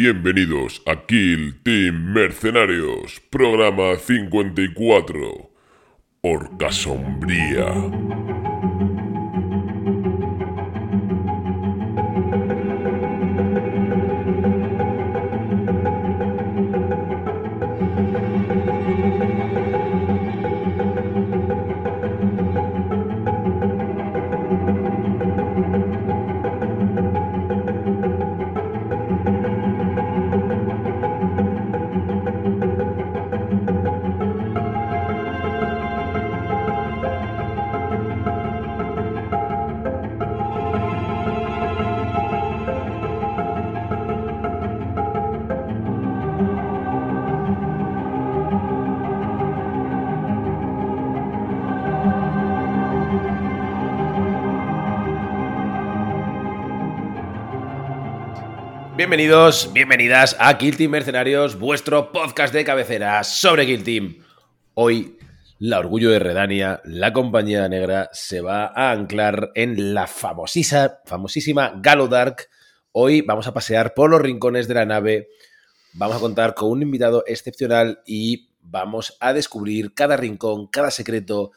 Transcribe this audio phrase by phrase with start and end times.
[0.00, 5.50] Bienvenidos a Kill Team Mercenarios, programa 54.
[6.22, 8.37] Orca Sombría.
[59.08, 64.18] Bienvenidos, bienvenidas a Kill Team Mercenarios, vuestro podcast de cabecera sobre Kill Team.
[64.74, 65.16] Hoy,
[65.58, 71.72] la Orgullo de Redania, la compañía negra, se va a anclar en la famosísima, famosísima
[71.80, 72.50] Galodark.
[72.92, 75.28] Hoy vamos a pasear por los rincones de la nave,
[75.94, 81.52] vamos a contar con un invitado excepcional y vamos a descubrir cada rincón, cada secreto,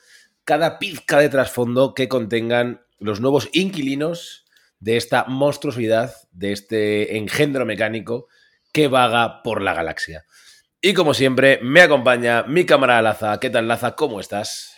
[0.46, 4.46] cada pizca de trasfondo que contengan los nuevos inquilinos
[4.82, 8.28] de esta monstruosidad, de este engendro mecánico
[8.74, 10.26] que vaga por la galaxia.
[10.82, 13.40] Y como siempre, me acompaña mi cámara Laza.
[13.40, 13.96] ¿Qué tal, Laza?
[13.96, 14.74] ¿Cómo estás?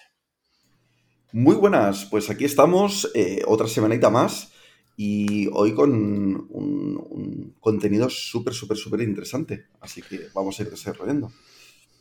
[1.31, 4.51] Muy buenas, pues aquí estamos, eh, otra semanita más,
[4.95, 9.67] y hoy con un, contenido súper, súper, súper interesante.
[9.79, 11.31] Así que vamos a ir desarrollando.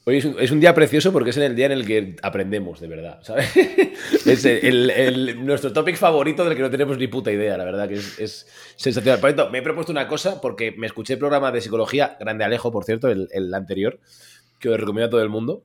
[0.04, 2.88] Hoy es un, día precioso porque es en el día en el que aprendemos, de
[2.88, 3.56] verdad, ¿sabes?
[4.26, 7.94] es el, nuestro topic favorito del que no tenemos ni puta idea, la verdad, que
[7.94, 9.20] es, sensacional.
[9.20, 12.42] Por cierto, me he propuesto una cosa porque me escuché el programa de psicología, Grande
[12.42, 14.00] Alejo, por cierto, el, anterior,
[14.58, 15.62] que os recomiendo a todo el mundo,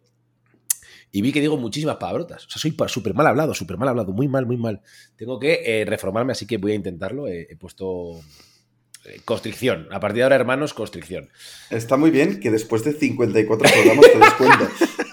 [1.12, 2.46] y vi que digo muchísimas palabrotas.
[2.46, 4.82] O sea, soy súper mal hablado, súper mal hablado, muy mal, muy mal.
[5.16, 7.28] Tengo que eh, reformarme, así que voy a intentarlo.
[7.28, 8.22] he puesto
[9.26, 9.88] Constricción.
[9.92, 11.30] A partir de ahora, hermanos, constricción.
[11.70, 14.72] Está muy bien que después de 54 programas te des cuenta.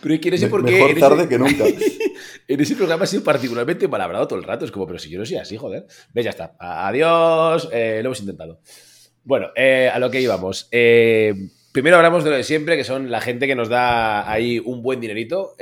[0.00, 0.72] Pero quiero decir por qué.
[0.72, 1.64] Mejor tarde que nunca.
[2.48, 4.64] en ese programa ha sido particularmente mal hablado todo el rato.
[4.64, 5.86] Es como, pero si yo no soy así, joder.
[6.12, 6.54] Ves, ya está.
[6.58, 7.68] Adiós.
[7.72, 8.60] Eh, lo hemos intentado.
[9.24, 10.68] Bueno, eh, a lo que íbamos.
[10.70, 11.34] Eh,
[11.72, 14.82] primero hablamos de lo de siempre, que son la gente que nos da ahí un
[14.82, 15.56] buen dinerito.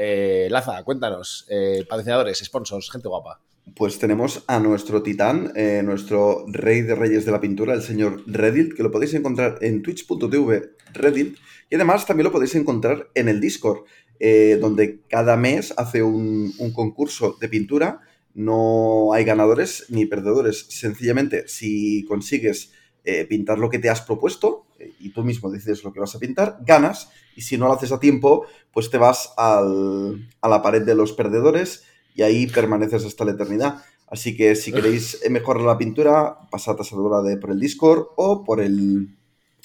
[0.51, 1.47] Laza, cuéntanos.
[1.89, 3.41] patrocinadores, sponsors, gente guapa
[3.75, 8.23] pues tenemos a nuestro titán, eh, nuestro rey de reyes de la pintura, el señor
[8.27, 11.37] Reddit, que lo podéis encontrar en twitch.tv Reddit,
[11.69, 13.81] y además también lo podéis encontrar en el Discord,
[14.21, 18.01] eh, donde cada mes hace un, concurso de pintura.
[18.35, 20.67] No hay ganadores ni perdedores.
[20.69, 22.73] Sencillamente, si consigues
[23.05, 24.67] eh, pintar lo que te has propuesto
[25.01, 27.11] y tú mismo decides lo que vas a pintar, ganas.
[27.35, 31.13] Y si no lo haces a tiempo, pues te vas a la pared de los
[31.13, 31.85] perdedores
[32.17, 33.83] y ahí permaneces hasta la eternidad.
[34.09, 38.61] Así que si queréis mejorar la pintura, pasad a de por el Discord o por
[38.61, 39.09] el,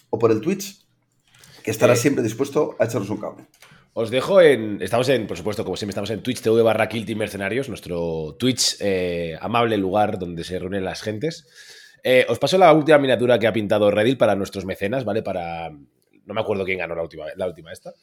[0.10, 0.86] o por el Twitch,
[1.64, 1.98] que estará eh.
[1.98, 3.46] siempre dispuesto a echaros un cable.
[3.94, 4.82] Os dejo en.
[4.82, 8.78] Estamos en, por supuesto, como siempre, estamos en Twitch TV barra Kill Mercenarios, nuestro Twitch
[8.80, 11.48] eh, amable lugar donde se reúnen las gentes.
[12.04, 15.22] Eh, os paso la última miniatura que ha pintado Redil para nuestros mecenas, ¿vale?
[15.22, 15.70] Para.
[15.70, 17.94] No me acuerdo quién ganó la última, la última esta.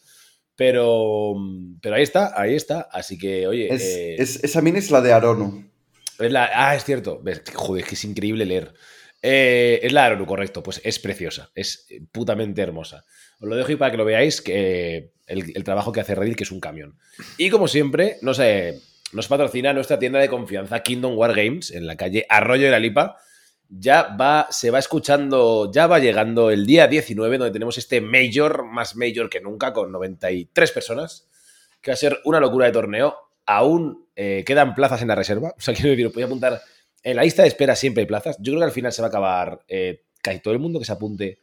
[0.58, 1.36] Pero,
[1.80, 2.88] pero ahí está, ahí está.
[2.90, 3.68] Así que, oye.
[3.70, 5.70] Eh, esa mini es la de Aronu.
[6.18, 7.22] Es la, ah, es cierto.
[7.54, 8.74] Joder, es que es increíble leer.
[9.22, 10.60] Eh, es la de Aronu, correcto.
[10.60, 11.52] Pues es preciosa.
[11.54, 13.04] Es putamente hermosa.
[13.40, 16.42] Os lo dejo ahí para que lo veáis, que el, trabajo que hace Redil, que
[16.42, 16.98] es un camión.
[17.36, 18.80] Y como siempre, no sé,
[19.12, 22.80] nos patrocina nuestra tienda de confianza, Kingdom War Games, en la calle Arroyo de la
[22.80, 23.16] Lipa
[23.68, 28.64] ya va, se va escuchando, ya va llegando el día 19, donde tenemos este Major,
[28.64, 31.28] más Major que nunca, con 93 personas,
[31.80, 33.16] que va a ser una locura de torneo.
[33.46, 36.60] Aún eh, quedan plazas en la reserva, o sea, quiero decir, voy a apuntar,
[37.02, 38.36] en la lista de espera siempre hay plazas.
[38.38, 40.84] Yo creo que al final se va a acabar, eh, casi todo el mundo que
[40.84, 41.40] se apunte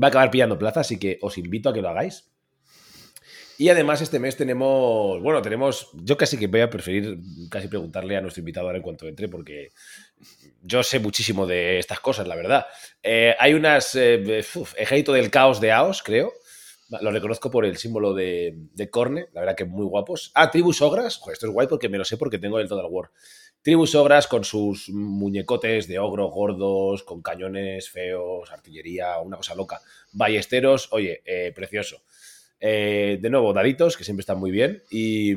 [0.00, 2.30] va a acabar pillando plazas, así que os invito a que lo hagáis.
[3.58, 7.18] Y además este mes tenemos, bueno, tenemos, yo casi que voy a preferir
[7.50, 9.70] casi preguntarle a nuestro invitado ahora en cuanto entre, porque
[10.62, 12.66] yo sé muchísimo de estas cosas, la verdad.
[13.02, 14.44] Eh, hay unas, eh,
[14.76, 16.32] ejército del caos de Aos, creo.
[17.02, 20.32] Lo reconozco por el símbolo de, de Corne, la verdad que muy guapos.
[20.34, 22.86] Ah, Tribus Ogras, Joder, esto es guay porque me lo sé porque tengo el Total
[22.88, 23.10] War.
[23.62, 29.82] Tribus Ogras con sus muñecotes de ogro gordos, con cañones feos, artillería, una cosa loca.
[30.12, 32.02] Ballesteros, oye, eh, precioso.
[32.60, 34.82] Eh, de nuevo, daditos, que siempre están muy bien.
[34.90, 35.34] Y,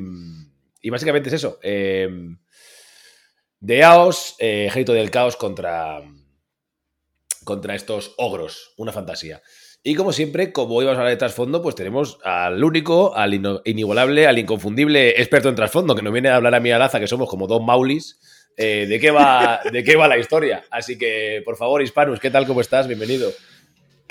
[0.90, 1.60] básicamente es eso.
[3.62, 6.02] De AOS, eh, Ejército del Caos contra,
[7.44, 8.74] contra estos ogros.
[8.76, 9.44] Una fantasía.
[9.84, 13.40] Y como siempre, como hoy vamos a hablar de trasfondo, pues tenemos al único, al
[13.66, 17.00] inigualable, al inconfundible experto en trasfondo, que nos viene a hablar a mí a Laza,
[17.00, 18.20] que somos como dos maulis,
[18.58, 20.64] eh, de, qué va, de qué va la historia.
[20.72, 22.48] Así que, por favor, Hispanus, ¿qué tal?
[22.48, 22.88] ¿Cómo estás?
[22.88, 23.32] Bienvenido.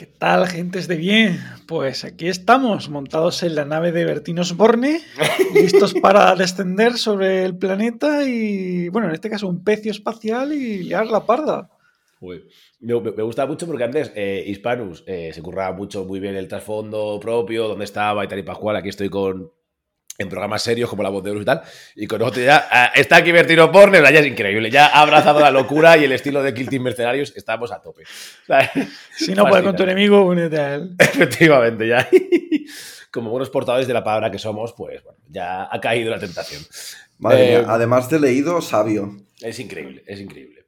[0.01, 1.39] ¿Qué tal, gentes de bien?
[1.69, 5.03] Pues aquí estamos, montados en la nave de Bertinos Borne,
[5.55, 10.85] listos para descender sobre el planeta y, bueno, en este caso un pecio espacial y
[10.85, 11.69] liar la parda.
[12.81, 17.21] Me, gusta mucho porque antes eh, Hispanus eh, se curraba mucho, muy bien el trasfondo
[17.21, 18.77] propio, dónde estaba y tal y pascual.
[18.77, 19.53] Aquí estoy con
[20.21, 21.63] en programas serios como La Voz de Euros y tal.
[21.97, 24.71] Y con otro ya ah, está aquí Bertino Porner, ya es increíble.
[24.71, 27.33] Ya ha abrazado la locura y el estilo de Kill Team Mercenarios.
[27.35, 28.05] Estamos a tope.
[29.17, 30.95] si no puedes con tu enemigo, únete a él.
[30.99, 32.07] Efectivamente, ya.
[33.11, 36.63] Como buenos portadores de la palabra que somos, pues bueno, ya ha caído la tentación.
[37.33, 39.17] Eh, además de leído, sabio.
[39.41, 40.67] Es increíble, es increíble.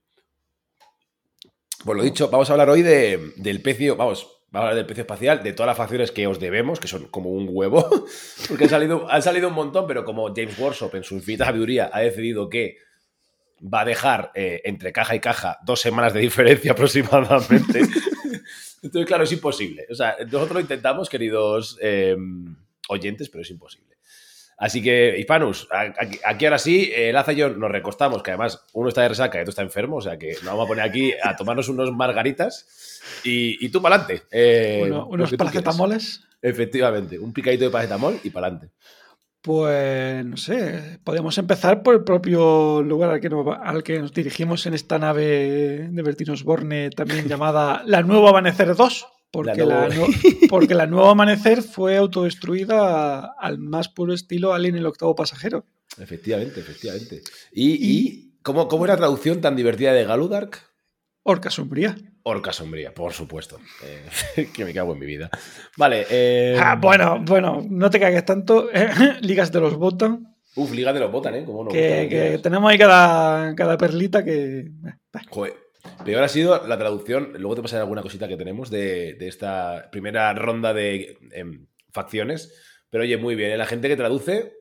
[1.84, 4.86] Pues lo dicho, vamos a hablar hoy de, del pecio, vamos, vamos a hablar del
[4.86, 7.88] pecio espacial, de todas las facciones que os debemos, que son como un huevo,
[8.48, 11.90] porque han salido, han salido un montón, pero como James Workshop en su infinita sabiduría
[11.92, 12.76] ha decidido que
[13.62, 17.80] va a dejar eh, entre caja y caja dos semanas de diferencia aproximadamente.
[18.82, 19.86] Entonces, claro, es imposible.
[19.90, 22.16] O sea, nosotros lo intentamos, queridos eh,
[22.88, 23.91] oyentes, pero es imposible.
[24.62, 25.66] Así que, Hispanus,
[26.24, 29.36] aquí, ahora sí, el Laza y yo nos recostamos, que además uno está de resaca
[29.36, 31.90] y otro está enfermo, o sea que nos vamos a poner aquí a tomarnos unos
[31.90, 34.22] margaritas y, tú para adelante.
[34.30, 36.22] Eh, unos paracetamoles.
[36.40, 38.72] Efectivamente, un picadito de paracetamol y para adelante.
[39.40, 44.14] Pues no sé, podemos empezar por el propio lugar al que, nos, al que nos
[44.14, 49.06] dirigimos en esta nave de Bertinos Borne, también llamada La Nuevo Amanecer 2.
[49.32, 49.88] Porque la,
[50.50, 55.64] porque la Nuevo Amanecer fue autodestruida al más puro estilo Alien el octavo pasajero.
[55.98, 57.22] Efectivamente, efectivamente.
[57.50, 60.60] ¿Y, cómo, cómo era la traducción tan divertida de Galudark?
[61.22, 61.96] Orca sombría.
[62.24, 63.58] Orca sombría, por supuesto.
[63.84, 65.30] Eh, que me cago en mi vida.
[65.78, 66.06] Vale.
[66.10, 68.68] Eh, ah, bueno, bueno, no te cagues tanto.
[69.22, 70.36] Ligas de los Botan.
[70.56, 71.46] Uf, Ligas de los Botan, ¿eh?
[71.70, 74.58] que, tenemos ahí cada, cada perlita que.
[74.58, 75.61] Eh, Joder.
[76.04, 80.32] Peor ha sido la traducción, luego te pasaré alguna cosita que tenemos de, esta primera
[80.34, 82.52] ronda de em, facciones,
[82.90, 83.56] pero oye, muy bien, ¿eh?
[83.56, 84.52] la gente que traduce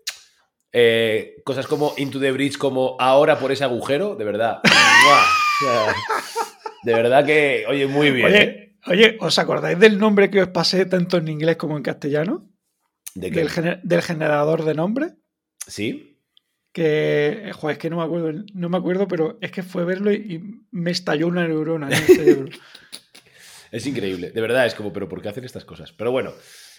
[0.72, 4.62] eh, cosas como Into the Bridge, como ahora por ese agujero, de verdad.
[6.84, 8.28] de verdad que, oye, muy bien.
[8.28, 8.76] Oye, ¿eh?
[8.88, 12.48] oye, ¿os acordáis del nombre que os pasé tanto en inglés como en castellano?
[13.14, 15.16] ¿De Del, del generador de nombre.
[15.68, 16.11] Sí
[16.72, 20.12] que, joder, es que no me acuerdo, no me acuerdo, pero es que fue verlo
[20.12, 22.58] y, me estalló una neurona en el cerebro.
[23.72, 25.92] es increíble, de verdad, es como, pero ¿por qué hacen estas cosas?
[25.92, 26.32] Pero bueno,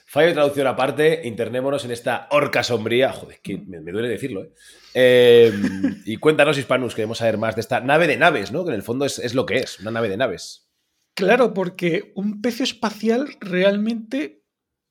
[0.07, 4.53] fallo de traducción aparte, internémonos en esta orca sombría, joder, que me, duele decirlo, ¿eh?
[4.95, 8.65] Em, y cuéntanos, Hispanus, queremos saber más de esta nave de naves, ¿no?
[8.65, 10.69] Que en el fondo es, es lo que es, una nave de naves.
[11.15, 14.43] Claro, porque un pecio espacial realmente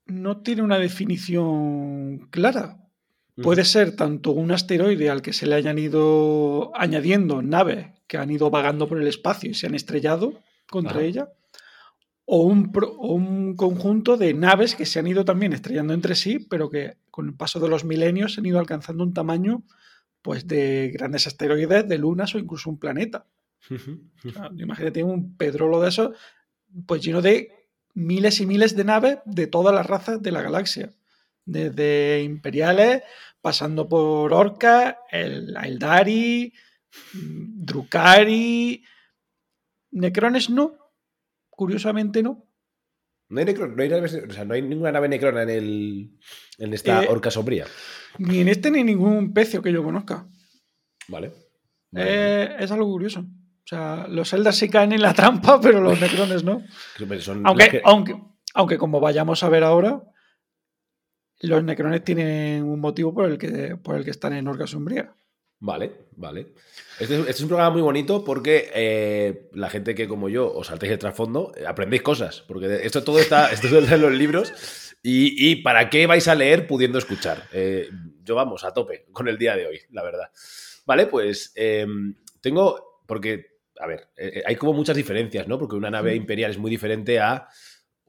[0.05, 2.80] no tiene una definición clara.
[3.43, 8.29] Puede ser tanto un asteroide al que se le hayan ido añadiendo naves que han
[8.29, 10.33] ido vagando por el espacio y se han estrellado
[10.69, 11.29] contra ella,
[12.25, 16.69] o un, un, conjunto de naves que se han ido también estrellando entre sí, pero
[16.69, 19.63] que con el paso de los milenios han ido alcanzando un tamaño
[20.21, 23.25] pues de grandes asteroides, de lunas o incluso un planeta.
[24.57, 26.11] imagínate un pedrolo de eso,
[26.85, 27.49] pues lleno de
[27.93, 30.91] miles y miles de naves de todas las razas de la galaxia
[31.45, 33.03] desde imperiales,
[33.41, 36.53] pasando por Orca, el Aeldari,
[37.13, 38.83] Drukari.
[39.91, 40.77] Necrones no,
[41.49, 42.47] curiosamente no.
[43.29, 43.45] No hay,
[44.45, 46.19] no hay, ninguna nave necrona en, el,
[46.57, 47.65] en esta eh, orca sombría.
[48.17, 50.27] Ni en este ni en ningún pecio que yo conozca.
[51.07, 51.31] Vale.
[51.95, 53.21] Eh, es algo curioso.
[53.21, 56.61] O sea, los Eldar sí caen en la trampa, pero los necrones no.
[57.45, 58.15] aunque, aunque,
[58.53, 60.03] aunque, como vayamos a ver ahora,
[61.47, 65.13] los necrones tienen un motivo por el que, por el que están en Orca Sombría.
[65.61, 66.47] Vale, vale.
[66.99, 70.67] Este, este, es un programa muy bonito porque eh, la gente que como yo os
[70.67, 72.41] saltéis el trasfondo, eh, aprendéis cosas.
[72.47, 74.53] Porque esto todo está, esto en los libros.
[75.03, 77.47] Y, para qué vais a leer pudiendo escuchar?
[77.53, 77.89] Eh,
[78.23, 80.29] yo vamos, a tope con el día de hoy, la verdad.
[80.85, 81.55] Vale, pues
[82.39, 84.09] tengo, porque, a ver,
[84.45, 85.57] hay como muchas diferencias, ¿no?
[85.57, 87.47] Porque una nave imperial es muy diferente a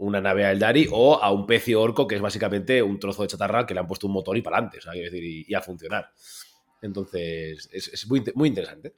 [0.02, 3.28] una nave a Eldari o a un pecio orco que es básicamente un trozo de
[3.28, 5.60] chatarra que le han puesto un motor y para adelante, o sea, decir, y, a
[5.60, 6.10] funcionar.
[6.80, 8.94] Entonces, es, muy, muy, interesante.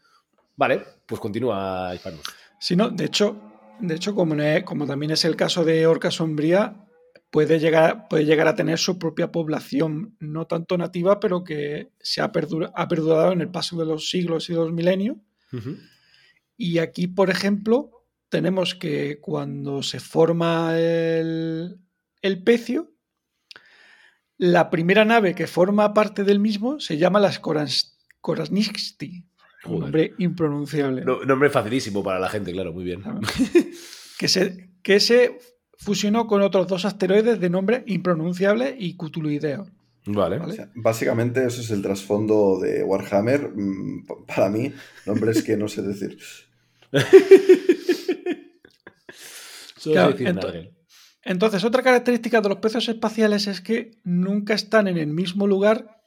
[0.57, 2.23] Vale, pues continúa, Hispanus.
[2.59, 3.37] Sí, no, de hecho,
[3.81, 4.35] de hecho como,
[4.65, 6.87] como también es el caso de Orca Sombría,
[7.31, 12.23] puede llegar, puede llegar a tener su propia población, no tanto nativa, pero que se
[12.23, 12.33] ha,
[12.75, 15.19] ha perdurado en el paso de los siglos y los milenios.
[16.57, 17.94] Y aquí, por ejemplo,
[18.35, 21.79] tenemos que cuando se forma el,
[22.21, 22.91] el pecio,
[24.39, 27.41] la primera nave que forma parte del mismo se llama las.
[29.67, 31.05] Un nombre impronunciable.
[31.05, 33.05] nombre facilísimo para la gente, claro, muy bien.
[34.19, 35.39] que, se, que se
[35.79, 39.69] fusionó con otros dos asteroides de nombre impronunciable y cutuluideo.
[40.07, 40.41] Vale.
[40.75, 43.53] básicamente eso es el trasfondo de Warhammer.
[43.55, 44.73] Mm, para mí,
[45.07, 46.19] nombres que no sé decir.
[51.25, 56.03] entonces, otra característica de los pecios espaciales es que nunca están en el mismo lugar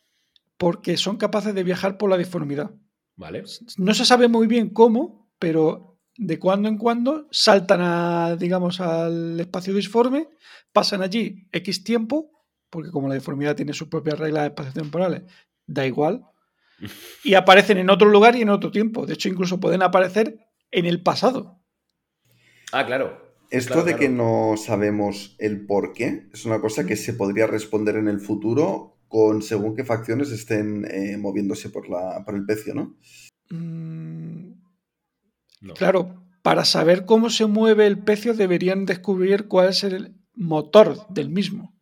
[0.57, 2.72] porque son capaces de viajar por la deformidad.
[3.15, 3.43] Vale.
[3.77, 9.39] No se sabe muy bien cómo, pero de cuando en cuando saltan a, digamos, al
[9.39, 10.29] espacio disforme,
[10.72, 12.31] pasan allí X tiempo,
[12.69, 15.24] porque como la deformidad tiene sus propias reglas espacio-temporales,
[15.65, 16.25] da igual,
[17.24, 19.07] y aparecen en otro lugar y en otro tiempo.
[19.07, 21.60] De hecho, incluso pueden aparecer en el pasado.
[22.72, 23.26] Ah, claro.
[23.50, 27.96] Esto de que no sabemos el por qué es una cosa que se podría responder
[27.96, 32.74] en el futuro con según qué facciones estén eh, moviéndose por, la, por el pecio,
[32.74, 32.98] ¿no?
[33.50, 34.51] Mm,
[35.75, 41.30] Claro, para saber cómo se mueve el pecio deberían descubrir cuál es el motor del
[41.30, 41.74] mismo.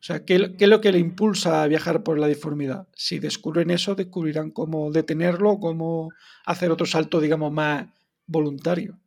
[0.00, 2.86] O sea, ¿qué, es lo que le impulsa a viajar por la deformidad?
[2.94, 6.10] Si descubren eso, descubrirán cómo detenerlo, cómo
[6.46, 7.88] hacer otro salto, digamos, más
[8.26, 9.00] voluntario.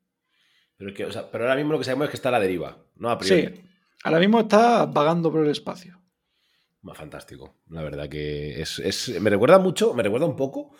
[0.81, 3.11] Pero, que, pero ahora mismo lo que sabemos es que está a la deriva, ¿no?
[3.11, 3.55] A priori.
[3.55, 3.61] Sí,
[4.03, 6.01] ahora mismo está vagando por el espacio.
[6.95, 7.57] Fantástico.
[7.69, 10.75] La verdad que es, Me recuerda mucho, me recuerda un poco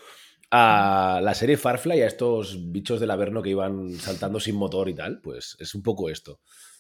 [0.50, 4.96] a la serie Farfly, a estos bichos del Averno que iban saltando sin motor y
[4.96, 6.40] tal, pues es un poco esto.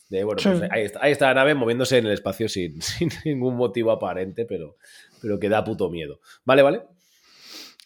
[0.09, 2.79] De, bueno, pues ahí, está, la nave moviéndose en el espacio sin,
[3.23, 4.77] ningún motivo aparente, pero,
[5.21, 6.21] pero que da puto miedo.
[6.43, 6.81] ¿Vale, vale?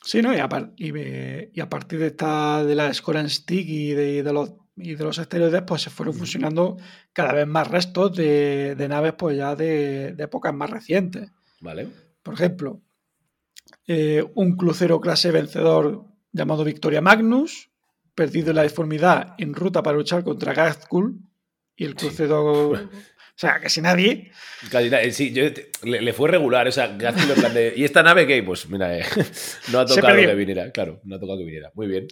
[0.02, 0.34] Sí, ¿no?
[0.34, 4.96] Y a, y, a partir de esta de la Scoran Stick y de, los y
[4.96, 6.78] de los esteroides, pues se fueron fusionando
[7.14, 11.32] cada vez más restos de, naves, pues ya de, de, épocas más recientes.
[11.62, 11.88] Vale.
[12.22, 12.82] Por ejemplo,
[13.88, 17.70] eh, un crucero clase vencedor llamado Victoria Magnus,
[18.14, 21.20] perdido en la deformidad en ruta para luchar contra Gazkul,
[21.76, 22.74] y el crucero...
[23.36, 24.32] O sea, casi nadie.
[24.72, 25.34] Eh, sí,
[25.84, 26.70] le, fue regular.
[26.70, 26.98] O sea,
[27.76, 28.42] ¿y esta nave qué?
[28.42, 29.04] Pues mira, eh,
[29.74, 30.72] no ha tocado que viniera.
[30.72, 31.70] Claro, no ha tocado que viniera.
[31.74, 32.08] Muy bien.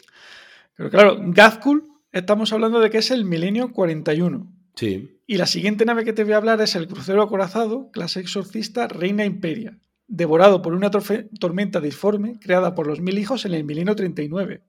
[0.75, 4.49] Pero claro, Gazkul, estamos hablando de que es el milenio 41.
[4.75, 5.19] Sí.
[5.27, 8.87] Y la siguiente nave que te voy a hablar es el crucero acorazado, clase exorcista,
[8.87, 9.77] Reina Imperia
[10.07, 14.61] devorado por una tormenta disforme creada por los mil hijos en el milenio 39.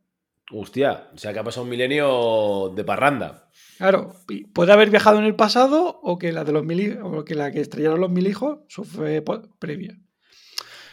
[0.51, 3.51] Hostia, o sea que ha pasado un milenio de parranda.
[3.79, 4.15] Claro,
[4.53, 7.51] puede haber viajado en el pasado o que la de los mil o que la
[7.51, 9.23] que estrellaron los mil hijos fue
[9.59, 9.99] previa.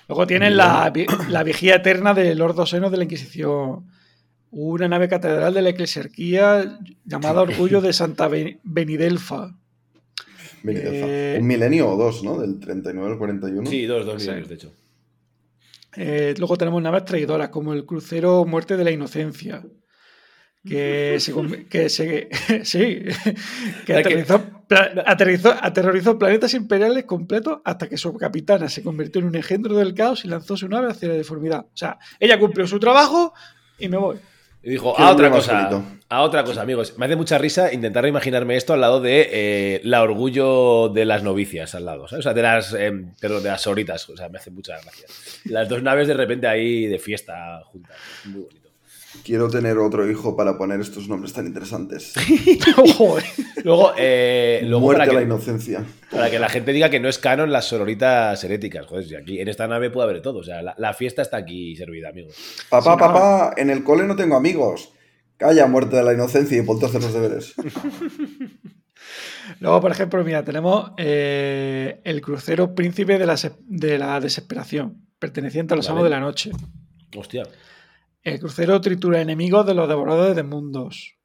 [0.08, 0.92] Luego tienen la,
[1.30, 3.88] la, vigía eterna del Lord Seno de la Inquisición.
[4.52, 9.56] Una nave catedral de la eclesiarquía llamada Orgullo de Santa Benidelfa.
[10.68, 12.40] Eh, un milenio o dos, ¿no?
[12.40, 13.70] Del 39 al 41.
[13.70, 14.74] Sí, dos, dos milenios, de hecho.
[15.96, 19.64] Eh, luego tenemos naves traidoras, como el crucero Muerte de la Inocencia,
[20.64, 21.34] que se,
[21.70, 23.04] que sí,
[23.86, 23.94] que
[25.06, 29.94] aterrizó, aterrorizó planetas imperiales completos hasta que su capitana se convirtió en un engendro del
[29.94, 31.66] caos y lanzó su nave hacia la deformidad.
[31.74, 33.34] O sea, ella cumplió su trabajo
[33.80, 34.18] y me voy.
[34.64, 35.70] Y dijo, a otra cosa,
[36.08, 36.96] a otra cosa, amigos.
[36.98, 41.24] Me hace mucha risa intentar imaginarme esto al lado de eh, la orgullo de las
[41.24, 42.26] novicias al lado, ¿sabes?
[42.26, 44.08] O sea, de las, em, de las soritas.
[44.10, 45.08] O sea, me hace mucha gracia.
[45.46, 47.96] Las dos naves de repente ahí de fiesta juntas.
[48.26, 48.61] Muy bonito.
[49.24, 52.14] Quiero tener otro hijo para poner estos nombres tan interesantes.
[53.64, 55.84] luego, eh, luego Muerte para la inocencia.
[56.10, 58.86] Para que la gente diga que no es canon las sororitas heréticas.
[58.86, 60.40] Joder, si aquí en esta nave puede haber todo.
[60.40, 62.36] O sea, la, fiesta está aquí servida, amigos.
[62.70, 64.94] Papá, papá, en el cole no tengo amigos.
[65.38, 67.54] Calla, muerte de la inocencia y ponte a hacer los deberes.
[69.60, 75.74] Luego, por ejemplo, mira, tenemos eh, el crucero príncipe de la, de la desesperación, perteneciente
[75.74, 76.52] a los amos de la noche.
[77.18, 77.44] Hostia.
[78.24, 81.18] El crucero tritura enemigos de los devoradores de mundos.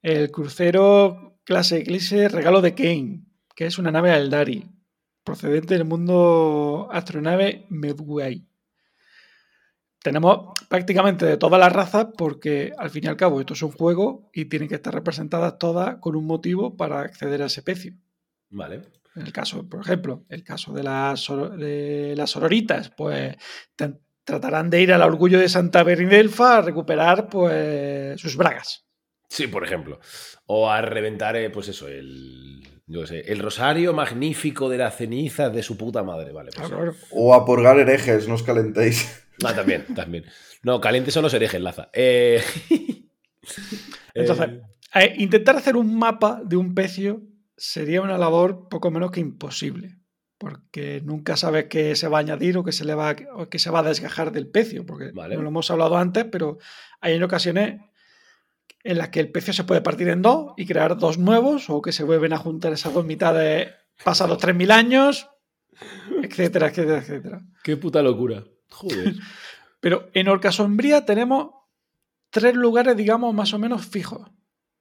[0.00, 4.66] El crucero clase Eclipse regalo de Kane, que es una nave Aldari,
[5.22, 8.48] procedente del mundo astronave Medway.
[10.02, 13.72] Tenemos prácticamente de todas las razas porque al fin y al cabo esto es un
[13.72, 17.92] juego y tienen que estar representadas todas con un motivo para acceder a ese pecio.
[18.48, 18.82] Vale.
[19.14, 21.28] En el caso, por ejemplo, el caso de las,
[21.58, 23.36] de las sororitas, pues
[24.24, 28.86] tratarán de ir al orgullo de Santa Beridelfa a recuperar pues sus bragas.
[29.28, 29.98] Sí, por ejemplo.
[30.46, 35.52] O a reventar, eh, pues eso, el, yo sé, el rosario magnífico de las cenizas
[35.54, 36.50] de su puta madre, ¿vale?
[36.54, 36.70] Pues
[37.10, 39.24] o a purgar herejes, no os calentéis.
[39.42, 40.26] Ah, también, también.
[40.62, 41.88] No, calientes son los herejes, Laza.
[41.92, 42.42] Eh,
[44.14, 44.50] Entonces,
[44.94, 47.22] eh, intentar hacer un mapa de un pecio
[47.56, 49.96] sería una labor poco menos que imposible,
[50.42, 53.60] porque nunca sabes qué se va a añadir o qué se, le va, o qué
[53.60, 55.36] se va a desgajar del pecio, porque Vale.
[55.36, 56.58] no lo hemos hablado antes, pero
[57.00, 57.80] hay en ocasiones
[58.82, 61.80] en las que el pecio se puede partir en dos y crear dos nuevos, o
[61.80, 63.70] que se vuelven a juntar esas dos mitades
[64.02, 65.28] pasados 3.000 años,
[66.20, 67.42] etcétera, etcétera, etcétera.
[67.62, 68.42] Qué puta locura.
[68.68, 69.14] Joder.
[69.80, 71.50] Pero en Orca Sombría tenemos
[72.30, 74.28] tres lugares, digamos, más o menos fijos,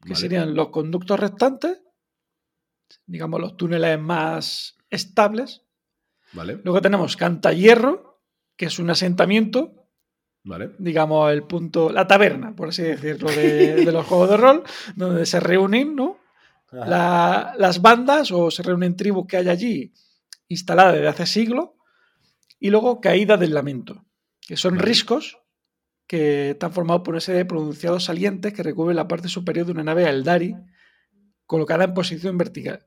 [0.01, 0.15] que Vale.
[0.15, 1.83] serían los conductos restantes,
[3.05, 5.63] digamos, los túneles más estables.
[6.33, 8.21] Vale, Luego tenemos Cantahierro,
[8.55, 9.88] que es un asentamiento,
[10.43, 10.71] vale.
[10.77, 14.63] digamos, el punto, la taberna, por así decirlo, de, de los juegos de rol,
[14.95, 16.19] donde se reúnen, ¿no?
[16.71, 19.93] La- las bandas o se reúnen tribus que hay allí
[20.48, 21.71] instaladas desde hace siglos.
[22.60, 24.05] Y luego Caída del Lamento,
[24.48, 24.86] que son Vale.
[24.86, 25.39] riscos
[26.07, 29.71] que están formados por una serie de pronunciados salientes que recubren la parte superior de
[29.74, 30.55] una nave Eldari
[31.45, 32.86] colocada en posición vertical.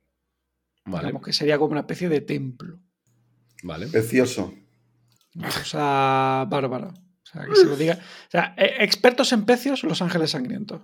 [0.87, 2.79] Vale, Digamos que sería como una especie de templo.
[3.63, 3.87] vale.
[3.89, 4.53] Precioso.
[5.35, 6.89] Una cosa bárbara.
[6.89, 7.95] O sea, que se lo diga.
[8.29, 10.83] O sea, eh, expertos en pecios, los ángeles sangrientos.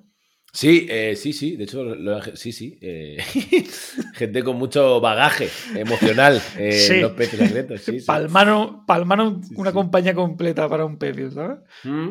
[0.53, 1.55] Sí, eh, sí, sí.
[1.57, 2.77] De hecho, lo- sí, sí.
[2.83, 3.19] eh,
[4.15, 6.95] gente con mucho bagaje emocional eh, Sí.
[6.95, 7.83] en los peces secretos.
[7.83, 8.07] Sí, sí.
[8.07, 9.75] Palmaron, palmaron Sí, una sí.
[9.75, 11.59] compañía completa para un pecio, ¿sabes?
[11.85, 12.09] Mm,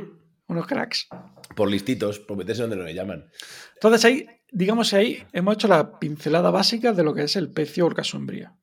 [0.48, 1.08] Unos cracks.
[1.56, 3.30] Por listitos, por meterse donde le llaman.
[3.76, 7.86] Entonces ahí, digamos ahí, hemos hecho la pincelada básica de lo que es el pecio
[7.86, 8.56] orca sombría.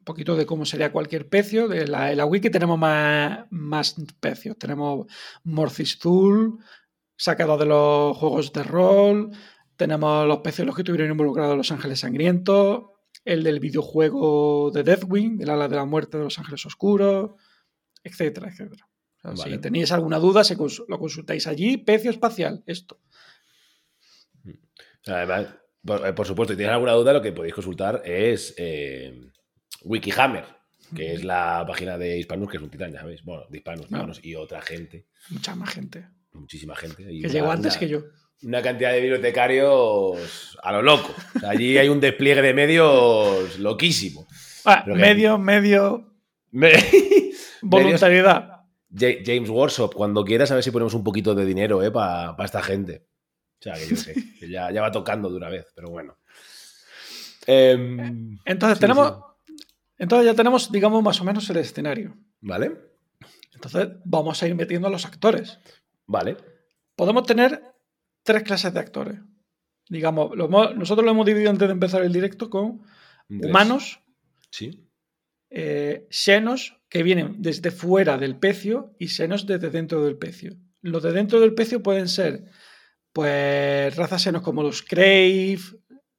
[0.00, 1.68] Un poquito de cómo sería cualquier pecio.
[1.68, 4.58] La, en la wiki tenemos más, más pecios.
[4.58, 5.06] Tenemos
[5.44, 6.58] Morcizul,
[7.16, 9.30] sacado de los juegos de rol.
[9.76, 12.86] Tenemos los pecios los que estuvieron involucrados los ángeles sangrientos.
[13.24, 17.32] El del videojuego de Deathwing, del ala de la muerte de los ángeles oscuros,
[18.02, 18.88] etcétera, etcétera.
[19.24, 19.56] O sea, Vale.
[19.56, 21.76] Si tenéis alguna duda, se cons- lo consultáis allí.
[21.76, 23.00] Pecio espacial, esto.
[25.02, 28.54] Sea, Además, por, eh, por supuesto, si tenéis alguna duda, lo que podéis consultar es
[28.56, 29.30] eh,
[29.82, 30.44] Wikihammer,
[30.94, 33.22] que es la página de Hispanus, que es un titán, ya sabéis.
[33.24, 34.10] Bueno, de Hispanus, No.
[34.22, 36.06] Y otra gente, Mucha más gente.
[36.32, 37.02] muchísima gente.
[37.12, 38.02] y Que llegó antes una- que yo.
[38.44, 41.14] Una cantidad de bibliotecarios a lo loco.
[41.36, 44.26] O sea, allí hay un despliegue de medios loquísimo.
[44.64, 46.12] Ah, que- medio, medio
[46.50, 46.72] Me-
[47.62, 48.51] voluntariedad.
[48.94, 51.90] Ja- James Workshop, cuando quieras, a ver si ponemos un poquito de dinero ¿eh?
[51.90, 53.06] para esta gente.
[53.60, 56.18] O sea, que yo sé, que ya, ya va tocando de una vez, pero bueno.
[57.46, 59.14] Em, Entonces Sí, tenemos.
[59.98, 62.16] Entonces ya tenemos, digamos, más o menos el escenario.
[62.40, 62.72] ¿Vale?
[63.54, 65.58] Entonces vamos a ir metiendo a los actores.
[66.06, 66.36] Vale.
[66.96, 67.62] Podemos tener
[68.24, 69.18] tres clases de actores.
[69.88, 72.82] Digamos, lo hemos- nosotros lo hemos dividido antes de empezar el directo con
[73.28, 74.00] humanos,
[74.50, 74.88] Sí.
[75.54, 80.56] Eh, xenos que vienen desde fuera del pecio y xenos desde dentro del pecio.
[80.80, 82.44] Los de dentro del pecio pueden ser
[83.12, 85.60] pues razas xenos como los Crave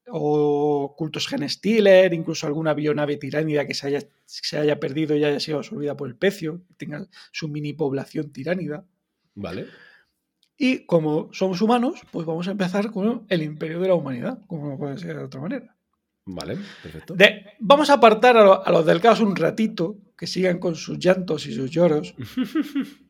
[0.08, 5.40] o cultos Genestealer, incluso alguna bionave tiránida que se haya, se haya perdido y haya
[5.40, 8.86] sido absorbida por el pecio, que tenga su mini población tiránida.
[9.34, 9.66] Vale.
[10.56, 14.70] Y como somos humanos, pues vamos a empezar con el imperio de la humanidad, como
[14.70, 15.76] no puede ser de otra manera.
[16.26, 16.58] Vale.
[16.82, 17.16] Perfecto.
[17.16, 20.76] De- vamos a apartar a, lo- a los del caos un ratito, que sigan con
[20.76, 22.16] sus llantos y sus lloros.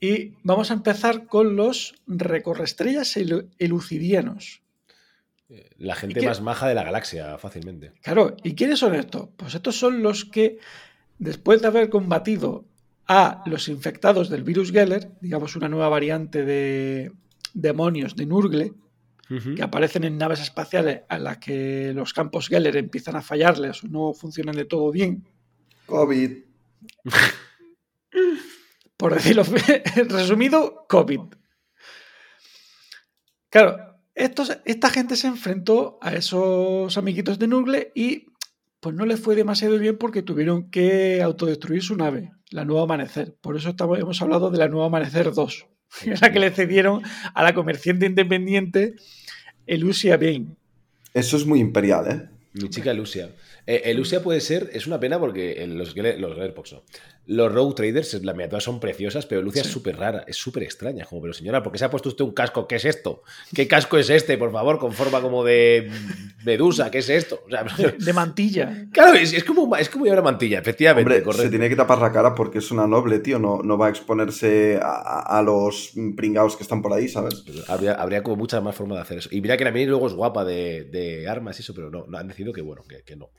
[0.00, 4.62] y vamos a empezar con los recorrestrellas elu- elucidianos.
[5.78, 7.92] La gente más maja de la galaxia, fácilmente.
[8.02, 9.28] Claro, ¿y quiénes son estos?
[9.36, 10.58] Pues estos son los que,
[11.18, 12.64] después de haber combatido
[13.08, 17.10] a los infectados del virus Geller, digamos una nueva variante de
[17.52, 18.72] demonios de Nurgle,
[19.54, 23.88] que aparecen en naves espaciales a las que los campos Geller empiezan a fallarles o
[23.88, 25.24] no funcionan de todo bien,
[25.86, 26.32] COVID.
[28.96, 29.44] por decirlo
[30.08, 31.20] resumido, COVID.
[33.48, 38.26] Claro, estos, esta gente se enfrentó a esos amiguitos de Nurgle y
[38.80, 43.36] pues no les fue demasiado bien porque tuvieron que autodestruir su nave, la Nueva Amanecer.
[43.40, 46.50] Por eso estamos, hemos hablado de la Nueva Amanecer 2, que es la que le
[46.50, 47.02] cedieron
[47.34, 48.94] a la comerciante independiente
[49.66, 50.56] Elusia Bain.
[51.14, 52.28] Eso es muy imperial, ¿eh?
[52.52, 53.30] Mi chica Lucia.
[53.66, 56.82] Eh, Elusia puede ser, es una pena porque los, los Gearbox no.
[57.32, 59.68] Los Road Traders, las miniaturas son preciosas, pero Lucia Sí.
[59.68, 61.04] es súper rara, es súper extraña.
[61.04, 62.66] Como, pero señora, ¿por qué se ha puesto usted un casco?
[62.66, 63.22] ¿Qué es esto?
[63.54, 64.78] ¿Qué casco es este, por favor?
[64.78, 65.88] Con forma como de
[66.44, 67.42] medusa, ¿qué es esto?
[67.46, 68.86] O sea, De, de mantilla.
[68.92, 71.08] claro, es, es como, es como llevar una mantilla, efectivamente.
[71.08, 71.44] Hombre, correcto.
[71.44, 73.38] se tiene que tapar la cara porque es una noble, tío.
[73.38, 77.44] No, no va a exponerse a, los pringados que están por ahí, ¿sabes?
[77.68, 79.28] Habría, habría como mucha más forma de hacer eso.
[79.32, 82.06] Y mira que la mini luego es guapa de, de armas y eso, pero no,
[82.08, 83.30] no, han decidido que bueno, que, que no.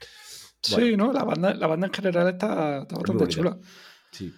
[0.61, 1.11] Sí, ¿no?
[1.11, 3.57] La banda, la banda en general está, está bastante chula.
[4.11, 4.31] Sí.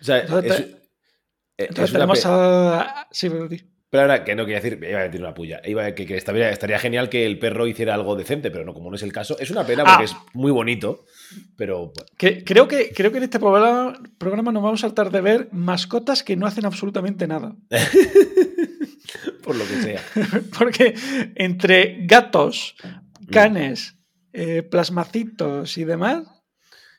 [0.00, 0.76] O sea, Entonces, es, eh,
[1.56, 3.08] Entonces es una tenemos a...
[3.10, 3.62] Sí, pero di.
[3.88, 5.60] Pero ahora, que no quería decir, iba a decir una puya.
[5.66, 8.72] Iba a que, que estaría, estaría genial que el perro hiciera algo decente, pero no,
[8.72, 9.38] como no es el caso.
[9.38, 10.04] Es una pena porque Ah.
[10.04, 11.04] es muy bonito,
[11.56, 15.10] pero bueno, Que, creo, que, creo que en este programa, programa nos vamos a saltar
[15.10, 17.54] de ver mascotas que no hacen absolutamente nada.
[19.44, 20.02] por lo que sea.
[20.58, 20.94] Porque
[21.34, 22.74] entre gatos,
[23.30, 23.94] canes,
[24.32, 26.24] eh, plasmacitos y demás,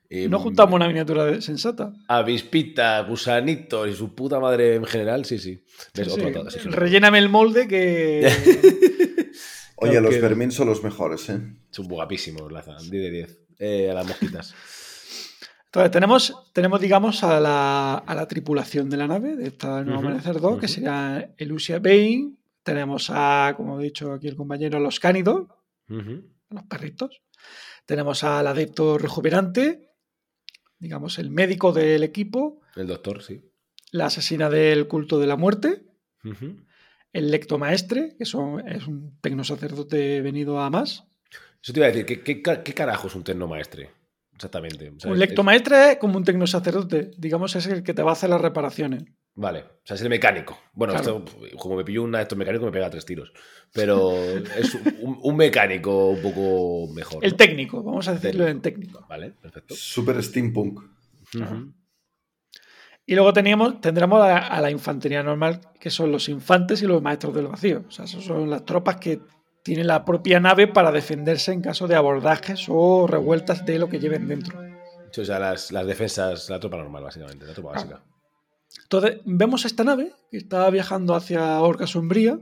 [0.10, 1.92] Eh, no juntamos una miniatura de- sensata.
[2.08, 5.64] Avispita, gusanito y su puta madre en general, sí, sí.
[5.96, 6.08] ¿Ves?
[6.08, 6.34] Sí, Otro sí.
[6.34, 6.70] todo, sí, sí.
[6.70, 8.30] Relléname el molde que.
[9.78, 11.40] Oye, los vermin son los mejores, ¿eh?
[11.72, 12.76] Son guapísimos, Laza.
[12.78, 13.40] 10 de 10.
[13.60, 14.54] Eh, a las mosquitas.
[15.66, 20.00] Entonces, tenemos, tenemos digamos, a la, a la tripulación de la nave, de esta Nuevo
[20.02, 22.36] Ujú, Amanecer 2, que sería Elusia Bane.
[22.62, 25.48] Tenemos a, como ha dicho aquí el compañero, los cánidos,
[25.90, 26.24] Ujú.
[26.54, 27.22] Los perritos.
[27.86, 29.90] Tenemos al adepto rejuvenante,
[30.80, 33.42] digamos, el médico del equipo, El doctor, sí.
[33.92, 35.86] la asesina del culto de la muerte,
[36.24, 36.58] Ujú.
[37.12, 41.06] el lectomaestre, que son, es un tecnosacerdote venido a más.
[41.62, 43.92] Eso te iba a decir, ¿qué, qué, qué carajo es un tecnomaestre?
[44.34, 44.90] Exactamente.
[44.90, 48.12] O sea, un es- lectomaestre es como un tecnosacerdote, digamos, es el que te va
[48.12, 49.04] a hacer las reparaciones.
[49.36, 50.60] Vale, o sea, es el mecánico.
[50.74, 51.24] Bueno, Claro.
[51.26, 53.34] esto, como me pillo un estos mecánico, me pega tres tiros.
[53.74, 54.12] Pero
[54.58, 57.26] es un, un mecánico un poco mejor.
[57.26, 57.38] El ¿no?
[57.38, 59.06] técnico, vamos a decirlo en técnico.
[59.10, 59.74] Vale, perfecto.
[59.76, 60.80] Super steampunk.
[63.06, 67.02] Y luego teníamos, tendremos a, a la infantería normal, que son los infantes y los
[67.02, 67.84] maestros del vacío.
[67.88, 69.20] O sea, esas son las tropas que
[69.62, 74.00] tienen la propia nave para defenderse en caso de abordajes o revueltas de lo que
[74.00, 74.60] lleven dentro.
[75.18, 78.04] O sea, las, las defensas, la tropa normal, básicamente, la tropa Ah.
[78.82, 82.40] Entonces, vemos esta nave que está viajando hacia Orca Sombría.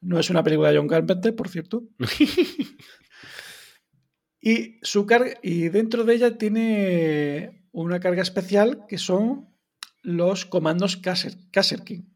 [0.00, 1.84] No es una película de John Carpenter, por cierto.
[4.40, 9.48] y, su carga, y dentro de ella tiene una carga especial que son
[10.02, 12.12] los comandos Kasser, Kasserkin.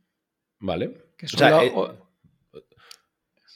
[0.60, 1.12] Vale.
[1.16, 1.72] Que O sea, la- eh,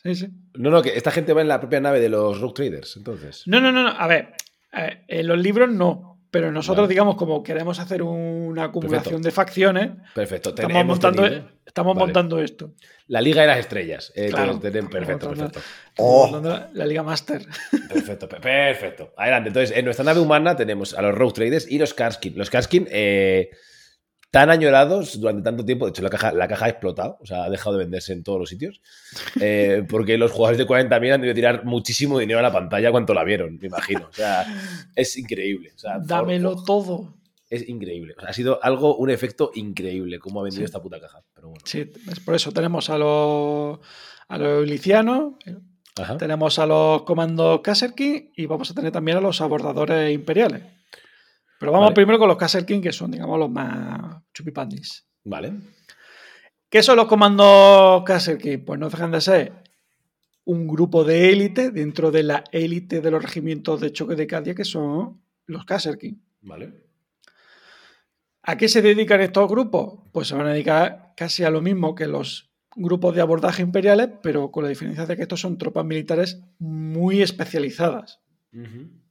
[0.04, 0.28] Sí, sí.
[0.54, 3.44] no, no, que esta gente va en la propia nave de los Rogue Traders, entonces.
[3.46, 3.90] No, no, no, no.
[3.90, 4.34] A ver,
[4.72, 6.11] eh, en los libros no.
[6.32, 6.88] Pero nosotros, Vale.
[6.94, 9.24] digamos, como queremos hacer una acumulación Perfecto.
[9.26, 10.54] de facciones, Perfecto.
[10.54, 12.06] ten- estamos, montando, tenido estamos Vale.
[12.06, 12.72] montando esto.
[13.08, 14.10] La Liga de las Estrellas.
[14.16, 14.58] Eh, Claro.
[14.58, 15.60] ten- ten- perfecto, perfecto.
[15.98, 16.24] Oh.
[16.24, 17.46] Estamos montando la, la Liga Master.
[17.86, 19.12] Perfecto, pe- perfecto.
[19.18, 19.48] Adelante.
[19.48, 22.32] Entonces, en nuestra nave humana tenemos a los Rogue Traders y los Karskin.
[22.38, 23.50] Los Karskin, eh,
[24.32, 27.44] tan añorados durante tanto tiempo, de hecho, la caja, la caja ha explotado, o sea,
[27.44, 28.80] ha dejado de venderse en todos los sitios,
[29.40, 33.12] eh, porque los jugadores de 40.000 han debido tirar muchísimo dinero a la pantalla cuando
[33.14, 34.08] la vieron, me imagino.
[34.10, 34.44] O sea,
[34.96, 35.70] es increíble.
[35.76, 37.14] O sea, for- Dámelo todo.
[37.50, 38.14] Es increíble.
[38.16, 40.64] O sea, ha sido algo, un efecto increíble cómo ha vendido Sí.
[40.64, 41.22] esta puta caja.
[41.34, 41.62] Pero bueno.
[41.66, 43.78] Sí, es por eso tenemos a los,
[44.28, 45.34] a los milicianos,
[46.00, 46.16] Ajá.
[46.16, 50.62] tenemos a los comandos Kasserkin y vamos a tener también a los abordadores imperiales.
[51.62, 51.94] Pero vamos Vale.
[51.94, 55.06] primero con los Kasserkin, que son, digamos, los más chupipandis.
[55.22, 55.52] Vale.
[56.68, 58.64] ¿Qué son los comandos Kasserkin?
[58.64, 59.52] Pues no dejan de ser
[60.44, 64.56] un grupo de élite dentro de la élite de los regimientos de choque de Cadia,
[64.56, 66.20] que son los Kasserkin.
[66.40, 66.72] Vale.
[68.42, 70.00] ¿A qué se dedican estos grupos?
[70.10, 74.08] Pues se van a dedicar casi a lo mismo que los grupos de abordaje imperiales,
[74.20, 78.18] pero con la diferencia de que estos son tropas militares muy especializadas.
[78.52, 79.01] Ujú.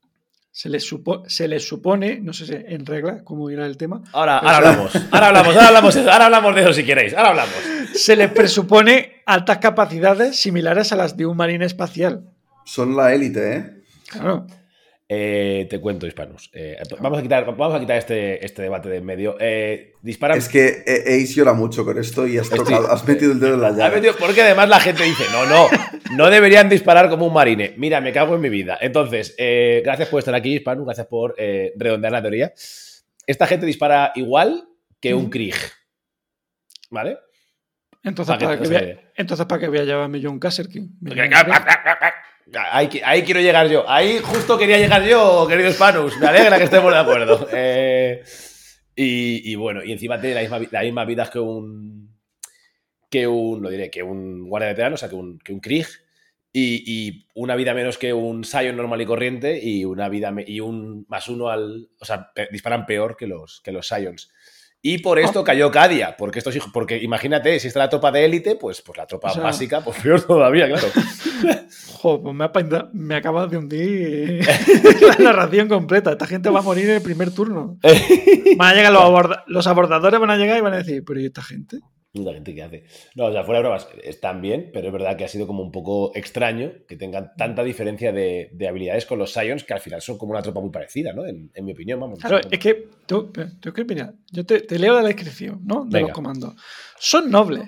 [0.54, 4.02] Se les, supo- se les supone, no sé si en regla cómo irá el tema,
[4.12, 4.96] Ahora, ahora hablamos.
[5.12, 7.14] Ahora hablamos, ahora hablamos, ahora hablamos de eso si queréis.
[7.14, 7.54] Ahora hablamos.
[7.94, 12.26] se les presupone altas capacidades similares a las de un marine espacial.
[12.66, 13.74] Son la élite, ¿eh?
[14.10, 14.46] Claro.
[15.14, 16.50] Eh, te cuento, Hispanus.
[16.54, 19.36] Eh, vamos a quitar, vamos a quitar este, este debate de en medio.
[19.42, 20.38] Eh, disparan.
[20.38, 23.56] Es que Ace llora mucho con esto y has, Estoy- tocado- has metido el dedo
[23.56, 25.68] en la metido- porque además la gente dice, no, no,
[26.16, 27.74] no deberían disparar como un marine.
[27.76, 28.78] Mira, me cago en mi vida.
[28.80, 32.54] Entonces, eh, gracias por estar aquí, Hispanus, gracias por eh, redondear la teoría.
[33.28, 34.66] Esta gente dispara igual
[35.02, 35.32] que un Ujú.
[35.32, 35.56] Krieg.
[36.90, 37.18] ¿Vale?
[38.02, 40.98] Entonces, ¿para te qué, voy a, entonces, ¿para qué voy a llevarme yo un Kasserkin?
[42.54, 43.90] Ahí, qui- ahí quiero llegar yo.
[43.90, 46.18] Ahí justo quería llegar yo, querido Hispanus.
[46.20, 47.48] Me alegra que estemos de acuerdo.
[47.54, 48.24] Eh,
[48.96, 52.18] y, y bueno, y encima tiene la misma, vi- las mismas vidas que un.
[53.10, 53.62] que un.
[53.62, 55.88] lo diré, que un guardia veterano, o sea, que un, que un Krieg.
[56.54, 59.58] Y, y una vida menos que un Sion normal y corriente.
[59.64, 61.90] Y una vida y un más uno al.
[62.00, 64.30] O sea, disparan peor que los, que los Sions.
[64.84, 68.26] Y por esto cayó Cadia, porque estos hijos, porque imagínate, si está la tropa de
[68.26, 70.88] élite, pues, pues la tropa O sea- básica, pues peor todavía, claro.
[72.02, 74.44] Joder, pues me, ha me acabas de hundir
[75.02, 76.12] la narración completa.
[76.12, 77.78] Esta gente va a morir en el primer turno.
[78.58, 81.20] Van a llegar los, aborda- los abordadores, van a llegar y van a decir, pero
[81.20, 81.80] ¿y esta gente?
[82.14, 82.84] La gente que hace.
[83.16, 85.64] No, o sea, fuera de bromas, están bien, pero es verdad que ha sido como
[85.64, 89.80] un poco extraño que tengan tanta diferencia de, de habilidades con los Sions, que al
[89.80, 91.26] final son como una tropa muy parecida, ¿no?
[91.26, 92.20] En, en mi opinión, vamos.
[92.20, 95.86] Claro, es que, tú, tú, que mira, yo te, te leo la descripción ¿no?
[95.86, 96.08] de Venga.
[96.10, 96.56] los comandos.
[97.00, 97.64] Son nobles,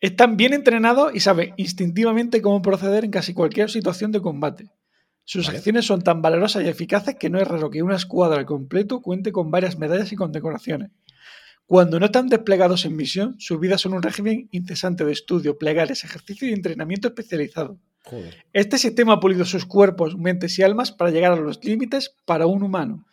[0.00, 4.70] Están bien entrenados y saben instintivamente cómo proceder en casi cualquier situación de combate.
[5.26, 5.58] Sus Vale.
[5.58, 9.00] acciones son tan valerosas y eficaces que no es raro que una escuadra al completo
[9.00, 10.90] cuente con varias medallas y condecoraciones.
[11.66, 16.04] Cuando no están desplegados en misión, sus vidas son un régimen incesante de estudio, plegarias,
[16.04, 17.78] ejercicio y entrenamiento especializado.
[18.04, 18.44] Joder.
[18.52, 22.46] Este sistema ha pulido sus cuerpos, mentes y almas para llegar a los límites para
[22.46, 23.06] un humano.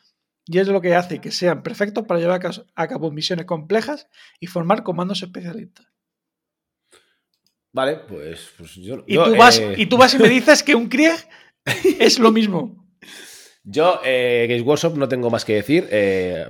[0.46, 2.42] Y es lo que hace que sean perfectos para llevar
[2.76, 4.08] a cabo misiones complejas
[4.40, 5.88] y formar comandos especialistas.
[7.72, 9.04] Vale, pues, pues yo.
[9.08, 11.16] Y, yo, tú vas, eh, y tú vas y me dices que un Krieg
[12.00, 12.86] es lo mismo.
[13.64, 15.88] Yo, eh, Games Workshop, no tengo más que decir.
[15.90, 16.50] Eh,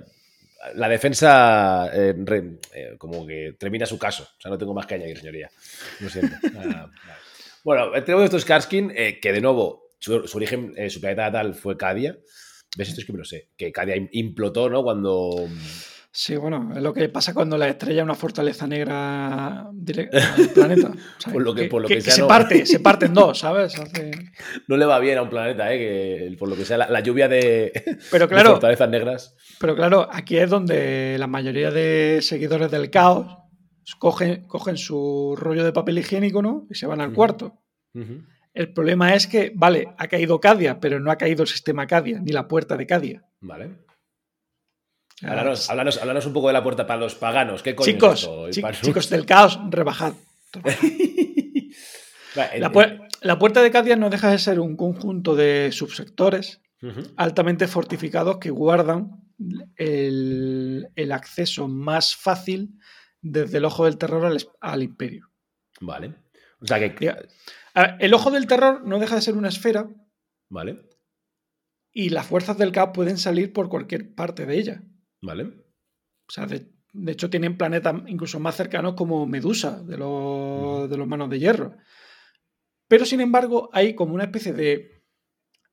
[0.76, 4.24] la defensa eh, re- eh, como que termina su caso.
[4.24, 5.50] O sea, no tengo más que añadir, señoría.
[6.00, 6.36] Lo siento.
[6.58, 7.20] Ah, vale.
[7.64, 11.78] bueno, tenemos estos Karskin, eh, que de nuevo, su, su origen, su planeta natal fue
[11.78, 12.18] Cadia.
[12.78, 12.88] ¿Ves?
[12.90, 13.50] Esto es que me lo sé.
[13.58, 14.82] Que Cadia im- implotó, ¿no?
[14.84, 15.48] Cuando.
[16.14, 20.50] Sí, bueno, es lo que pasa cuando la estrella es una fortaleza negra directa al
[20.50, 20.92] planeta.
[21.32, 22.28] Por lo que- por lo que sea, se no.
[22.28, 23.80] parte, se parte en dos, ¿sabes?
[23.80, 24.12] Hace-
[24.68, 25.78] No le va bien a un planeta, ¿eh?
[25.80, 27.72] Que por lo que sea, la, la lluvia de,
[28.12, 29.36] Pero de claro, fortalezas negras.
[29.60, 33.38] pero claro, aquí es donde la mayoría de seguidores del caos
[33.98, 36.68] cogen, cogen su rollo de papel higiénico, ¿no?
[36.70, 37.62] Y se van al cuarto.
[38.54, 42.20] El problema es que, vale, ha caído Cadia, pero no ha caído el sistema Cadia,
[42.20, 43.24] ni la puerta de Cadia.
[43.40, 43.78] Vale.
[45.24, 47.62] Háblanos, háblanos- háblanos un poco de la puerta para los paganos.
[47.64, 50.14] ¿Qué coño es chicos, esto, chi- chicos del caos, rebajad.
[52.36, 56.62] La, en- puer- la puerta de Cadia no deja de ser un conjunto de subsectores
[57.18, 59.12] altamente fortificados que guardan
[59.76, 62.80] el, el acceso más fácil
[63.22, 65.30] desde el ojo del terror al, es- al imperio.
[65.82, 66.16] Vale.
[66.60, 67.14] O sea que.
[68.00, 69.88] El ojo del terror no deja de ser una esfera
[70.50, 70.82] Vale.
[71.94, 74.84] y las fuerzas del caos pueden salir por cualquier parte de ella.
[75.22, 75.44] Vale.
[75.44, 80.98] O sea, de, de hecho tienen planetas incluso más cercanos como Medusa, de los, de
[80.98, 81.78] los manos de hierro.
[82.88, 85.04] Pero sin embargo hay como una especie de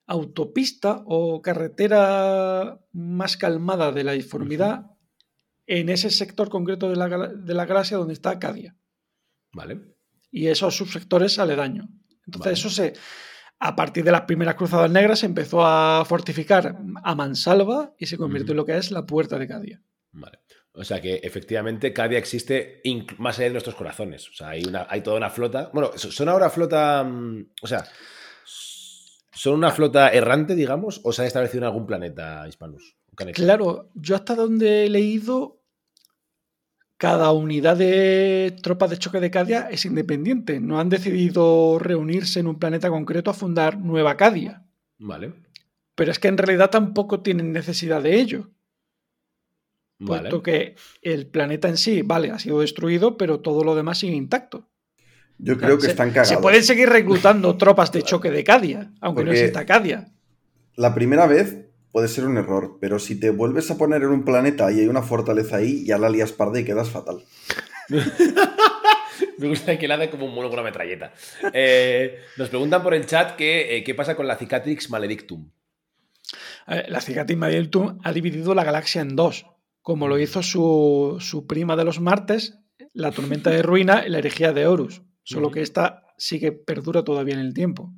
[0.06, 4.86] autopista o carretera más calmada de la disformidad
[5.66, 8.76] en ese sector concreto de la, de la galaxia donde está Cadia.
[9.52, 9.96] Vale.
[10.30, 11.88] Y esos subsectores aledaños.
[12.26, 12.52] Entonces Vale.
[12.52, 12.94] eso se...
[13.60, 18.16] A partir de las primeras cruzadas negras se empezó a fortificar a mansalva y se
[18.16, 19.82] convirtió en lo que es la puerta de Cadia.
[20.12, 20.38] Vale.
[20.72, 22.80] O sea que efectivamente Cadia existe
[23.18, 24.28] más allá de nuestros corazones.
[24.28, 25.70] O sea, hay, una, hay toda una flota.
[25.74, 27.02] Bueno, so- ¿son ahora flota.
[27.02, 27.84] mm, O sea,
[28.44, 31.00] ¿son una flota errante, digamos?
[31.04, 32.94] ¿O se han establecido en algún planeta hispanos?
[33.34, 35.57] Claro, yo hasta donde he leído,
[36.98, 40.58] cada unidad de tropas de choque de Cadia es independiente.
[40.58, 44.64] No han decidido reunirse en un planeta concreto a fundar Nueva Cadia.
[44.98, 45.32] Vale.
[45.94, 48.50] Pero es que en realidad tampoco tienen necesidad de ello.
[50.00, 50.22] Vale.
[50.22, 54.14] Puesto que el planeta en sí, vale, ha sido destruido, pero todo lo demás sigue
[54.14, 54.68] intacto.
[55.38, 56.28] Yo creo que se, están cagados.
[56.28, 60.12] se pueden seguir reclutando tropas de choque de Cadia, aunque no exista Cadia.
[60.74, 64.24] La primera vez puede ser un error, pero si te vuelves a poner en un
[64.24, 67.22] planeta y hay una fortaleza ahí, ya la lías parda y quedas fatal.
[69.38, 71.12] Me gusta que le hace como un mono con una metralleta.
[71.52, 75.50] Eh, nos preguntan por el chat que, eh, qué pasa con la Cicatrix Maledictum.
[76.66, 79.46] Ver, La Cicatrix Maledictum ha dividido la galaxia en dos,
[79.80, 82.58] como lo hizo su, su prima de los martes,
[82.92, 85.02] la tormenta de ruina y la herejía de Horus.
[85.22, 87.92] Solo que esta sí que perdura todavía en el tiempo.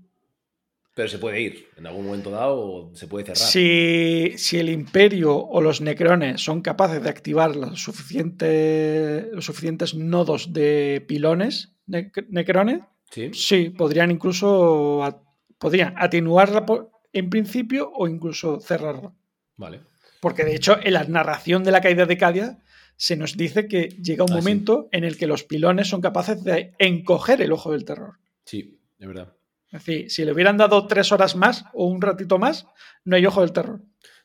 [0.95, 3.39] Pero se puede ir en algún momento dado o se puede cerrar.
[3.39, 9.95] Si, si el imperio o los necrones son capaces de activar los suficientes, los suficientes
[9.95, 13.31] nodos de pilones nec- necrones, ¿Sí?
[13.33, 15.25] sí, podrían incluso
[15.59, 19.13] podrían atenuarla por- en principio o incluso cerrarla.
[19.57, 19.81] Vale.
[20.21, 22.59] Porque de hecho, en la narración de la caída de Cadia
[22.97, 24.39] se nos dice que llega un Ah, sí.
[24.41, 28.15] momento en el que los pilones son capaces de encoger el ojo del terror.
[28.45, 29.35] Sí, es verdad.
[29.73, 32.67] Es decir, si le hubieran dado tres horas más o un ratito más,
[33.05, 33.81] no hay ojo del terror.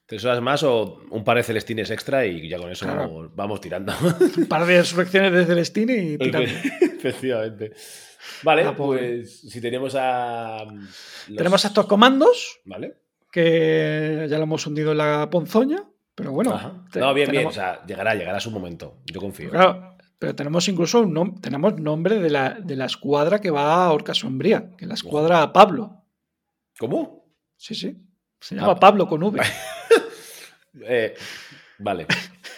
[0.08, 3.02] Tres horas más o un par de celestines extra y ya con eso Claro.
[3.02, 3.92] vamos, vamos tirando.
[4.38, 6.48] Un par de resurrecciones de Celestine y tirando.
[6.82, 7.72] Efectivamente.
[8.44, 10.64] Vale, pues si tenemos a.
[10.68, 10.80] mm,
[11.30, 12.96] los- Tenemos estos comandos Vale.
[13.32, 16.54] que ya lo hemos hundido en la ponzoña, pero bueno.
[16.54, 16.86] Ajá.
[16.92, 17.48] te- No, bien, bien.
[17.48, 19.00] O sea, llegará, llegará su momento.
[19.06, 19.50] Yo confío.
[19.50, 23.86] Claro, pero tenemos incluso un nom- tenemos nombre de la, de la escuadra que va
[23.86, 26.04] a Orca Sombría, que es la escuadra Pablo.
[26.80, 27.26] ¿Cómo?
[27.58, 27.96] Sí, sí.
[28.40, 28.80] Se llama Ah.
[28.80, 29.42] Pablo con V.
[30.88, 31.16] Eh,
[31.80, 32.06] vale.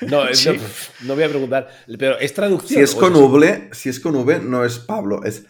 [0.01, 0.49] No, eh, Sí.
[0.49, 1.67] no, no voy a preguntar.
[1.99, 2.77] Pero ¿es traducción?
[2.79, 5.45] Si es con V, si es con V, no es Pablo, es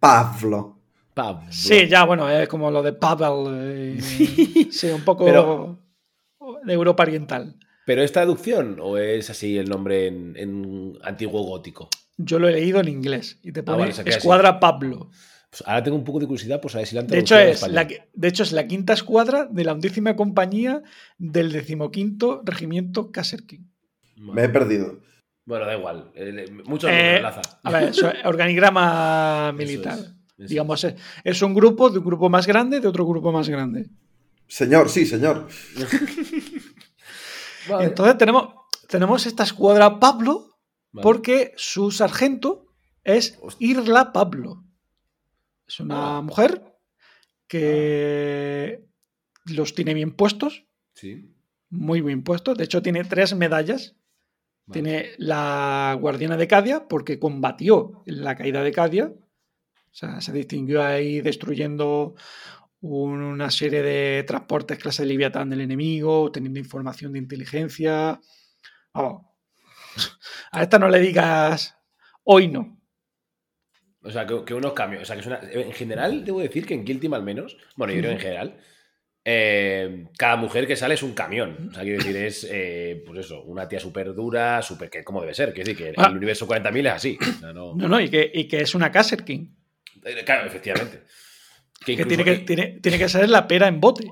[0.00, 0.78] Pablo.
[1.14, 1.46] Pablo?
[1.50, 3.96] Sí, ya, bueno, es como lo de Pavel.
[3.98, 4.00] eh,
[4.72, 5.78] sí, un poco Pero-
[6.64, 7.56] de Europa Oriental.
[7.86, 11.88] ¿Pero es traducción o es así el nombre en, en antiguo gótico?
[12.22, 14.02] yo lo he leído en inglés y te Ah, pone así.
[14.04, 15.10] Escuadra Pablo.
[15.48, 17.66] Pues ahora tengo un poco de curiosidad por saber si la han De hecho, es
[17.66, 20.82] la, de hecho, es la quinta escuadra de la undécima compañía
[21.18, 23.68] del decimoquinto regimiento Kasserkin.
[24.16, 25.00] Me he perdido.
[25.46, 26.12] Bueno, da igual.
[26.14, 27.40] Eh, Mucho Eh, enlaza.
[27.64, 29.98] A ver, eso es organigrama Eso militar.
[29.98, 33.32] es, eso Digamos, es, es un grupo de un grupo más grande de otro grupo
[33.32, 33.86] más grande.
[34.46, 35.48] Señor, sí, señor.
[37.68, 37.84] Vale.
[37.86, 38.54] Entonces tenemos,
[38.88, 40.56] tenemos esta escuadra Pablo
[40.92, 41.02] Vale.
[41.02, 42.66] porque su sargento
[43.04, 43.38] es.
[43.58, 44.64] Irla Pablo.
[45.66, 46.22] Es una Ah.
[46.22, 46.62] mujer
[47.46, 48.84] que
[49.46, 51.34] los tiene bien puestos, Sí.
[51.68, 52.56] muy bien puestos.
[52.56, 53.94] De hecho, tiene tres medallas.
[54.66, 54.82] vale.
[54.82, 59.06] Tiene la guardiana de Cadia porque combatió en la caída de Cadia.
[59.06, 62.14] O sea, se distinguió ahí destruyendo
[62.82, 68.20] una serie de transportes clase Leviatán del enemigo, teniendo información de inteligencia.
[68.94, 69.26] Vamos.
[70.52, 71.76] A esta no le digas
[72.24, 72.80] hoy no.
[74.02, 75.02] O sea, que, que unos cambios.
[75.02, 77.56] O sea, que es una- en general, debo decir que en Kill Team al menos,
[77.76, 78.58] bueno, yo creo en general,
[79.24, 81.68] eh, cada mujer que sale es un camión.
[81.70, 85.20] O sea, quiero decir, es, eh, pues eso, una tía súper dura, súper que como
[85.20, 85.52] debe ser.
[85.52, 86.06] Quiero decir, que Ah.
[86.08, 87.18] el universo 40.000 es así.
[87.20, 89.48] O sea, no- No, no, y que, y que es una Caser King.
[90.02, 91.02] Eh, Claro, efectivamente.
[91.84, 94.06] Que tiene que, tiene, tiene que ser la pera en bote.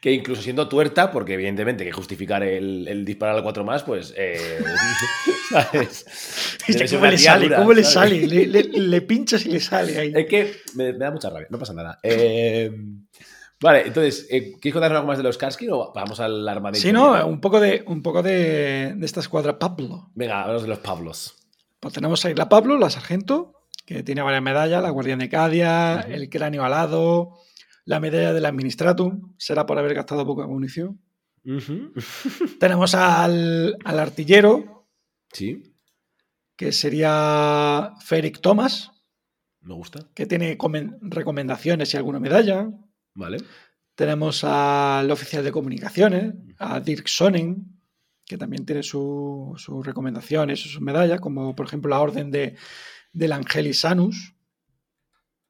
[0.00, 3.82] que incluso siendo tuerta, porque evidentemente hay que justificar el, el disparar al 4 más,
[3.84, 4.12] pues.
[4.16, 4.38] eh,
[6.90, 7.54] ¿Cómo le sale?
[7.54, 8.26] ¿Cómo le sale?
[8.26, 10.12] Le, le- le pinchas y le sale ahí.
[10.14, 11.98] Es que me, me da mucha rabia, no pasa nada.
[12.02, 12.70] Eh,
[13.60, 16.82] vale, entonces, eh, ¿quieres contarnos algo más de los Kaskin o vamos al armadillo?
[16.82, 20.10] Sí, no, un poco de, un poco de, de esta escuadra Pablo.
[20.14, 21.34] Venga, hablamos de los Pablos.
[21.80, 23.55] Pues tenemos a Isla Pablo, la sargento,
[23.86, 27.38] que tiene varias medallas, la guardián de Cadia, el cráneo alado,
[27.86, 31.00] la medalla del Administratum, será por haber gastado poca munición.
[32.60, 34.88] Tenemos al, al artillero,
[35.32, 35.74] Sí,
[36.56, 38.90] que sería Feric Thomas,
[39.60, 40.08] me gusta.
[40.14, 42.68] que tiene comen- recomendaciones y alguna medalla.
[43.14, 43.38] Vale.
[43.94, 47.80] Tenemos al oficial de comunicaciones, a Dirk Sonnen,
[48.24, 52.56] que también tiene su- sus recomendaciones, sus medallas, como por ejemplo la orden de,
[53.16, 54.34] del Angelis Sanus.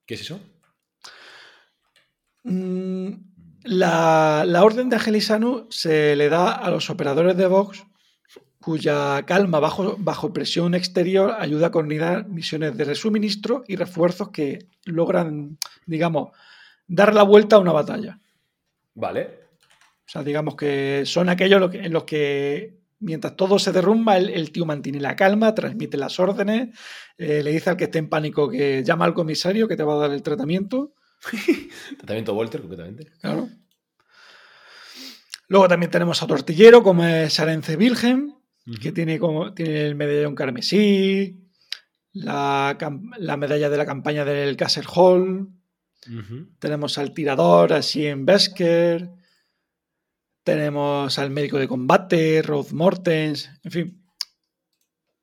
[0.07, 0.41] ¿Qué es eso?
[2.45, 3.09] Mm,
[3.65, 7.85] La, la orden de Angelis Sanus se le da a los operadores de Vox
[8.61, 14.69] cuya calma bajo, bajo presión exterior ayuda a coordinar misiones de resuministro y refuerzos que
[14.85, 16.31] logran, digamos,
[16.87, 18.21] dar la vuelta a una batalla.
[18.95, 19.41] Vale.
[20.07, 24.17] O sea, digamos que son aquellos lo que- en los que mientras todo se derrumba,
[24.17, 26.77] el, el tío mantiene la calma, transmite las órdenes,
[27.19, 29.95] eh, le dice al que esté en pánico que llama al comisario que te va
[29.95, 30.95] a dar el tratamiento.
[31.99, 33.13] Tratamiento Walter, completamente.
[33.21, 33.49] Claro.
[35.49, 38.35] Luego también tenemos a otro artillero como es Sarence Wilhelm,
[38.83, 41.47] que tiene, como, tiene el medallón carmesí,
[42.13, 42.77] la,
[43.19, 45.57] la medalla de la campaña del Castle Hall,
[46.59, 49.11] tenemos al tirador, a Sien Besker.
[50.47, 53.51] Tenemos al médico de combate, Rod Mortens.
[53.65, 54.03] En fin.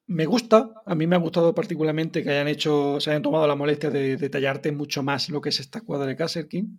[0.07, 3.55] Me gusta, a mí me ha gustado particularmente que hayan hecho, se hayan tomado la
[3.55, 6.75] molestia de detallarte mucho más lo que es esta cuadra de Castle King,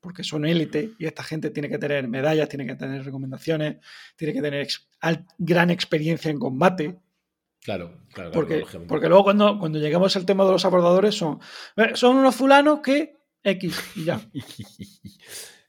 [0.00, 3.78] porque son élite y esta gente tiene que tener medallas, tiene que tener recomendaciones,
[4.16, 6.98] tiene que tener ex- al- gran experiencia en combate.
[7.62, 11.40] Claro, claro, claro, Porque, porque luego cuando, cuando llegamos al tema de los abordadores son,
[11.76, 14.20] eh, son unos fulanos que X y ya.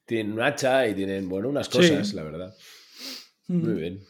[0.09, 1.77] tienen un hacha y tienen, bueno, unas Sí.
[1.77, 2.55] cosas, la verdad.
[3.47, 3.63] Mm.
[3.63, 4.03] Muy bien.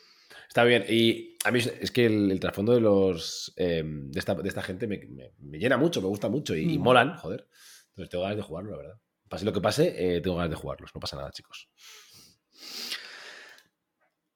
[0.47, 0.85] Está bien.
[0.89, 4.61] Y a mí es- que el, el trasfondo de los eh, de, esta, de esta
[4.63, 6.81] gente me, me- me llena mucho, me gusta mucho y, y Mm.
[6.81, 7.47] molan, joder.
[7.89, 8.95] Entonces tengo ganas de jugarlo, la verdad.
[9.27, 10.91] Pase lo que pase, eh, tengo ganas de jugarlos.
[10.95, 11.69] No pasa nada, chicos.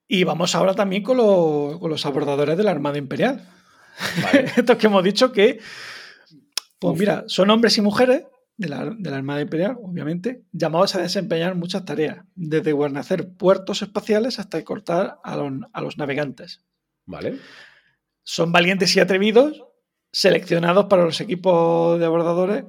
[0.08, 3.48] Y vamos ahora también con, lo- con los abordadores de la Armada Imperial.
[4.22, 4.46] Vale.
[4.58, 5.60] Estos que hemos dicho que,
[6.80, 7.00] pues Uf.
[7.00, 8.24] mira, son hombres y mujeres
[8.58, 13.82] de la, de la Armada Imperial, obviamente, llamados a desempeñar muchas tareas, desde guarnecer puertos
[13.82, 16.64] espaciales hasta escortar a los, a los navegantes.
[17.06, 17.40] Vale.
[18.24, 19.64] Son valientes y atrevidos,
[20.12, 22.66] seleccionados para los equipos de abordadores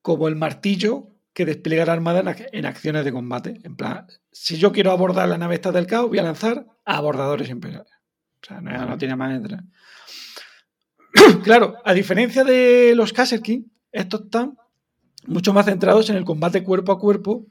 [0.00, 3.60] como el martillo que despliega la armada en, ac- en acciones de combate.
[3.64, 6.96] En plan, si yo quiero abordar la nave esta del caos, voy a lanzar a
[6.96, 7.92] abordadores imperiales.
[8.42, 9.62] O sea, no, no tiene más letra.
[11.44, 14.56] claro, a diferencia de los Kasserkin, estos están
[15.26, 17.46] mucho más centrados en el combate cuerpo a cuerpo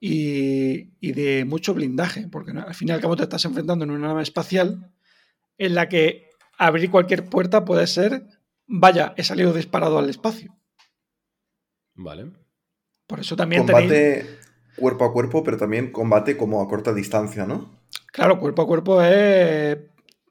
[0.00, 2.62] y, y de mucho blindaje, porque ¿no?
[2.62, 4.90] al fin y al cabo te estás enfrentando en una nave espacial
[5.58, 8.26] en la que abrir cualquier puerta puede ser,
[8.66, 10.56] vaya, he salido disparado al espacio.
[11.94, 12.32] Vale.
[13.06, 14.38] Por eso también tenéis, Combate
[14.76, 17.80] cuerpo a cuerpo, pero también combate como a corta distancia, ¿no?
[18.06, 19.78] claro, cuerpo a cuerpo es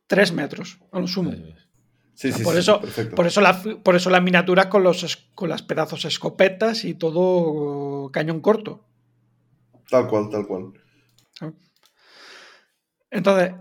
[0.07, 1.33] tres metros, a lo sumo.
[2.19, 2.81] Sí, sí, por, sí, eso,
[3.15, 8.09] por, eso la- por eso las miniaturas con, los, con las pedazos escopetas y todo
[8.11, 8.83] cañón corto.
[9.89, 10.73] Tal cual, tal cual.
[13.09, 13.53] Entonces,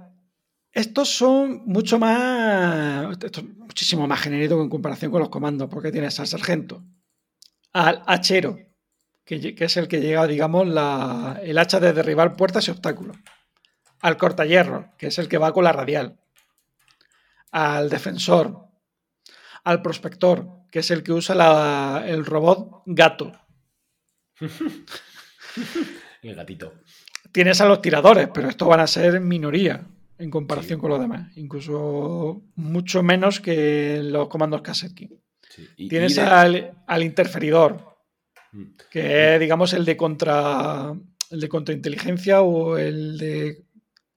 [0.73, 3.17] estos son mucho más.
[3.23, 6.83] Esto es muchísimo más genérico en comparación con los comandos, porque tienes al sargento,
[7.73, 8.59] al hachero,
[9.25, 13.17] que es el que llega, digamos, la- el hacha de derribar puertas y obstáculos,
[14.01, 16.19] al cortahierro, que es el que va con la radial,
[17.53, 18.67] al defensor,
[19.65, 23.33] al prospector, que es el que usa la- el robot gato.
[26.23, 26.75] El gatito.
[27.33, 29.87] Tienes a los tiradores, pero estos van a ser minoría
[30.19, 31.31] en comparación con los demás.
[31.37, 34.63] Incluso mucho menos que los comandos.
[35.49, 35.69] Sí.
[35.77, 37.97] Y- Tienes y de- al, al interferidor,
[38.53, 38.65] Mm.
[38.91, 40.93] que es, digamos, el de contra
[41.31, 43.65] el de contrainteligencia o el de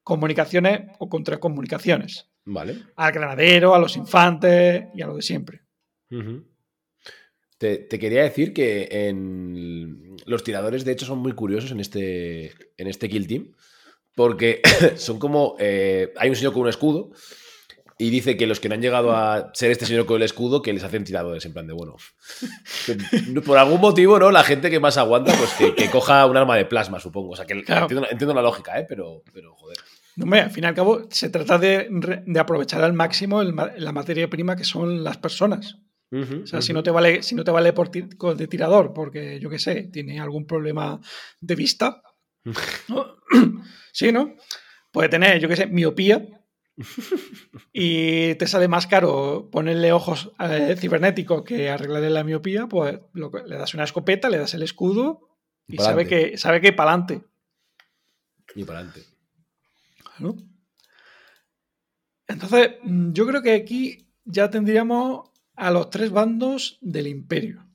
[0.04, 2.31] comunicaciones o contracomunicaciones.
[2.46, 2.78] Vale.
[2.96, 5.62] Al granadero, a los infantes y a lo de siempre.
[7.58, 12.54] Te, te quería decir que en los tiradores, de hecho, son muy curiosos en este,
[12.78, 13.52] en este Kill Team.
[14.16, 14.62] Porque
[14.98, 15.56] son como.
[15.60, 17.12] eh, hay un señor con un escudo.
[17.98, 20.64] Y dice que los que no han llegado a ser este señor con el escudo,
[20.64, 21.46] que les hacen tiradores.
[21.46, 21.96] En plan de bueno.
[23.46, 24.32] por algún motivo, ¿no?
[24.32, 27.34] La gente que más aguanta, pues que, que coja un arma de plasma, supongo.
[27.34, 27.84] O sea, que Claro.
[27.84, 28.86] entiendo, entiendo la lógica, ¿eh?
[28.90, 29.78] Pero, pero joder.
[30.22, 31.90] No, hombre, al fin y al cabo, se trata de,
[32.40, 35.78] aprovechar al máximo el la materia prima que son las personas.
[36.14, 38.04] O sea, si no te vale, si no te vale por ti-
[38.36, 41.00] de tirador, porque yo qué sé, tiene algún problema
[41.40, 42.02] de vista.
[42.90, 43.16] ¿no?
[43.94, 44.36] sí, ¿no?
[44.92, 46.28] Puede tener, yo qué sé, miopía.
[47.74, 53.32] Y te sale más caro ponerle ojos eh, cibernéticos que arreglarle la miopía, pues lo
[53.46, 55.30] le das una escopeta, le das el escudo
[55.68, 56.32] y sabe Pa'lante.
[56.32, 57.22] que, sabe que para adelante.
[58.56, 59.06] Y para adelante.
[60.22, 60.36] ¿No?
[62.28, 67.68] Entonces, mm, yo creo que aquí ya tendríamos a los tres bandos del imperio.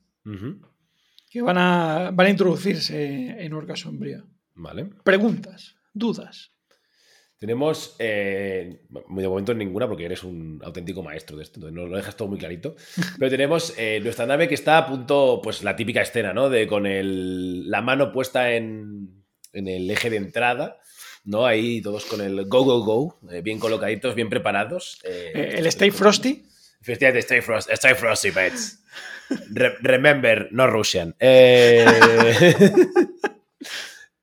[1.30, 4.24] Que van a, van a introducirse en Orca Sombría.
[4.54, 4.90] Vale.
[5.04, 6.52] Preguntas, dudas.
[7.38, 11.96] Tenemos, eh, de momento ninguna, porque eres un auténtico maestro de esto, entonces no lo
[11.96, 12.74] dejas todo muy clarito.
[13.18, 16.48] Pero tenemos eh, nuestra nave que está a punto, pues la típica escena, ¿no?
[16.48, 20.80] De con el, la mano puesta en, en el eje de entrada,
[21.26, 21.44] ¿no?
[21.44, 24.98] Ahí todos con el go, go, go, eh, bien colocaditos, bien preparados.
[25.04, 26.44] eh, Eh, el Stay Frosty.
[26.80, 28.78] Efectivamente, Stay, Frost, stay Frosty, pets.
[29.50, 31.16] Re- remember, no Russian.
[31.18, 31.84] Eh,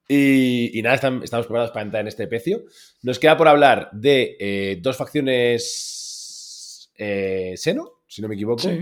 [0.08, 2.64] y, y nada, estam- estamos preparados para entrar en este pecio.
[3.02, 8.82] Nos queda por hablar de dos facciones Seno, si no me equivoco, Sí.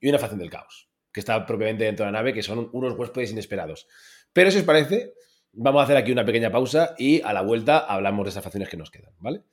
[0.00, 2.98] y una facción del caos, que está propiamente dentro de la nave, que son unos
[2.98, 3.86] huéspedes inesperados.
[4.32, 5.14] Pero si os parece,
[5.52, 8.68] vamos a hacer aquí una pequeña pausa y a la vuelta hablamos de esas facciones
[8.68, 9.44] que nos quedan, ¿vale?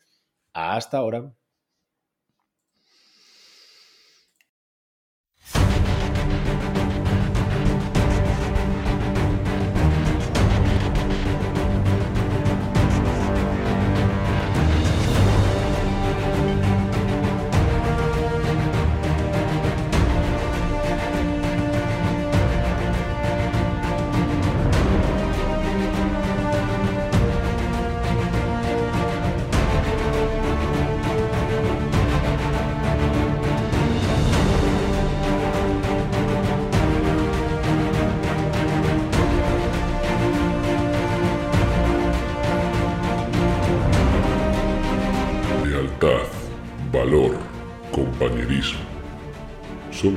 [0.54, 1.34] Hasta ahora.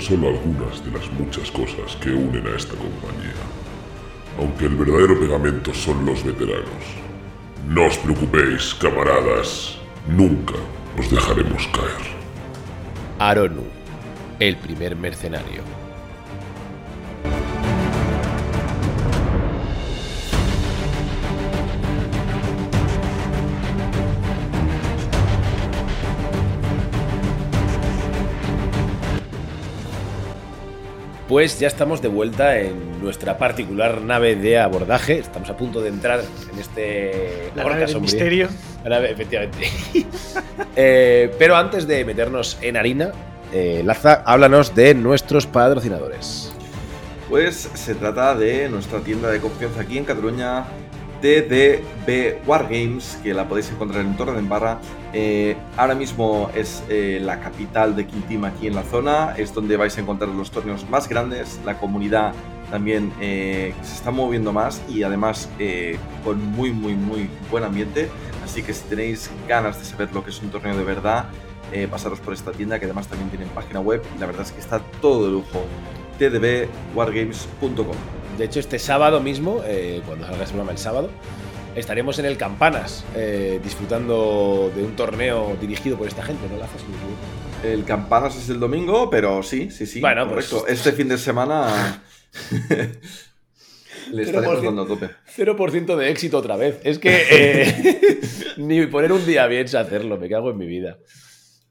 [0.03, 3.43] Solo algunas de las muchas cosas que unen a esta compañía.
[4.39, 6.85] Aunque el verdadero pegamento son los veteranos.
[7.69, 9.79] No os preocupéis, camaradas.
[10.09, 10.55] Nunca
[10.99, 12.03] os dejaremos caer.
[13.19, 13.63] Aronu,
[14.41, 15.82] el primer mercenario.
[31.33, 35.19] Pues ya estamos de vuelta en nuestra particular nave de abordaje.
[35.19, 36.21] Estamos a punto de entrar
[36.53, 38.49] en este La Orca nave del misterio.
[38.85, 39.67] La nave, efectivamente.
[40.77, 43.13] Eh, pero antes de meternos en harina,
[43.53, 46.53] eh, Laza, háblanos de nuestros patrocinadores.
[47.31, 50.65] Pues se trata de nuestra tienda de confianza aquí en Cataluña,
[51.23, 54.79] DDB Wargames, que la podéis encontrar en Torre de Embarra.
[55.13, 59.77] Eh, ahora mismo es eh, la capital de Team aquí en la zona, es donde
[59.77, 62.33] vais a encontrar los torneos más grandes, la comunidad
[62.71, 68.09] también eh, se está moviendo más y además eh, con muy muy muy buen ambiente.
[68.43, 71.27] Así que si tenéis ganas de saber lo que es un torneo de verdad,
[71.91, 74.61] pasaros por esta tienda que además también tienen página web y la verdad es que
[74.61, 75.65] está todo de lujo.
[76.19, 78.22] tdbwargames.com.
[78.39, 81.11] De hecho, este sábado mismo, eh, cuando salga este programa el sábado,
[81.75, 86.59] estaremos en el Campanas eh, disfrutando de un torneo dirigido por esta gente, ¿no?
[86.59, 86.69] La
[87.63, 90.01] el Campanas es el domingo, pero sí, sí, sí.
[90.01, 90.73] Bueno, pues correcto.
[90.73, 92.03] Este fin de semana
[94.13, 95.11] le estaremos dando a tope.
[95.37, 96.81] 0% de éxito otra vez.
[96.83, 98.01] Es que eh,
[98.57, 100.99] ni poner un día bien sé hacerlo, me cago en mi vida.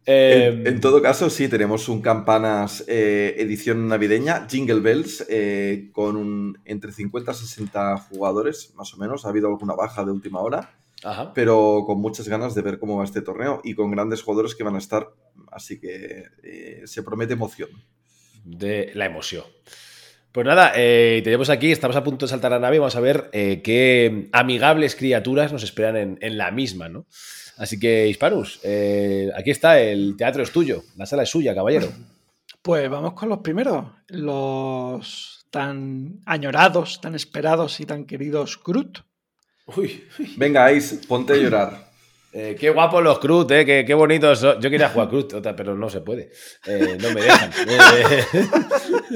[0.06, 6.16] En, en, todo caso, sí, tenemos un Campanas eh, edición navideña, Jingle Bells, eh, con
[6.16, 9.26] un, entre 50 y 60 jugadores, más o menos.
[9.26, 10.72] Ha habido alguna baja de última hora,
[11.04, 11.34] Ajá.
[11.34, 14.64] pero con muchas ganas de ver cómo va este torneo y con grandes jugadores que
[14.64, 15.14] van a estar,
[15.52, 17.70] así que eh, se promete emoción.
[18.44, 19.44] De la emoción.
[20.32, 23.02] Pues nada, eh, tenemos aquí, estamos a punto de saltar a la nave, vamos a
[23.02, 27.06] ver eh, qué amigables criaturas nos esperan en, en la misma, ¿no?
[27.58, 31.90] Así que, Hispanus, eh, aquí está, el teatro es tuyo, la sala es suya, caballero.
[32.62, 39.00] Pues vamos con los primeros, los tan añorados, tan esperados y tan queridos Groot.
[39.76, 40.34] Uy, uy.
[40.38, 41.91] Venga, Ice, ponte a llorar.
[42.34, 44.62] Eh, qué guapos los Crut, eh, qué, qué bonitos son.
[44.62, 46.32] Yo quería jugar Crut, pero no se puede.
[46.66, 47.52] Eh, no me dejan.
[47.62, 48.24] Eh,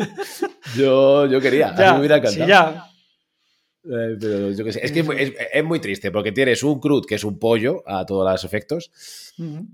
[0.76, 2.45] yo, yo quería, a mí me hubiera encantado.
[2.45, 2.86] sí, ya.
[3.84, 4.84] Pero yo qué sé.
[4.84, 7.38] Es que es, muy- es- es muy triste porque tienes un Crut que es un
[7.38, 8.91] pollo a todos los efectos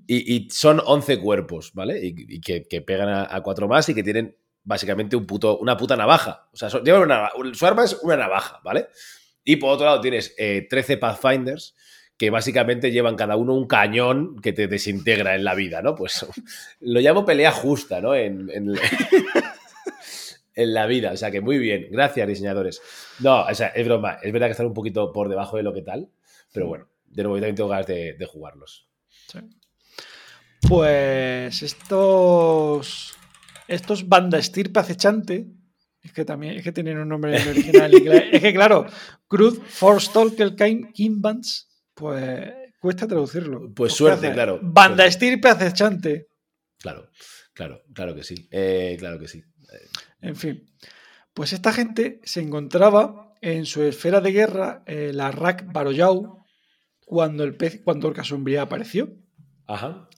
[0.07, 1.97] y, y son 11 cuerpos, ¿vale?
[2.05, 5.57] Y, y que, que pegan a, a cuatro más y que tienen básicamente un puto,
[5.59, 6.49] una puta navaja.
[6.51, 8.87] O sea, llevan una, su arma es una navaja, ¿vale?
[9.45, 11.73] Y por otro lado tienes eh, 13 Pathfinders
[12.21, 15.95] que básicamente llevan cada uno un cañón que te desintegra en la vida, ¿no?
[15.95, 16.23] Pues
[16.81, 18.13] lo llamo pelea justa, ¿no?
[18.13, 18.75] En, en-
[20.53, 21.13] en la vida.
[21.13, 21.87] O sea que muy bien.
[21.89, 22.79] Gracias, diseñadores.
[23.21, 24.19] No, o sea, es broma.
[24.21, 26.09] Es verdad que están un poquito por debajo de lo que tal,
[26.53, 28.87] pero bueno, de nuevo yo también tengo ganas de, de jugarlos.
[29.31, 29.39] Sí.
[30.67, 33.15] Pues estos.
[33.67, 35.47] Estos banda estirpe acechante.
[36.03, 37.91] Es que también es que tienen un nombre original.
[38.31, 38.85] es que, claro,
[39.27, 40.55] Cruz, Forstalker,
[40.93, 43.73] Kimbans, pues cuesta traducirlo.
[43.73, 46.27] Pues ¿qué suerte, claro, Banda estirpe acechante.
[46.79, 47.09] Claro,
[47.53, 48.47] claro, claro que sí.
[48.51, 49.43] Eh, claro que sí.
[50.21, 50.65] En fin.
[51.33, 56.43] Pues esta gente se encontraba en su esfera de guerra, eh, la Rak Baroyau,
[57.05, 59.15] cuando el pez, cuando el Casumbria apareció.
[59.67, 60.09] Ajá.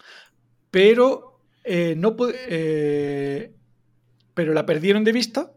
[0.72, 3.54] pero eh, no eh,
[4.34, 5.54] pero la perdieron de vista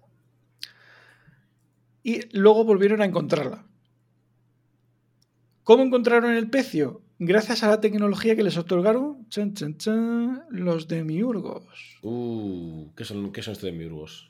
[2.02, 3.66] y luego volvieron a encontrarla.
[5.66, 7.02] ¿Cómo encontraron el pecio?
[7.18, 11.64] Gracias a la tecnología que les otorgaron chan, chan, chan, los demiurgos.
[12.02, 14.28] Uh, ¿qué son, qué son estos demiurgos?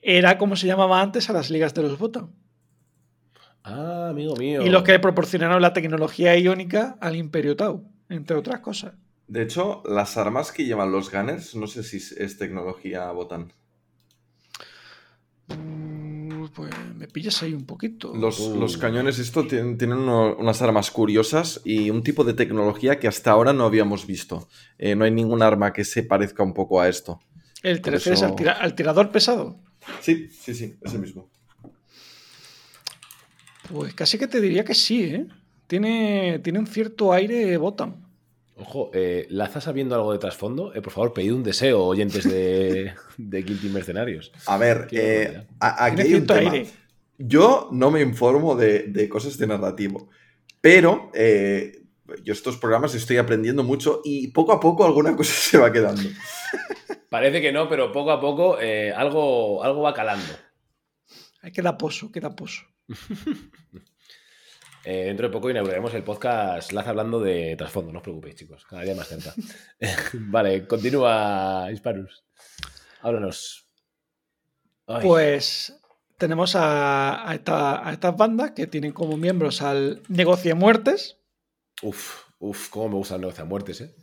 [0.00, 2.30] Era como se llamaba antes a las ligas de los Botan.
[3.62, 4.62] Ah, amigo mío.
[4.64, 8.94] Y los que le proporcionaron la tecnología iónica al Imperio Tau, entre otras cosas.
[9.28, 13.52] De hecho, las armas que llevan los gunners, no sé si es- es tecnología botan.
[15.48, 16.03] Mm,
[16.52, 18.14] Pues me pillas ahí un poquito.
[18.14, 18.56] Los, Uh.
[18.58, 23.08] los cañones, esto tienen, tienen uno- unas armas curiosas y un tipo de tecnología que
[23.08, 24.48] hasta ahora no habíamos visto.
[24.78, 27.20] Eh, no hay ningún arma que se parezca un poco a esto.
[27.62, 29.56] El por 13 es eso- al, tira- al tirador pesado.
[30.00, 31.28] Sí, sí, sí, ese mismo.
[33.72, 35.26] Pues casi que te diría que sí, ¿eh?
[35.66, 38.03] Tiene, tiene un cierto aire Botan.
[38.56, 40.72] Ojo, eh, ¿Laza sabiendo algo de trasfondo?
[40.74, 44.30] Eh, por favor, pedid un deseo, oyentes de, de Guilty Mercenarios.
[44.46, 46.52] A ver, eh, a- aquí hay un tema.
[46.52, 46.70] aire.
[47.18, 50.08] Yo no me informo de, de cosas de narrativo,
[50.60, 51.82] pero eh,
[52.22, 56.02] yo estos programas estoy aprendiendo mucho y poco a poco alguna cosa se va quedando.
[57.08, 60.32] Parece que no, pero poco a poco eh, algo, algo va calando.
[61.52, 62.62] Queda pozo, queda pozo.
[64.84, 68.64] Eh, dentro de poco inauguraremos el podcast Laza hablando de trasfondo, no os preocupéis, chicos,
[68.66, 69.32] cada día más cerca.
[70.14, 72.22] vale, continúa, Hispanus.
[73.00, 73.66] Háblanos.
[74.86, 75.74] Ay, Pues
[76.18, 81.18] tenemos a, a esta- a estas bandas que tienen como miembros al Negocio Muertes,
[81.82, 83.94] Uf, uf, cómo me gusta el negocio a muertes, ¿eh?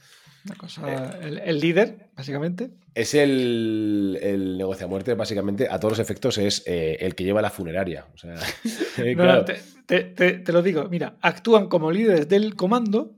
[0.46, 2.72] Una cosa, el, el líder, básicamente.
[2.96, 7.24] Es el, el negocio a muerte, básicamente, a todos los efectos, es eh, el que
[7.24, 8.08] lleva la funeraria.
[8.14, 8.36] O sea,
[8.98, 9.40] eh, No, claro.
[9.40, 13.14] no, te, te- te- te lo digo, mira, actúan como líderes del comando.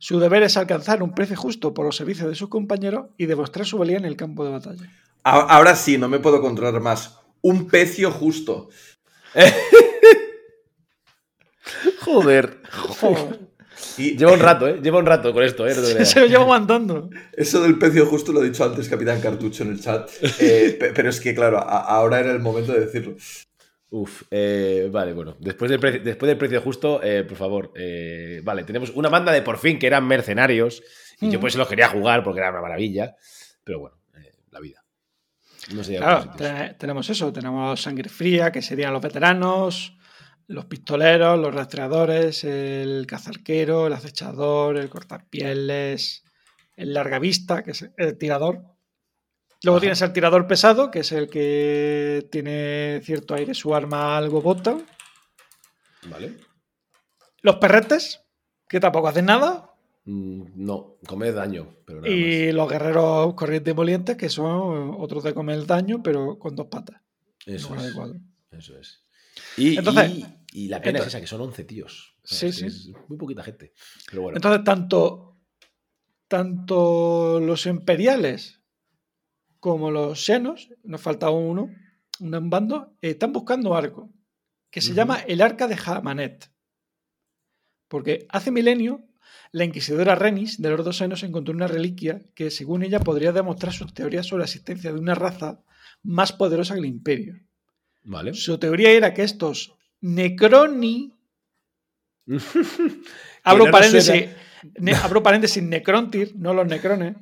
[0.00, 3.64] Su deber es alcanzar un precio justo por los servicios de sus compañeros y demostrar
[3.64, 4.90] su valía en el campo de batalla.
[5.22, 7.20] Ahora sí, no me puedo controlar más.
[7.42, 8.70] Un pecio justo.
[12.00, 12.60] Joder.
[12.70, 13.40] Joder,
[13.98, 14.80] Y Lleva un rato, ¿eh?
[14.82, 15.74] Lleva un rato con esto, ¿eh?
[15.98, 17.10] No se lo llevo mandando.
[17.36, 20.08] eso del pecio justo lo ha dicho antes Capitán Cartucho en el chat.
[20.40, 23.16] Eh, pe- pero es que, claro, a- ahora era el momento de decirlo.
[23.90, 25.36] Uf, eh, vale, bueno.
[25.38, 27.72] Después del, pre- después del precio justo, eh, por favor.
[27.76, 30.82] eh, vale, tenemos una banda de por fin que eran mercenarios.
[31.20, 31.40] Y yo Mm.
[31.42, 33.14] pues los quería jugar porque era una maravilla.
[33.64, 34.82] Pero bueno, eh, la vida.
[35.74, 35.96] No sé.
[35.96, 39.96] Claro, te- tenemos eso, tenemos sangre fría, que serían los veteranos,
[40.48, 46.24] los pistoleros, los rastreadores, el cazarquero, el acechador, el cortapieles,
[46.76, 48.62] el larga vista, que es el tirador.
[49.62, 49.80] Luego Ajá.
[49.80, 54.76] tienes el tirador pesado, que es el que tiene cierto aire, su arma algo bota.
[56.10, 56.36] Vale.
[57.42, 58.22] Los perretes,
[58.68, 59.70] que tampoco hacen nada.
[60.04, 62.18] Mm, no, comer daño, pero nada más.
[62.18, 66.66] Y los guerreros corrientes y molientes, que son otros de comer daño, pero con dos
[66.66, 67.00] patas.
[67.46, 67.94] Eso es.
[68.50, 69.02] Eso es.
[69.56, 70.26] Y, Entonces- y-
[70.64, 72.16] y la pena es esa, que son 11 tíos.
[72.22, 72.66] O sea, Sí, sí.
[72.66, 73.72] Es muy poquita gente.
[74.10, 74.36] Pero bueno.
[74.36, 75.38] Entonces, tanto,
[76.28, 78.60] tanto los imperiales
[79.60, 81.70] como los xenos, nos falta uno,
[82.20, 84.10] un bando, están buscando arco,
[84.70, 86.50] que se llama el arca de Hamanet.
[87.88, 89.04] Porque hace milenio,
[89.52, 93.72] la inquisidora Renis de los dos senos encontró una reliquia que, según ella, podría demostrar
[93.72, 95.62] sus teorías sobre la existencia de una raza
[96.02, 97.38] más poderosa que el imperio.
[98.04, 98.34] Vale.
[98.34, 101.14] Su teoría era que estos Necroni
[103.44, 104.28] Abro no paréntesis,
[104.78, 107.16] ne- abro paréntesis, Necrontyr, no los Necrones,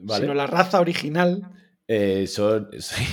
[0.00, 0.22] Vale.
[0.24, 1.48] sino la raza original.
[1.86, 2.68] Eh, son.
[2.80, 3.04] Soy,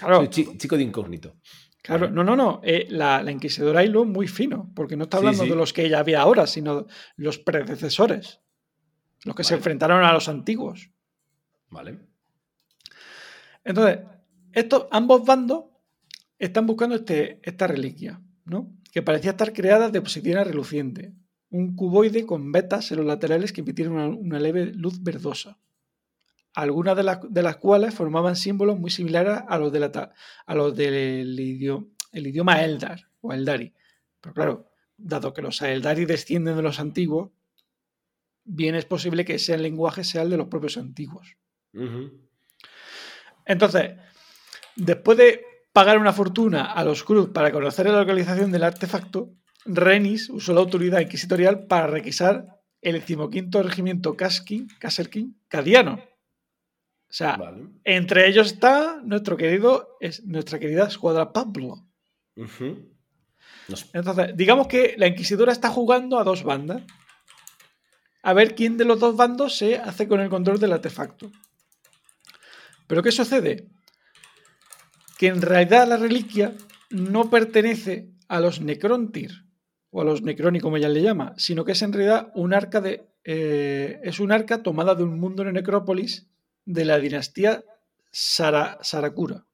[0.00, 1.36] Claro, soy chi- chico de incógnito.
[1.82, 2.60] claro, no, no, no.
[2.64, 5.48] eh, la, la Inquisidora Hilo muy fino, porque no está hablando sí.
[5.48, 8.40] de los que ya había ahora, sino los predecesores,
[9.24, 10.90] los que se enfrentaron a los antiguos.
[11.68, 11.98] Vale.
[13.64, 14.00] Entonces,
[14.52, 15.64] estos, ambos bandos
[16.40, 18.72] están buscando este, esta reliquia, ¿no?
[18.92, 21.12] Que parecía estar creada de obsidiana reluciente,
[21.50, 25.58] un cuboide con vetas en los laterales que emitían una, una leve luz verdosa.
[26.54, 30.12] Algunas de, las- de las cuales formaban símbolos muy similares a los, de la
[30.46, 33.72] a los del idioma, el idioma Eldar o Eldari.
[34.20, 37.30] Pero claro, dado que los Eldari descienden de los antiguos,
[38.44, 41.36] bien es posible que ese lenguaje sea el de los propios antiguos.
[43.44, 43.92] Entonces,
[44.76, 49.32] después de pagar una fortuna a los Cruz para conocer la localización del artefacto,
[49.64, 52.46] Renis usó la autoridad inquisitorial para requisar
[52.80, 56.02] el decimoquinto regimiento Kaskin, Kasserkin cadiano.
[57.08, 57.66] O sea, Vale.
[57.84, 61.86] entre ellos está nuestro querido, es nuestra querida escuadra Pablo.
[63.92, 66.82] Entonces, digamos que la Inquisidora está jugando a dos bandas.
[68.22, 71.30] A ver quién de los dos bandos se hace con el control del artefacto.
[72.86, 73.68] Pero ¿qué sucede?
[75.20, 76.54] Que en realidad la reliquia
[76.88, 79.44] no pertenece a los Necrontyr,
[79.90, 82.80] o a los Necroni como ella le llama, sino que es en realidad un arca
[82.80, 83.06] de.
[83.24, 86.30] eh, es un arca tomada de un mundo en Necrópolis
[86.64, 87.62] de la dinastía
[88.10, 89.44] Sara, Sarakura.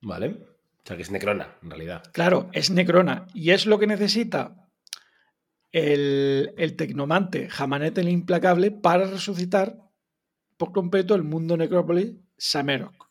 [0.00, 0.28] Vale.
[0.28, 2.02] O sea, que es Necrona, en realidad.
[2.10, 3.26] Claro, es Necrona.
[3.34, 4.70] Y es lo que necesita
[5.70, 9.76] el, el tecnomante Jamanet el Implacable para resucitar
[10.56, 13.09] por completo el mundo Necrópolis Samerok.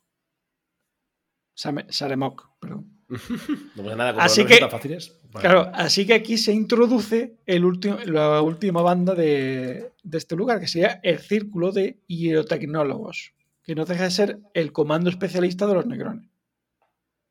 [1.90, 2.96] Saremok, perdón.
[3.76, 5.16] No pasa nada Así que- tan fáciles.
[5.32, 5.42] Vale.
[5.48, 7.64] Claro, así que aquí se introduce el
[8.06, 13.34] la última banda de, de este lugar, que sería el Círculo de Hierotecnólogos,
[13.64, 16.28] que no deja de ser el comando especialista de los Necrones.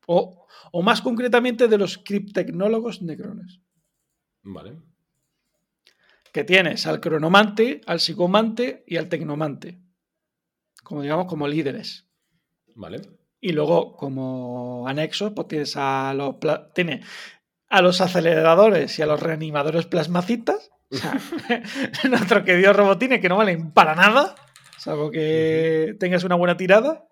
[0.07, 3.59] O, o más concretamente de los Criptecnólogos Necrones.
[4.43, 4.77] Vale.
[6.31, 9.79] que tienes al cronomante, al psicomante y al tecnomante.
[10.83, 12.07] Como digamos, como líderes.
[12.75, 13.01] Vale.
[13.41, 16.35] Y luego, como anexos, pues tienes a los
[16.73, 17.01] tiene
[17.69, 20.71] a los aceleradores y a los reanimadores plasmacitas.
[20.91, 21.19] O sea,
[22.09, 24.35] nuestro querido robotines que no valen para nada,
[24.77, 27.05] salvo que tengas una buena tirada.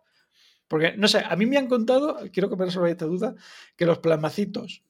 [0.68, 3.36] Porque, no sé, a mí me han contado, quiero que me resolváis esta duda,
[3.78, 4.84] que los plasmacitos,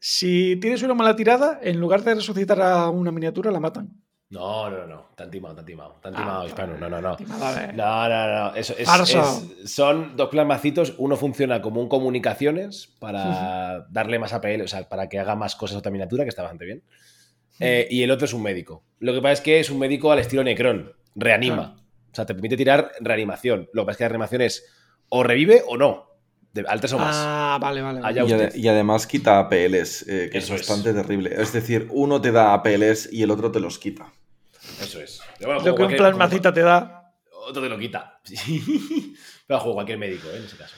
[0.00, 4.00] si tienes una mala tirada, en lugar de resucitar a una miniatura, la matan.
[4.30, 5.08] No, no, no.
[5.14, 5.96] Tan timado, tan timado.
[6.02, 6.76] Tan Ah, timado, hispano.
[6.76, 7.16] No, no, no.
[7.74, 8.54] No, no, no.
[8.54, 8.86] Eso es,
[9.64, 10.94] son dos plasmacitos.
[10.98, 15.56] Uno funciona como un comunicaciones para darle más APL, o sea, para que haga más
[15.56, 16.82] cosas a otra miniatura, que está bastante bien.
[17.60, 18.84] Eh, y el otro es un médico.
[18.98, 20.92] Lo que pasa es que es un médico al estilo Necron.
[21.14, 21.82] Reanima.
[22.12, 23.68] O sea, te permite tirar reanimación.
[23.72, 24.66] Lo que pasa es que la reanimación es
[25.08, 26.06] o revive o no.
[26.52, 27.16] De, al tres o más.
[27.18, 28.00] Ah, vale, vale.
[28.54, 30.68] Y, además quita APLs, eh, que Eso es es.
[30.68, 31.30] bastante terrible.
[31.36, 34.12] Es decir, uno te da APLs y el otro te los quita.
[34.80, 35.20] Eso es.
[35.38, 37.14] Pero bueno, Lo que un plasmacita te da.
[37.48, 38.20] Otro te lo quita.
[39.46, 40.36] Pero juego cualquier médico, ¿eh?
[40.38, 40.76] en ese caso.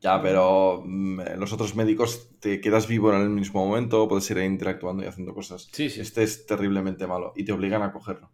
[0.00, 4.36] Ya, pero mm, los otros médicos te quedas vivo en el mismo momento, puedes ir
[4.38, 5.68] interactuando y haciendo cosas.
[5.72, 6.00] Sí, sí.
[6.02, 8.30] Este es terriblemente malo y te obligan a cogerlo.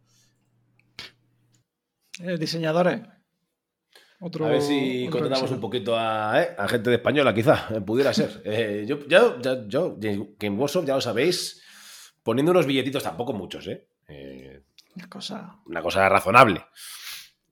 [2.20, 3.00] eh, diseñadores.
[4.20, 7.80] Otro, a ver si contratamos un poquito a, eh, a gente de española, quizá, eh,
[7.80, 8.42] pudiera ser.
[8.44, 11.62] Eh, yo, ya, ya- yo, Game Workshop, ya lo sabéis,
[12.22, 13.88] poniendo unos billetitos, tampoco muchos, ¿eh?
[14.94, 15.56] Una cosa.
[15.66, 16.64] una cosa razonable.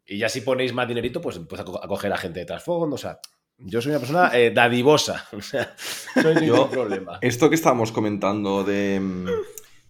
[0.07, 2.47] Y ya si ponéis más dinerito, pues empieza a co- a coger a gente de
[2.47, 2.95] trasfondo.
[2.97, 3.21] O sea,
[3.59, 5.27] yo soy una persona eh, dadivosa.
[5.33, 5.75] O sea,
[6.17, 7.19] no hay ningún Yo- problema.
[7.21, 9.27] Esto que estábamos comentando de, mm,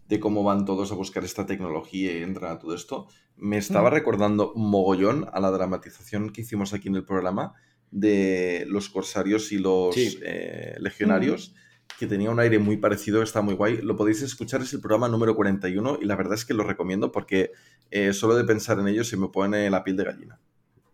[0.09, 3.91] de cómo van todos a buscar esta tecnología y entran a todo esto, me estaba
[3.91, 3.95] Mm.
[3.95, 7.55] recordando mogollón a la dramatización que hicimos aquí en el programa
[7.91, 10.19] de los corsarios y los Sí.
[10.23, 11.55] eh, legionarios,
[12.01, 13.83] que tenía un aire muy parecido, está muy guay.
[13.83, 17.13] Lo podéis escuchar, es el programa número 41 y la verdad es que lo recomiendo
[17.13, 17.53] porque
[17.91, 20.41] eh, solo de pensar en ello se me pone la piel de gallina.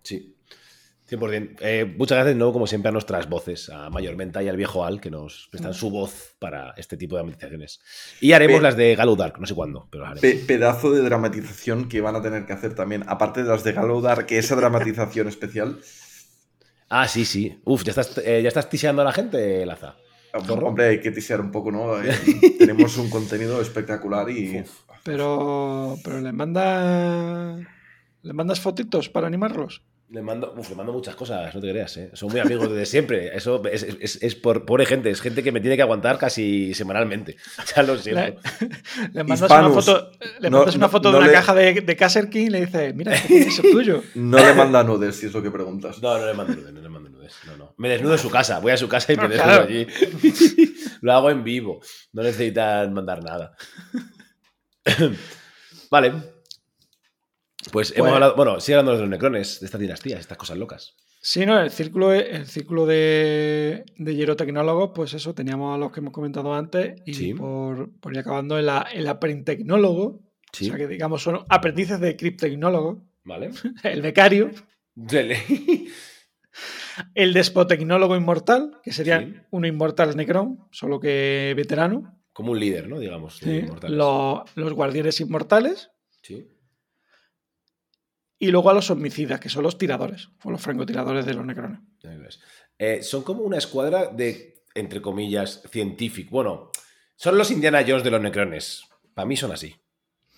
[0.02, 0.34] Sí.
[1.08, 1.58] 100%.
[1.60, 2.52] Eh, muchas gracias, ¿no?
[2.52, 5.88] Como siempre, a nuestras voces, a Mayormenta y al viejo Al, que nos prestan su
[5.90, 7.80] voz para este tipo de dramatizaciones.
[8.20, 10.40] Y haremos Pe- las de Galo Dark, no sé cuándo, pero las haremos.
[10.40, 13.72] Pe- pedazo de dramatización que van a tener que hacer también, aparte de las de
[13.72, 15.78] Galoudar, que esa dramatización especial.
[16.88, 17.60] Ah, sí, sí.
[17.64, 19.94] Uf, ¿ya estás, eh, ¿ya estás tiseando a la gente, Laza?
[20.44, 20.68] Zorro.
[20.68, 22.00] Hombre, hay que tisear un poco, ¿no?
[22.02, 24.62] Eh, tenemos un contenido espectacular y.
[25.04, 27.56] Pero, pero le manda.
[28.22, 29.82] ¿Le mandas fotitos para animarlos?
[30.08, 32.10] Le mando, uf, le mando muchas cosas, no te creas, ¿eh?
[32.12, 33.36] Son muy amigos desde siempre.
[33.36, 36.74] Eso es, es- es por pobre gente, es gente que me tiene que aguantar casi
[36.74, 37.36] semanalmente.
[37.76, 38.20] Ya lo siento.
[38.60, 38.68] Le,
[39.12, 39.72] le mandas Hispanus.
[39.72, 40.10] una foto,
[40.40, 42.50] le No- mandas una foto no de una le- caja de, de Caser King y
[42.50, 44.02] le dices, mira, este es el tuyo.
[44.14, 46.00] No le manda nudes, si es lo que preguntas.
[46.00, 47.15] No, no le mando nudes, no le mando nudes.
[47.46, 47.74] No, no.
[47.78, 49.86] Me desnudo en su casa, voy a su casa y me No, desnudo allí.
[51.02, 51.80] lo hago en vivo.
[52.12, 53.56] No necesitan mandar nada.
[55.90, 56.12] vale.
[57.72, 58.36] Pues hemos Pues- hablado.
[58.36, 60.94] Bueno, sigue hablando de los necrones, de estas dinastías, estas cosas locas.
[61.20, 65.98] Sí, no, el círculo, el círculo de, de hierotecnólogos, pues eso, teníamos a los que
[65.98, 67.34] hemos comentado antes y Sí.
[67.34, 70.20] por, por ir acabando el, el aprentecnólogo,
[70.52, 70.66] Sí.
[70.66, 73.50] o sea que digamos son aprendices de criptecnólogo, Vale.
[73.82, 74.52] el becario,
[74.94, 75.42] Dele.
[77.14, 79.34] el despotecnólogo inmortal, que sería Sí.
[79.50, 82.98] un inmortal Necron, solo que veterano, Como un líder, ¿no?
[82.98, 83.38] Digamos.
[83.38, 83.96] Sí, inmortales.
[83.96, 85.90] los, guardianes inmortales
[86.22, 86.46] Sí.
[88.38, 91.80] y luego a los homicidas, que son los tiradores, o los francotiradores de los Necrones.
[92.78, 96.28] Eh, son como una escuadra de, entre comillas, científico.
[96.32, 96.70] Bueno,
[97.16, 98.82] son los Indiana Jones de los necrones.
[99.14, 99.74] Para mí son así.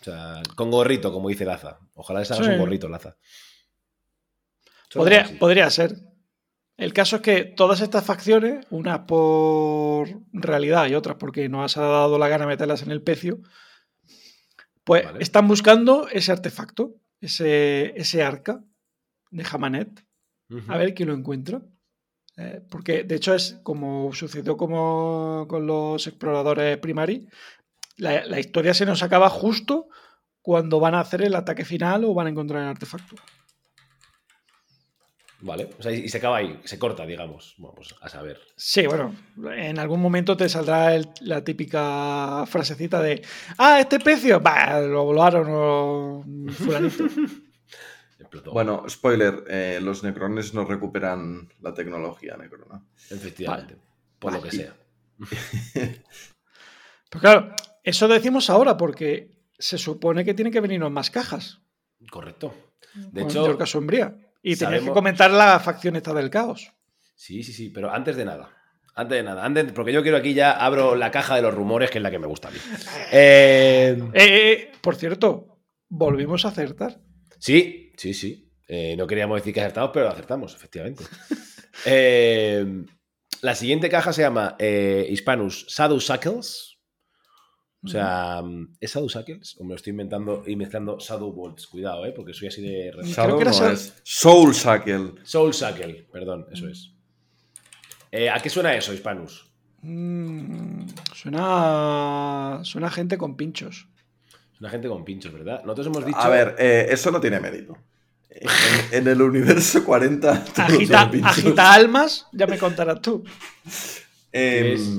[0.00, 1.80] O sea, con gorrito, como dice Laza.
[1.94, 2.52] Ojalá les hagas Sí.
[2.52, 3.16] un gorrito, Laza.
[4.94, 5.96] Podría, podría ser.
[6.78, 11.82] El caso es que todas estas facciones, unas por realidad y otras porque nos ha
[11.82, 13.40] dado la gana meterlas en el pecio,
[14.84, 15.18] pues Vale.
[15.20, 18.62] están buscando ese artefacto, ese, ese arca
[19.30, 20.06] de Hamanet,
[20.50, 20.72] Ujú.
[20.72, 21.60] a ver quién lo encuentra.
[22.36, 27.26] Eh, porque de hecho es como sucedió como con los exploradores primari,
[27.96, 29.88] la, la historia se nos acaba justo
[30.40, 33.16] cuando van a hacer el ataque final o van a encontrar el artefacto.
[35.40, 35.70] Vale.
[35.78, 37.54] O sea, y se acaba ahí, se corta, digamos.
[37.58, 38.40] Bueno, pues a saber.
[38.56, 39.14] Sí, bueno,
[39.54, 43.22] en algún momento te saldrá el- la típica frasecita de
[43.56, 47.04] ah, este pecio, bah, lo volaron o fulanito.
[48.52, 52.82] Bueno, spoiler, eh, los necrones no recuperan la tecnología necrona.
[53.10, 53.76] Efectivamente.
[54.18, 54.74] Por lo que sea.
[57.10, 61.60] Pero claro, eso decimos ahora porque se supone que tienen que venirnos más cajas.
[62.10, 62.54] Correcto.
[62.94, 64.16] De hecho, Sombría.
[64.42, 66.72] Y tenías que comentar la facción esta del caos.
[67.14, 68.50] Sí, sí, sí, pero antes de nada.
[68.94, 71.90] Antes de nada, antes, porque yo quiero aquí ya abro la caja de los rumores,
[71.90, 72.58] que es la que me gusta a mí.
[73.12, 75.58] Eh, Eh, eh, por cierto,
[75.88, 77.00] volvimos a acertar.
[77.38, 78.44] sí, sí, sí.
[78.66, 81.04] Eh, no queríamos decir que acertamos, pero acertamos, efectivamente.
[81.86, 82.66] Eh,
[83.40, 86.77] la siguiente caja se llama Hispanus Shadow Shackles.
[87.84, 88.42] O sea,
[88.80, 89.56] ¿es Shadow Shackles?
[89.60, 91.66] O me lo estoy inventando y mezclando Shadow Bolts.
[91.68, 92.12] Cuidado, ¿eh?
[92.12, 92.90] Porque soy así de...
[92.92, 95.12] Creo Shadow que era no es Soul Shackle.
[95.22, 96.90] Soul Shackle, perdón, eso es.
[98.10, 99.48] Eh, ¿A qué suena eso, Hispanus?
[99.82, 102.60] Mm, suena.
[102.64, 103.86] Suena gente con pinchos.
[104.52, 105.60] Es una gente con pinchos, ¿verdad?
[105.62, 106.18] Nosotros hemos dicho...
[106.18, 107.78] A ver, eh, eso no tiene mérito.
[108.28, 108.48] En,
[108.92, 110.44] en el universo 40.
[110.46, 113.22] todos Agita, agita almas, ya me contarás tú.
[114.32, 114.90] Es-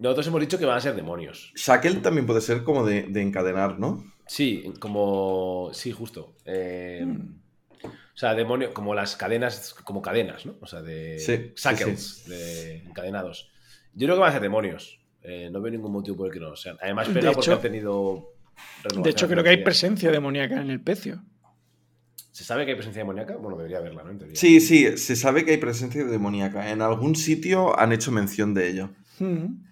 [0.00, 1.52] Nosotros hemos dicho que van a ser demonios.
[1.54, 4.02] Shackle también puede ser como de, de encadenar, ¿no?
[4.26, 5.70] Sí, como.
[5.72, 6.34] Sí, justo.
[6.44, 7.06] Eh,
[7.84, 10.56] O sea, demonio, como las cadenas, como cadenas, ¿no?
[10.60, 11.18] O sea, de.
[11.18, 13.50] Sí, sí, shackles, de encadenados.
[13.94, 14.98] Yo creo que van a ser demonios.
[15.22, 16.76] Eh, no veo ningún motivo por el que no lo sean.
[16.82, 18.32] Además, De pena porque hecho- han tenido.
[19.02, 21.22] De hecho, creo que hay presencia demoníaca en el pecio.
[22.32, 23.36] ¿Se sabe que hay presencia demoníaca?
[23.36, 24.10] Bueno, debería haberla, ¿no?
[24.12, 24.36] En.
[24.36, 26.70] Sí, sí, se sabe que hay presencia demoníaca.
[26.70, 28.90] En algún sitio han hecho mención de ello.
[29.18, 29.69] Mm.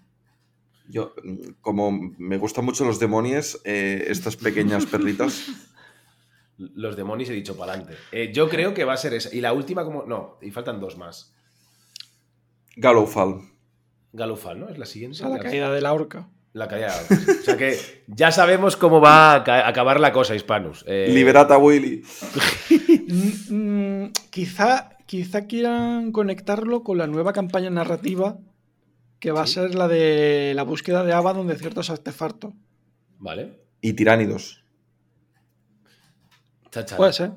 [0.89, 5.45] Yo, mm, como me gustan mucho los demonios, eh, estas pequeñas perlitas.
[6.57, 8.33] Los demonios he dicho para adelante.
[8.33, 9.33] yo creo que va a ser esa.
[9.33, 10.03] Y la última, como.
[10.03, 11.33] No, y faltan dos más.
[12.75, 13.39] Galofal.
[14.11, 14.67] Galofal, ¿no?
[14.67, 15.23] Es la siguiente.
[15.23, 16.27] la caída de la horca.
[16.51, 16.93] La caída.
[17.09, 17.77] o sea que
[18.07, 20.83] ya sabemos cómo va a acabar la cosa, Hispanus.
[20.85, 21.09] Eh...
[21.13, 22.03] Liberata Willy.
[23.49, 28.37] Mm, quizá, quizá quieran conectarlo con la nueva campaña narrativa
[29.19, 32.53] que va a ser la de la búsqueda de Abaddon de ciertos artefactos.
[33.17, 33.59] Vale.
[33.81, 34.63] Y tiránidos.
[36.95, 37.31] Puede ser.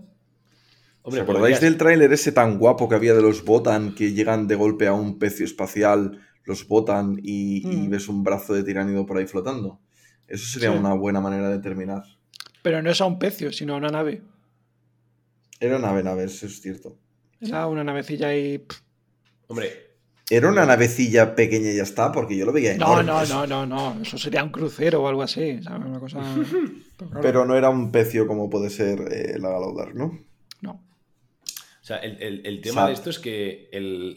[1.02, 4.54] ¿Os acordáis del tráiler ese tan guapo que había de los Botan que llegan de
[4.54, 7.90] golpe a un pecio espacial, los Botan y, mm.
[7.90, 9.80] ves un brazo de tiránido por ahí flotando?
[10.28, 12.04] Eso sería una buena manera de terminar.
[12.62, 14.22] Pero no es a un pecio, sino a una nave.
[15.58, 16.96] Era una nave, nave, eso es cierto.
[17.40, 18.64] Era una navecilla y.
[19.48, 19.91] Hombre,
[20.32, 22.10] ¿Era una navecilla pequeña y ya está?
[22.10, 23.98] Porque yo lo veía No, no, no, no, no.
[24.00, 25.60] Eso sería un crucero o algo así.
[25.66, 26.22] Una cosa...
[27.20, 30.18] Pero no era un pecio como puede ser eh, la Galaudar, ¿no?
[30.62, 30.70] No.
[30.70, 33.68] O sea, el, tema de esto es que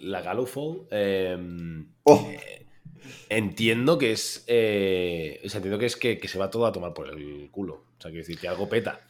[0.03, 0.87] la Galofall.
[0.89, 2.25] Em, oh.
[2.31, 2.65] eh,
[3.27, 4.45] entiendo que es.
[4.47, 7.73] Eh, o sea, entiendo que es que, se va todo a tomar por el culo.
[7.73, 9.01] O sea, quiero decir que algo peta.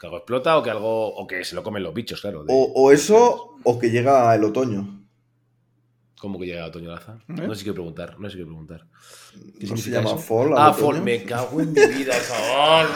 [0.00, 1.14] Que algo explota o que algo.
[1.14, 2.44] O que se lo comen los bichos, claro.
[2.48, 4.97] o, eso, o que llega el otoño.
[6.18, 7.18] ¿Cómo que llega Otoño Laza?
[7.28, 7.46] ¿Eh?
[7.46, 8.84] No sé qué preguntar, no sé qué preguntar.
[9.58, 10.52] ¿Qué ¿No se llama Fall?
[10.56, 12.88] Ah, Fall, me cago en mi vida, chaval,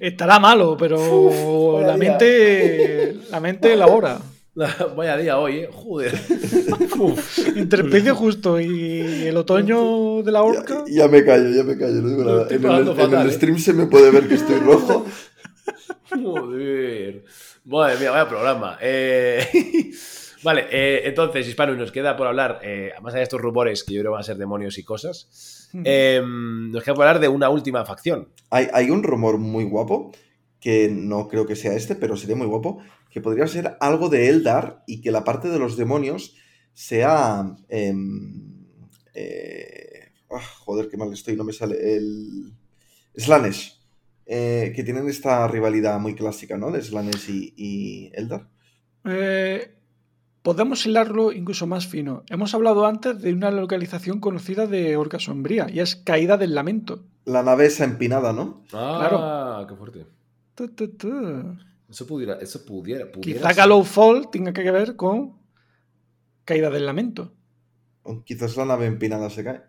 [0.00, 4.18] Estará malo, pero la mente la mente elabora.
[4.96, 5.70] Vaya día hoy, ¿eh?
[5.72, 6.18] Joder.
[7.56, 10.84] Interpecio justo y el otoño de la orca.
[10.88, 12.46] Ya, me callo, ya me callo, no digo nada.
[12.50, 13.32] En el, ¿eh?
[13.32, 15.06] stream se me puede ver que estoy rojo.
[16.10, 17.24] Joder.
[17.64, 18.78] Madre mía, vaya programa.
[18.80, 19.90] Eh...
[20.42, 23.94] Vale, eh, entonces, Hispano, nos queda por hablar, eh, más allá de estos rumores que
[23.94, 27.48] yo creo van a ser demonios y cosas, em, nos queda por hablar de una
[27.48, 28.28] última facción.
[28.50, 30.12] Hay, un rumor muy guapo,
[30.60, 32.78] que no creo que sea este, pero sería muy guapo,
[33.10, 36.36] que podría ser algo de Eldar y que la parte de los demonios
[36.72, 37.56] sea...
[37.68, 37.92] Eh,
[40.30, 42.52] ah, joder, qué mal estoy, no me sale el...
[43.14, 43.78] Slanesh.
[44.26, 46.70] que tienen esta rivalidad muy clásica, ¿no?
[46.70, 48.48] De Slanesh y, y Eldar.
[49.04, 49.81] Eh,
[50.42, 52.24] Podemos hilarlo incluso más fino.
[52.28, 57.04] Hemos hablado antes de una localización conocida de Orca Sombría y es Caída del Lamento.
[57.24, 58.64] La nave esa empinada, ¿no?
[58.72, 59.66] Ah, claro.
[59.68, 60.06] qué fuerte.
[61.88, 65.38] Eso pudiera, eso pudiera, Quizá Gallow Fall tenga que ver con
[66.44, 67.32] Caída del Lamento.
[68.02, 69.62] O quizás la nave empinada se cae.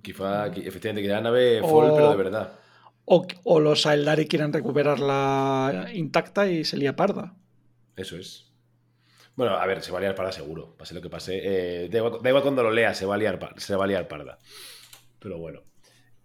[0.00, 2.52] Quizá, efectivamente, que la nave Fall, pero de verdad.
[3.04, 7.34] O, o los Aeldari quieran recuperarla intacta y se lía parda.
[7.96, 8.53] Eso es.
[9.36, 11.40] Bueno, a ver, se va a liar parda seguro, pase lo que pase.
[11.42, 14.38] Eh, da, igual, cuando lo lea, se va a liar, se va a liar parda.
[15.18, 15.62] Pero bueno.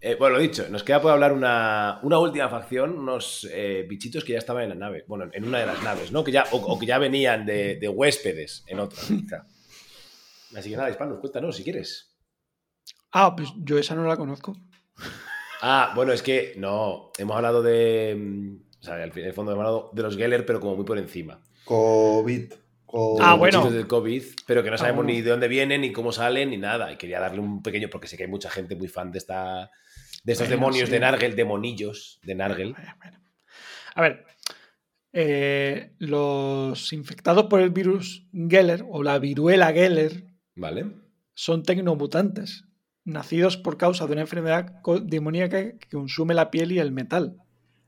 [0.02, 4.32] Eh, bueno, lo dicho, nos queda por hablar una, última facción, unos eh, bichitos que
[4.34, 6.24] ya estaban en la nave, bueno, en una de las naves, ¿no?
[6.24, 9.02] Que ya, o, que ya venían de, huéspedes en otra,
[10.56, 12.16] Así que nada, Hispanos, cuéntanos si quieres.
[13.12, 14.56] Ah, pues yo esa no la conozco.
[15.62, 18.16] Ah, bueno, es que no, hemos hablado de.
[18.18, 20.98] Mm, o sea, en el fondo hemos hablado de los Geller, pero como muy por
[20.98, 21.42] encima.
[21.66, 22.54] COVID
[23.22, 23.70] ah, bueno.
[23.70, 26.58] del COVID, pero que no ah, sabemos ni de dónde vienen, ni cómo salen, ni
[26.58, 26.92] nada.
[26.92, 29.72] Y quería darle un pequeño, porque sé que hay mucha gente muy fan de esta
[30.24, 32.76] de estos demonios de Nargel, demonillos de Nargel.
[33.96, 34.26] A ver,
[35.14, 40.26] eh, los infectados por el virus Geller o la viruela Geller
[40.56, 40.92] ¿Vale?
[41.34, 42.66] son tecnomutantes,
[43.06, 47.38] nacidos por causa de una enfermedad demoníaca que consume la piel y el metal.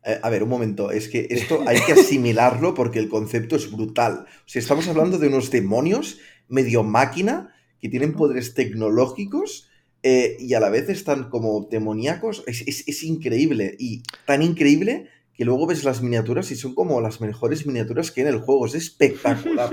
[0.04, 3.72] Eh, a ver, un momento, es que esto hay que asimilarlo porque el concepto es
[3.72, 4.26] brutal.
[4.28, 9.70] O sea, estamos hablando de unos demonios medio máquina que tienen poderes tecnológicos
[10.04, 12.44] eh, y a la vez están como demoníacos.
[12.48, 17.66] Es, increíble y tan increíble que luego ves las miniaturas y son como las mejores
[17.66, 18.66] miniaturas que hay en el juego.
[18.66, 19.72] Es espectacular.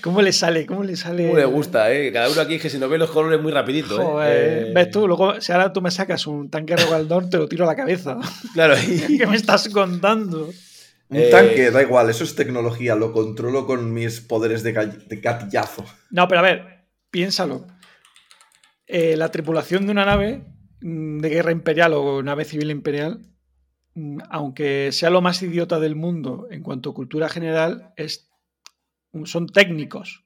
[0.00, 0.66] ¿Cómo le sale?
[0.66, 1.26] ¿Cómo le sale?
[1.26, 2.12] ¿Cómo le gusta, eh?
[2.12, 4.04] Cada uno aquí que si no ve los colores muy rapidito, ¿eh?
[4.04, 6.84] Joder, Ves tú, luego si ahora tú me sacas un tanque de
[7.30, 8.18] te lo tiro a la cabeza.
[8.54, 8.74] Claro.
[9.18, 10.50] ¿Qué me estás contando?
[11.08, 15.84] Un tanque, da igual, eso es tecnología, lo controlo con mis poderes de, gatillazo.
[16.10, 17.66] No, pero a ver, piénsalo.
[18.88, 20.44] la tripulación de una nave
[20.80, 23.20] mm, de guerra imperial o nave civil imperial,
[23.94, 28.33] mm, aunque sea lo más idiota del mundo en cuanto a cultura general, es
[29.24, 30.24] son técnicos.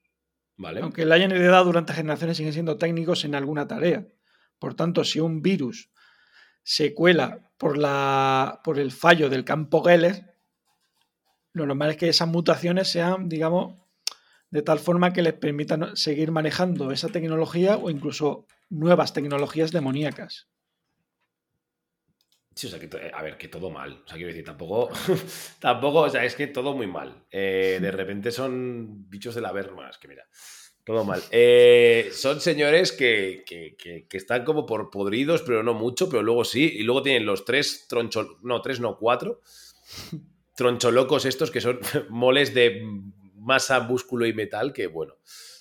[0.57, 0.81] Vale.
[0.81, 4.07] Aunque la hayan heredado durante generaciones, siguen siendo técnicos en alguna tarea.
[4.59, 5.91] Por tanto, si un virus
[6.63, 10.35] se cuela por, la, por el fallo del campo Geller,
[11.53, 13.77] lo normal es que esas mutaciones sean, digamos,
[14.51, 20.49] de tal forma que les permitan seguir manejando esa tecnología o incluso nuevas tecnologías demoníacas.
[22.59, 24.03] Sí, o sea, que, to- a ver, que todo mal.
[24.05, 24.91] O sea, quiero decir, tampoco,
[25.61, 27.25] tampoco, o sea, es que todo muy mal.
[27.31, 30.27] Eh, de repente son bichos de la verma, es que mira,
[30.85, 31.23] todo mal.
[31.31, 36.23] Eh, son señores que, que- que- que están como por podridos, pero no mucho, pero
[36.25, 36.65] luego sí.
[36.65, 39.41] Y luego tienen los tres troncho, no, tres, no, cuatro
[40.57, 41.79] troncholocos estos que son
[42.09, 42.83] moles de
[43.37, 45.15] masa, músculo y metal, que bueno,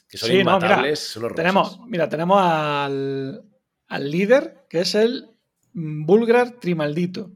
[0.09, 1.43] que son Sí, no, mira, inmatables, son horrorosos.
[1.43, 3.43] Tenemos, mira, tenemos al,
[3.87, 5.29] al líder, que es el
[5.77, 7.31] mm, Bulgar Trimaldito.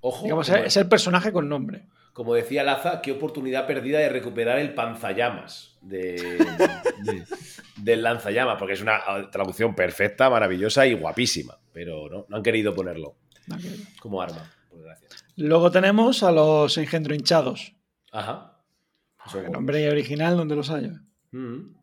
[0.00, 1.86] Ojo, Digamos, como- es el personaje con nombre.
[2.12, 6.14] Como decía Laza, qué oportunidad perdida de recuperar el panzallamas de,
[7.04, 7.24] de-
[7.76, 9.00] del lanzallamas, porque es una
[9.30, 13.16] traducción perfecta, maravillosa y guapísima, pero no, no han querido ponerlo
[14.00, 15.08] como arma, por desgracia.
[15.36, 17.74] Luego tenemos a los engendro hinchados.
[18.12, 18.58] Ajá.
[19.34, 21.02] El nombre original donde los haya.
[21.30, 21.74] Mm.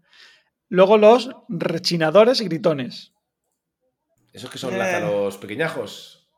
[0.69, 3.13] Luego los rechinadores y gritones.
[4.37, 4.77] ¿Esos que son Eh.
[4.77, 6.29] Laza, los pequeñajos?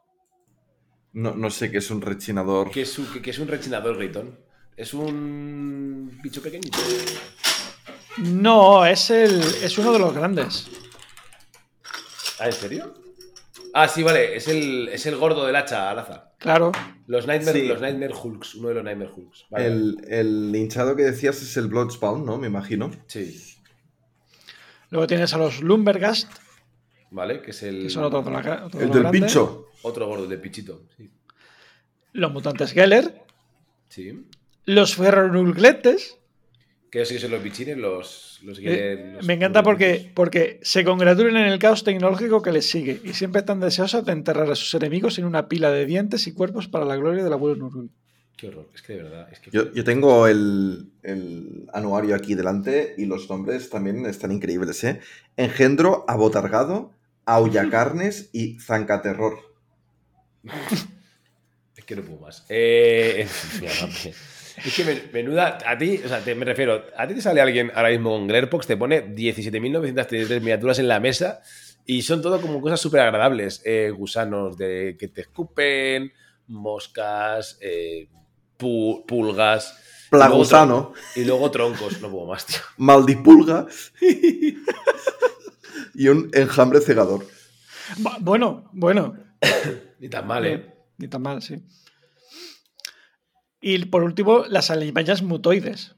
[1.11, 2.71] No, no sé qué es un rechinador.
[2.71, 4.39] ¿Qué es un, qué- qué es un rechinador gritón?
[4.77, 6.79] ¿Es un bicho pequeñito?
[8.19, 10.67] No, es, el, es uno de los grandes.
[12.39, 12.93] ¿Ah, en serio?
[13.73, 16.31] Ah, sí, vale, es el, es el gordo del hacha, Laza.
[16.39, 16.71] Claro.
[17.07, 17.67] Los Nightmare, Sí.
[17.67, 19.45] los Nightmare Hulks, uno de los Nightmare Hulks.
[19.49, 22.37] Vale, El, el hinchado que decías es el Bloodspawn, ¿no?
[22.37, 22.91] Me imagino.
[23.07, 23.57] Sí,
[24.89, 26.31] Luego tienes a los Lumbergast,
[27.11, 29.21] vale, que es el que son otro El del grandes.
[29.21, 29.67] pincho.
[29.83, 30.83] otro gordo de pichito.
[30.97, 31.09] Sí.
[32.13, 33.21] Los mutantes Geller.
[33.89, 34.25] sí.
[34.65, 36.17] Los ferronulgletes.
[36.91, 40.83] Que sí que son los bichines, los, los, Eh, los- me encanta porque, porque se
[40.83, 44.55] congratulan en el caos tecnológico que les sigue y siempre están deseosos de enterrar a
[44.55, 47.89] sus enemigos en una pila de dientes y cuerpos para la gloria del abuelo Nurul.
[48.37, 49.27] Qué horror, es que de verdad.
[49.31, 49.51] Es que...
[49.51, 54.99] Yo, yo tengo el, el anuario aquí delante y los nombres también están increíbles, ¿eh?
[55.37, 56.91] Engendro, abotargado,
[57.33, 59.37] aullacarnes y zancaterror.
[61.75, 62.45] Es que no puedo más.
[62.49, 63.25] Eh,
[64.65, 65.57] es que men- menuda.
[65.65, 68.27] A ti, o sea, te- me refiero, a ti te sale alguien ahora mismo con
[68.27, 71.41] Glerpox, te pone 17.933 miniaturas en la mesa
[71.85, 73.61] y son todo como cosas súper agradables.
[73.65, 76.11] Eh, gusanos de, que te escupen,
[76.47, 78.09] moscas, eh,
[78.57, 79.77] pu- pulgas.
[80.09, 82.01] Plagusano, Y luego troncos.
[82.01, 82.57] No puedo más, tío.
[82.77, 83.67] maldipulga
[85.93, 87.25] y un enjambre cegador.
[87.97, 89.15] Bu- Bueno, bueno.
[89.99, 90.73] Ni tan mal, ¿eh?
[90.97, 91.61] Ni tan mal, sí.
[93.61, 95.95] Y por último, las alimañas mutoides.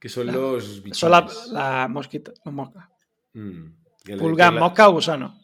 [0.00, 0.98] Que son los bichos.
[0.98, 2.90] Son la, la mosquita, la mosca.
[3.34, 3.66] Mm.
[4.18, 5.38] Pulga, la- mosca o gusano.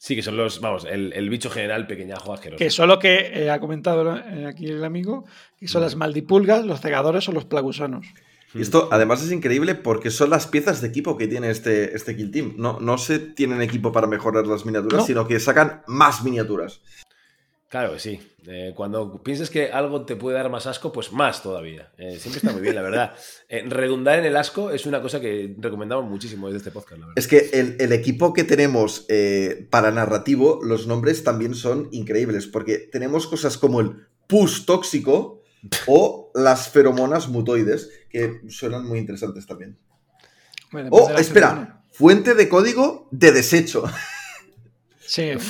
[0.00, 2.58] Sí, que son los, vamos, el, el bicho general pequeñajo asqueroso.
[2.58, 5.24] Que son lo que eh, ha comentado eh, aquí el amigo,
[5.58, 8.06] que son las maldipulgas, los cegadores o los plagusanos.
[8.54, 12.16] Y esto además es increíble porque son las piezas de equipo que tiene este, este
[12.16, 12.54] Kill Team.
[12.56, 15.06] No, no se tienen equipo para mejorar las miniaturas, No.
[15.06, 16.80] sino que sacan más miniaturas.
[17.68, 18.18] Claro que sí.
[18.46, 21.92] Eh, cuando pienses que algo te puede dar más asco, pues más todavía.
[21.98, 23.14] Eh, siempre está muy bien, la verdad.
[23.50, 27.06] Eh, redundar en el asco es una cosa que recomendamos muchísimo desde este podcast, la
[27.06, 27.18] verdad.
[27.18, 29.06] Es que el, el equipo que tenemos
[29.70, 35.37] para narrativo, los nombres también son increíbles, porque tenemos cosas como el pus tóxico
[35.86, 39.78] o las feromonas mutoides, que suenan muy interesantes también.
[40.70, 43.84] Bueno, Oh, espera, fuente de código de desecho.
[45.00, 45.32] Sí,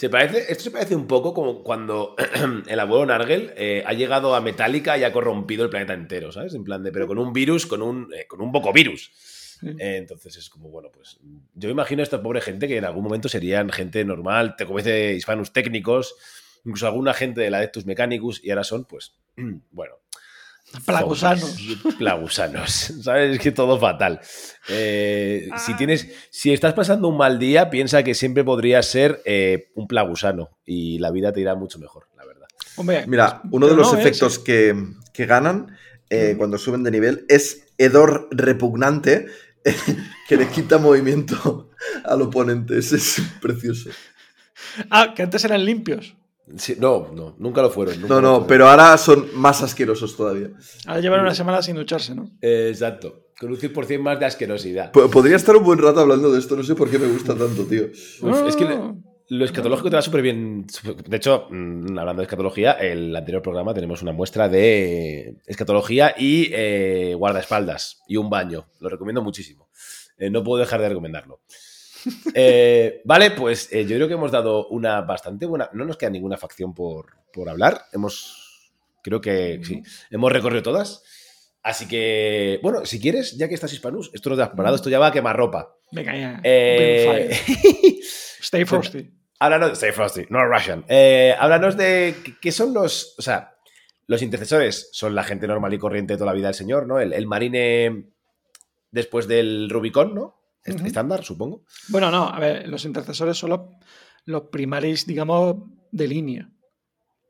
[0.00, 2.16] Se parece, esto se parece un poco como cuando
[2.66, 6.54] el abuelo Nargel eh, ha llegado a Metallica y ha corrompido el planeta entero, ¿sabes?
[6.54, 9.58] En plan de, pero con un virus, con un, eh, con un bocovirus.
[9.62, 11.18] Eh, entonces es como, bueno, pues
[11.52, 14.64] yo me imagino a esta pobre gente que en algún momento serían gente normal, te
[14.64, 16.16] como de hispanos técnicos,
[16.64, 19.14] incluso alguna gente de la Adeptus Mechanicus, y ahora son, pues,
[19.70, 19.94] bueno.
[20.86, 21.56] Plagusanos.
[21.98, 22.70] Plagusanos.
[23.02, 23.34] ¿Sabes?
[23.34, 24.20] Es que todo fatal.
[24.68, 26.08] Eh, si tienes.
[26.30, 30.50] Si estás pasando un mal día, piensa que siempre podría ser eh, un plagusano.
[30.64, 32.46] Y la vida te irá mucho mejor, la verdad.
[32.76, 34.00] Hombre, Mira, uno de los no, ¿eh?
[34.00, 34.44] efectos Sí.
[34.44, 34.76] que,
[35.12, 35.76] que ganan
[36.08, 39.26] eh, cuando suben de nivel es hedor repugnante
[40.28, 41.70] que le quita movimiento
[42.04, 42.78] al oponente.
[42.78, 43.90] Ese es precioso.
[44.88, 46.14] Ah, que antes eran limpios.
[46.56, 48.00] Sí, no, no, nunca lo fueron.
[48.00, 48.46] nunca No, no, fueron.
[48.48, 50.48] pero ahora son más asquerosos todavía.
[50.86, 52.30] Ahora llevan una semana sin ducharse, ¿no?
[52.40, 53.26] Eh, exacto.
[53.38, 54.92] Con un 100% más de asquerosidad.
[54.92, 57.34] Po- Podría estar un buen rato hablando de esto, no sé por qué me gusta
[57.34, 57.84] tanto, tío.
[58.22, 58.78] Uf, es que le-.
[59.32, 60.66] Lo escatológico te va súper bien.
[61.06, 66.48] De hecho, mm, hablando de escatología, el anterior programa tenemos una muestra de escatología y
[66.52, 68.66] eh, guardaespaldas y un baño.
[68.80, 69.68] Lo recomiendo muchísimo.
[70.18, 71.40] Eh, no puedo dejar de recomendarlo.
[72.34, 75.68] Eh, vale, pues eh, yo creo que hemos dado una bastante buena.
[75.72, 77.82] No nos queda ninguna facción por, por hablar.
[77.92, 78.72] Hemos.
[79.02, 79.82] Creo que sí.
[80.10, 81.02] Hemos recorrido todas.
[81.62, 84.88] Así que, bueno, si quieres, ya que estás hispanus, esto no te has parado, esto
[84.88, 85.76] ya va a quemar ropa.
[85.92, 86.40] Venga, ya.
[86.42, 87.30] Eh.
[88.40, 89.10] Stay frosty.
[89.38, 90.84] Háblanos, Stay Frosty, no Russian.
[90.88, 93.14] Eh, háblanos de qué- son los.
[93.18, 93.56] O sea,
[94.06, 96.98] los intercesores son la gente normal y corriente de toda la vida del señor, ¿no?
[97.00, 98.10] El, el marine
[98.90, 100.39] después del Rubicon, ¿no?
[100.64, 101.64] Estándar, supongo.
[101.88, 103.60] Bueno, no, a ver, los intercesores son los,
[104.26, 105.56] los primaris, digamos,
[105.90, 106.48] de línea.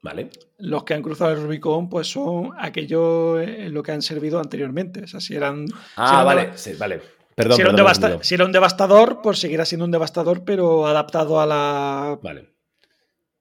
[0.03, 0.31] Vale.
[0.59, 5.05] Los que han cruzado el Rubicon, pues son aquellos en lo que han servido anteriormente.
[5.05, 5.67] O sea, si eran.
[5.97, 7.01] Ah, si eran vale, sí, vale.
[7.35, 8.25] Perdón, si, era un perdón, devasta- perdón.
[8.25, 12.51] si era un devastador, pues seguirá siendo un devastador, pero adaptado a la Vale.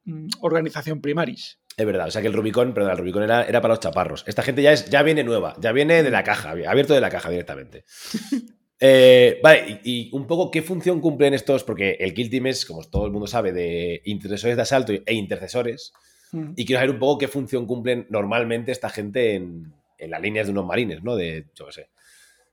[0.06, 1.60] mm, organización primaris.
[1.76, 4.24] Es verdad, o sea que el Rubicon, perdón, el Rubicon era, era para los chaparros.
[4.28, 7.10] Esta gente ya, es, ya viene nueva, ya viene de la caja, abierto de la
[7.10, 7.86] caja directamente.
[8.80, 12.66] Eh, vale, y, y un poco qué función cumplen estos, porque el Kill Team es,
[12.66, 15.92] como todo el mundo sabe, de intercesores de asalto e intercesores.
[16.32, 16.54] Mm.
[16.56, 20.48] Y quiero saber un poco qué función cumplen normalmente esta gente en, en las líneas
[20.48, 21.16] de unos marines, ¿no?
[21.16, 21.90] De, yo qué sé,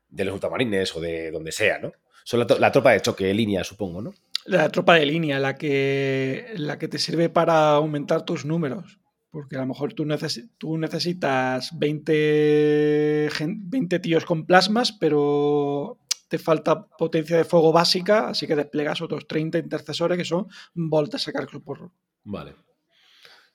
[0.09, 1.93] de los ultramarines o de donde sea, ¿no?
[2.24, 4.12] Son la, tropa de choque, línea, supongo, ¿no?
[4.47, 8.99] La tropa de línea, la que, la que te sirve para aumentar tus números.
[9.31, 15.99] Porque a lo mejor tú, necesi- tú necesitas 20, gen- 20 tíos con plasmas, pero
[16.29, 21.27] te falta potencia de fuego básica, así que desplegas otros 30 intercesores que son voltas
[21.29, 21.91] a cargo por
[22.24, 22.55] Vale.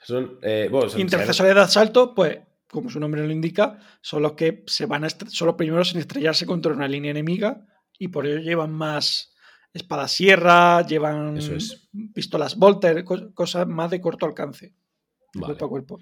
[0.04, 4.34] Son, eh, bueno, son- Intercesores de asalto, pues, como su nombre lo indica, son los
[4.34, 7.66] que se van a son los primeros en estrellarse contra una línea enemiga
[8.00, 9.34] y por ello llevan más
[9.74, 11.90] espadas sierra, llevan Eso es.
[12.14, 14.68] pistolas Volter, co- cosas más de corto alcance,
[15.34, 15.46] de Vale.
[15.58, 15.96] cuerpo a cuerpo.
[15.96, 16.00] O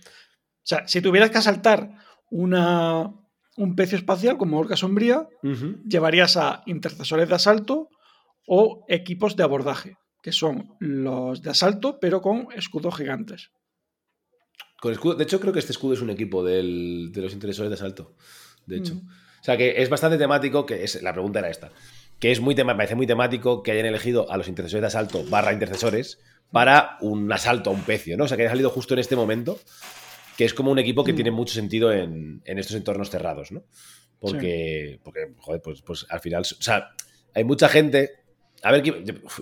[0.63, 1.89] sea, si tuvieras que asaltar
[2.29, 3.11] una,
[3.59, 5.27] un pecio espacial como Orca Sombría,
[5.87, 7.89] llevarías a intercesores de asalto
[8.47, 13.51] o equipos de abordaje, que son los de asalto, pero con escudos gigantes.
[14.81, 15.15] Con escudo.
[15.15, 18.15] De hecho, creo que este escudo es un equipo del- de los interesores de asalto.
[18.65, 18.95] De hecho.
[18.95, 19.07] Mm.
[19.41, 21.69] O sea, que es bastante temático, que es, la pregunta era esta.
[22.19, 25.23] Que es muy me parece muy temático que hayan elegido a los intercesores de asalto
[25.29, 26.19] barra intercesores
[26.51, 28.23] para un asalto a un pecio, ¿no?
[28.23, 29.59] O sea, que haya salido justo en este momento,
[30.39, 31.15] que es como un equipo que Mm.
[31.15, 33.65] tiene mucho sentido en, en estos entornos cerrados, ¿no?
[34.21, 36.91] Porque, porque joder, pues, pues al final, o sea,
[37.33, 38.11] hay mucha gente,
[38.63, 38.93] a ver, yo,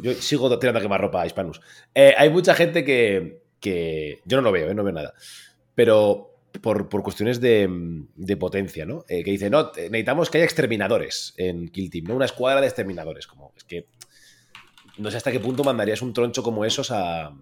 [0.01, 1.61] yo sigo tirando a quemar ropa a Hispanus.
[1.93, 4.73] Eh, hay mucha gente que, que yo no lo veo, ¿eh?
[4.73, 5.13] no veo nada,
[5.75, 6.33] pero
[6.63, 7.69] por, por cuestiones de,
[8.15, 9.05] de potencia, ¿no?
[9.07, 12.15] Eh, que dice, no, necesitamos que haya exterminadores en Kill Team, ¿no?
[12.15, 13.85] Una escuadra de exterminadores, como es que
[14.97, 17.37] no sé hasta qué punto mandarías un troncho como esos a,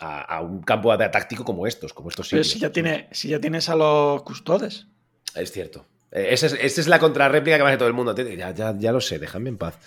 [0.00, 2.52] a, a un campo táctico como estos, como estos Pero sitios.
[2.54, 4.86] si ya, tiene, si ya tienes a los custodes.
[5.34, 5.86] Es cierto.
[6.10, 8.14] Eh, Esa es, esa es la contrarréplica que me hace todo el mundo.
[8.14, 9.78] Ya, ya, ya lo sé, déjame en paz.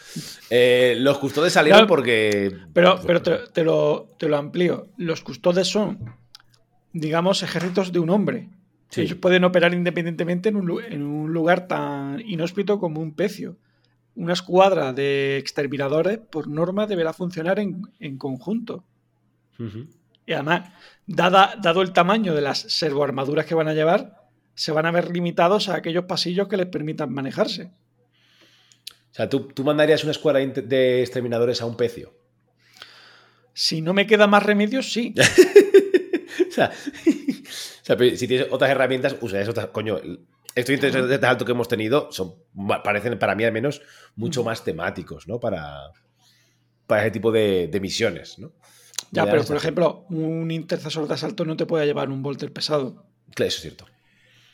[0.49, 2.55] Eh, los custodes salieron Claro, porque.
[2.73, 4.87] Pero, pero te, te lo, te lo amplío.
[4.97, 5.99] Los custodes son,
[6.93, 8.49] digamos, ejércitos de un hombre.
[8.89, 9.01] Sí.
[9.01, 13.57] Ellos pueden operar independientemente en un, lu- en un lugar tan inhóspito como un pecio.
[14.15, 18.83] Una escuadra de exterminadores, por norma, deberá funcionar en, en conjunto.
[20.25, 20.71] Y además,
[21.05, 25.11] dada, dado el tamaño de las servoarmaduras que van a llevar, se van a ver
[25.11, 27.71] limitados a aquellos pasillos que les permitan manejarse.
[29.11, 32.13] O sea, ¿tú, tú mandarías una escuadra de exterminadores a un pecio.
[33.53, 35.13] Si no me queda más remedios, sí.
[36.49, 39.67] o, sea, o sea, si tienes otras herramientas, usarías otras.
[39.67, 40.01] Coño,
[40.53, 42.35] estos intereses de alto que hemos tenido son,
[42.83, 43.81] parecen, para mí al menos,
[44.17, 45.39] mucho más temáticos, ¿no?
[45.39, 45.91] Para,
[46.85, 48.51] para ese tipo de, de misiones, ¿no?
[49.11, 53.05] Ya, pero por ejemplo, un intercesor de asalto no te puede llevar un Volter pesado.
[53.33, 53.85] Claro, eso es cierto.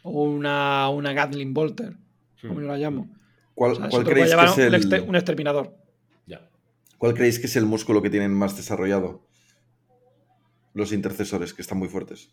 [0.03, 1.93] O una, una Gatling Volter,
[2.41, 2.61] como Hmm.
[2.61, 3.07] yo la llamo.
[3.55, 5.75] ¿Cuál, O sea, creéis que es un, el, exter- un exterminador.
[6.25, 6.41] Ya.
[6.97, 9.27] ¿Cuál creéis que es el músculo que tienen más desarrollado?
[10.73, 12.29] Los intercesores, que están muy fuertes.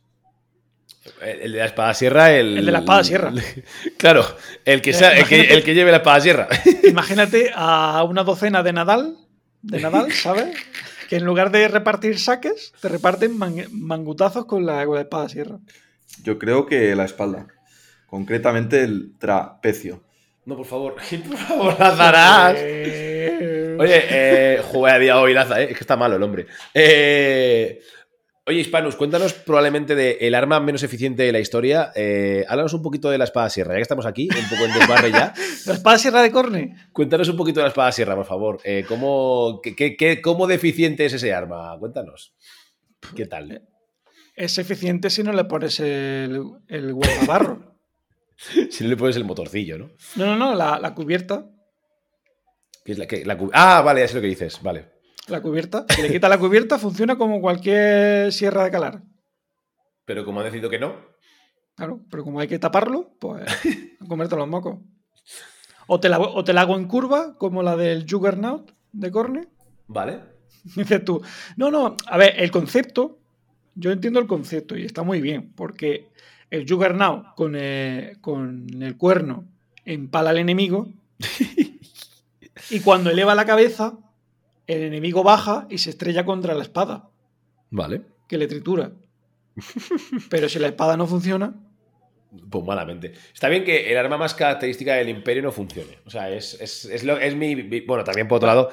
[1.23, 2.59] El, el de la espada sierra, el.
[2.59, 3.33] El de la espada sierra.
[3.99, 4.25] Claro,
[4.65, 6.49] el que, sea, el, que, el que lleve la espada sierra.
[6.89, 9.17] Imagínate a una docena de Nadal,
[9.63, 10.57] de Nadal, ¿sabes?
[11.09, 15.29] Que en lugar de repartir saques, te reparten man- mangutazos con la, con la espada
[15.29, 15.59] sierra.
[16.23, 17.47] Yo creo que la espalda.
[18.07, 20.03] Concretamente el trapecio.
[20.45, 20.95] No, por favor,
[21.29, 22.55] por favor, Lazarás.
[22.59, 26.47] Eh, Oye, eh, joder, a día hoy, Laza, eh, es que está malo el hombre.
[26.75, 27.81] Eh,
[28.49, 31.93] oye, Hispanus, cuéntanos probablemente de el arma menos eficiente de la historia.
[31.95, 34.73] Eh, háblanos un poquito de la espada sierra, ya que estamos aquí, un poco en
[34.73, 35.33] desbarre ya.
[35.67, 36.77] La espada sierra de Corne.
[36.93, 38.59] Cuéntanos un poquito de la espada sierra, por favor.
[38.65, 41.77] Eh, ¿cómo, qué, qué- qué- ¿Cómo deficiente es ese arma?
[41.79, 42.35] Cuéntanos.
[43.15, 43.63] ¿Qué tal?
[44.35, 47.77] Es eficiente si no le pones el, el guardabarro.
[48.71, 49.91] Si no le pones el motorcillo, ¿no?
[50.15, 51.45] No, no, no, la, la cubierta.
[52.85, 54.87] Que es la, que, la ah, vale, ya sé lo que dices, vale.
[55.29, 55.85] La cubierta.
[55.89, 59.03] Si le quita la cubierta, funciona como cualquier sierra de calar.
[60.05, 60.95] Pero como ha decidido que no,
[61.79, 63.47] Claro, pero como hay que taparlo, pues
[64.01, 64.79] a comerte los mocos.
[65.87, 69.49] O te, la, o te la hago en curva, como la del Juggernaut de Corne.
[69.87, 70.23] vale.
[70.75, 71.23] Dices tú,
[71.57, 73.21] no, no, a ver, el concepto,
[73.77, 76.09] yo entiendo el concepto y está muy bien, porque
[76.51, 79.45] el Juggernaut con el, con el cuerno
[79.85, 80.89] empala al enemigo
[82.71, 83.97] y cuando eleva la cabeza,
[84.69, 87.11] el enemigo baja y se estrella contra la espada.
[87.71, 88.03] Vale.
[88.29, 88.93] Que le tritura.
[90.31, 91.55] Pero si la espada no funciona.
[92.51, 93.15] Pues malamente.
[93.33, 95.99] Está bien que el arma más característica del Imperio no funcione.
[96.05, 97.81] O sea, es, es, es, lo, es mi.
[97.81, 98.71] Bueno, también por otro lado.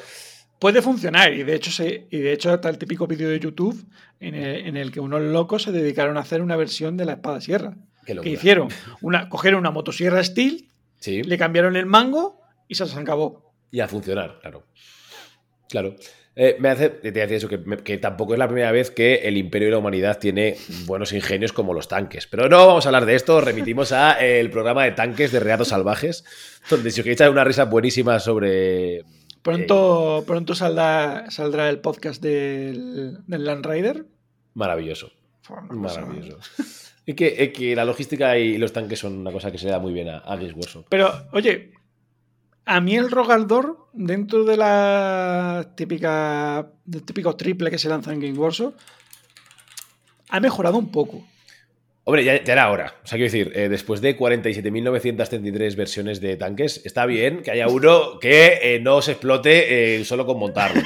[0.60, 3.86] Puede funcionar, y de hecho, se, y de hecho está el típico vídeo de YouTube
[4.22, 7.14] en el, en el, que unos locos se dedicaron a hacer una versión de la
[7.14, 7.76] espada sierra.
[8.06, 8.70] Que hicieron?
[9.02, 10.70] Una, cogieron una motosierra Steel,
[11.00, 11.24] sí.
[11.24, 12.40] le cambiaron el mango
[12.70, 13.54] y se acabó.
[13.70, 14.66] Y a funcionar, claro.
[15.70, 15.96] Claro.
[16.38, 19.38] Eh, me hace, te decía eso, que, que, tampoco es la primera vez que el
[19.38, 22.28] imperio y la humanidad tiene buenos ingenios como los tanques.
[22.28, 25.70] Pero no vamos a hablar de esto, remitimos a el programa de tanques de Reatos
[25.70, 26.26] Salvajes,
[26.70, 29.04] donde si os queréis echar una risa buenísima sobre...
[29.42, 34.06] Pronto, eh, pronto saldrá, saldrá el podcast del, del Land Rider.
[34.56, 35.12] Maravilloso.
[35.70, 36.40] Maravilloso.
[37.06, 39.94] Y que, que, la logística y los tanques son una cosa que se da muy
[39.94, 40.40] bien a, a
[40.90, 41.72] Pero, oye,
[42.66, 48.20] a mí el Rogaldor, dentro de la típica, del típico triple que se lanza en
[48.20, 48.74] Game Warsaw,
[50.30, 51.24] ha mejorado un poco.
[52.08, 52.94] Hombre, ya, era hora.
[53.04, 57.68] O sea, quiero decir, eh, después de 47.933 versiones de tanques, está bien que haya
[57.68, 60.82] uno que eh, no se explote eh, solo con montarlo.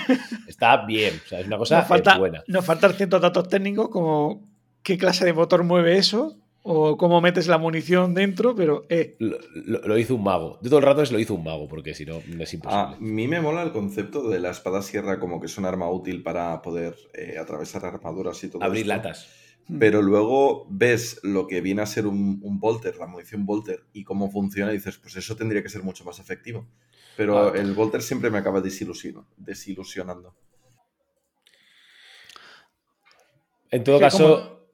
[0.48, 1.20] Está bien.
[1.26, 2.44] O sea, es una cosa falta, buena.
[2.48, 4.48] Nos faltan ciertos datos técnicos como
[4.82, 8.86] qué clase de motor mueve eso o cómo metes la munición dentro, pero...
[8.90, 9.15] Eh.
[9.19, 10.60] Lo, hizo un mago.
[10.61, 12.69] De todo el rato es lo hizo un mago, porque si no, es imposible.
[12.69, 15.90] A mí me mola el concepto de la espada sierra como que es un arma
[15.90, 19.30] útil para poder eh, atravesar armaduras y todo Abrir latas.
[19.68, 19.80] Hmm.
[19.80, 24.03] Pero luego ves lo que viene a ser un, un Volter, la munición Volter, y
[24.03, 26.68] cómo funciona, y dices, pues eso tendría que ser mucho más efectivo.
[27.15, 30.36] Pero el Volter siempre me acaba desilusionando.
[33.72, 34.72] En todo caso...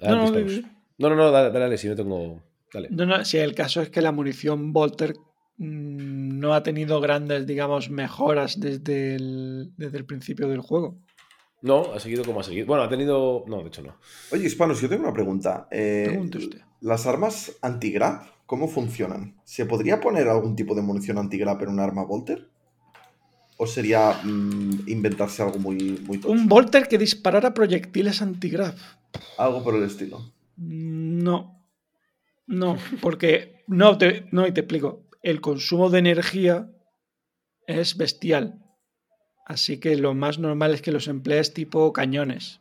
[0.00, 2.42] No, no, no, no, dale, dale, si no tengo.
[2.72, 2.88] Dale.
[2.90, 5.14] No, no, si el caso es que la munición Volter
[5.58, 10.96] mmm, no ha tenido grandes, digamos, mejoras desde el, desde el principio del juego.
[11.62, 12.66] No, ha seguido como ha seguido.
[12.66, 13.44] Bueno, ha tenido.
[13.46, 13.96] No, de hecho no.
[14.32, 15.66] Oye, Hispanos, yo tengo una pregunta.
[15.70, 16.60] Eh, Pregunte usted.
[16.82, 19.40] ¿Las armas anti-grab, cómo funcionan?
[19.44, 22.50] ¿Se podría poner algún tipo de munición anti-grab en un arma Volter?
[23.56, 26.32] ¿O sería mmm, inventarse algo muy, muy tocho?
[26.32, 28.74] Un Volter que disparara proyectiles anti-grab.
[29.38, 30.33] Algo por el estilo.
[30.56, 31.64] No,
[32.46, 35.08] no, porque no te, no, y te explico.
[35.22, 36.70] El consumo de energía
[37.66, 38.60] es bestial.
[39.46, 42.60] Así que lo más normal es que los emplees tipo cañones.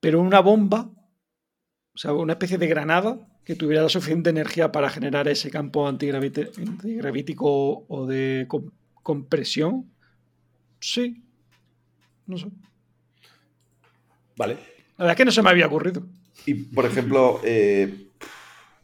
[0.00, 0.90] Pero una bomba,
[1.94, 5.86] o sea, una especie de granada que tuviera la suficiente energía para generar ese campo
[5.86, 8.48] antigravítico o de
[9.02, 9.92] compresión,
[10.80, 11.22] sí.
[12.26, 12.48] No sé.
[14.42, 14.54] Vale.
[14.98, 16.02] La verdad es que no se me había ocurrido.
[16.46, 18.08] Y, por ejemplo, eh,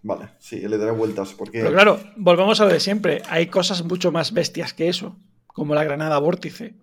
[0.02, 1.32] vale, sí, le daré vueltas.
[1.32, 1.58] Porque...
[1.58, 3.22] Pero claro, volvemos a lo de siempre.
[3.28, 5.16] Hay cosas mucho más bestias que eso,
[5.48, 6.74] como la granada vórtice.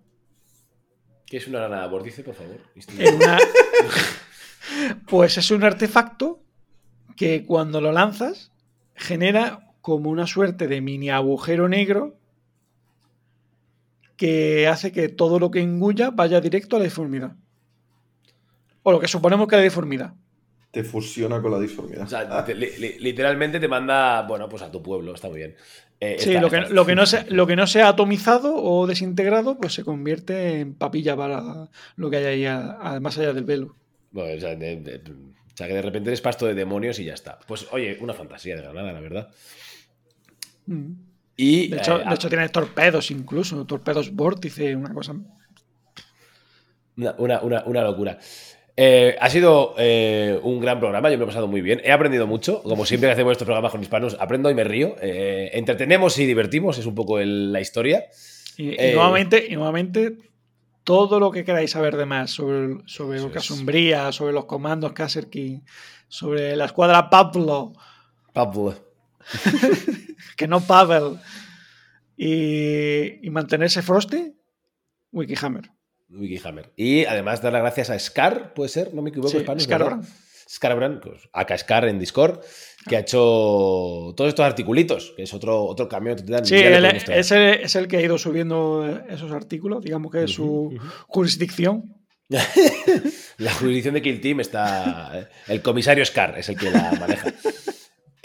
[1.24, 2.60] ¿Qué es una granada vórtice, por favor?
[3.14, 3.38] Una...
[5.08, 6.42] pues es un artefacto
[7.16, 8.52] que cuando lo lanzas
[8.94, 12.18] genera como una suerte de mini agujero negro
[14.18, 17.36] que hace que todo lo que engulla vaya directo a la deformidad.
[18.88, 20.14] O lo que suponemos que es la deformidad.
[20.70, 22.04] Te fusiona con la disformidad.
[22.04, 22.68] O sea, te, li,
[23.00, 25.56] literalmente te manda, bueno, pues a tu pueblo, está muy bien.
[25.98, 28.54] Eh, sí, está, lo, que, está, lo, que no se, lo que no sea atomizado
[28.54, 33.18] o desintegrado, pues se convierte en papilla para lo que hay ahí a, a, más
[33.18, 33.74] allá del velo.
[34.12, 37.06] Bueno, o, sea, de, de, o sea, que de repente eres pasto de demonios y
[37.06, 37.40] ya está.
[37.44, 39.28] Pues oye, una fantasía de Granada, la verdad.
[40.66, 40.92] Mm.
[41.36, 45.16] Y, de, hecho, eh, de hecho, tiene torpedos incluso, torpedos vórtice, una cosa.
[46.96, 48.18] Una, una, una locura.
[48.78, 51.80] Eh, ha sido eh, un gran programa, yo me he pasado muy bien.
[51.82, 54.96] He aprendido mucho, como siempre que hacemos estos programas con hispanos, aprendo y me río.
[55.00, 58.04] Eh, entretenemos y divertimos, es un poco el, la historia.
[58.58, 60.18] Y, y, nuevamente, y, nuevamente,
[60.84, 65.64] todo lo que queráis saber de más sobre, sobre Lucas Umbría, sobre los comandos Kasserkin,
[66.08, 67.72] sobre la escuadra Pablo.
[68.34, 68.74] Pablo.
[70.36, 71.18] que no Pavel.
[72.18, 74.34] Y, y mantenerse Frosty,
[75.12, 75.75] Wikihammer.
[76.08, 76.72] Wikihammer.
[76.76, 80.04] Y además dar las gracias a Scar, puede ser, no me equivoco, sí, Scarbrand.
[80.48, 82.40] Scarbrand, pues, acá Scar en Discord,
[82.88, 83.18] que ha hecho
[84.16, 86.16] todos estos articulitos, que es otro, otro cambio.
[86.44, 90.30] Sí, él, es, el, es, el, que ha ido subiendo esos artículos, digamos que es
[90.30, 90.80] su uh -huh.
[91.08, 91.96] jurisdicción.
[93.38, 95.28] la jurisdicción de Kill Team está.
[95.48, 97.32] El comisario Scar es el que la maneja.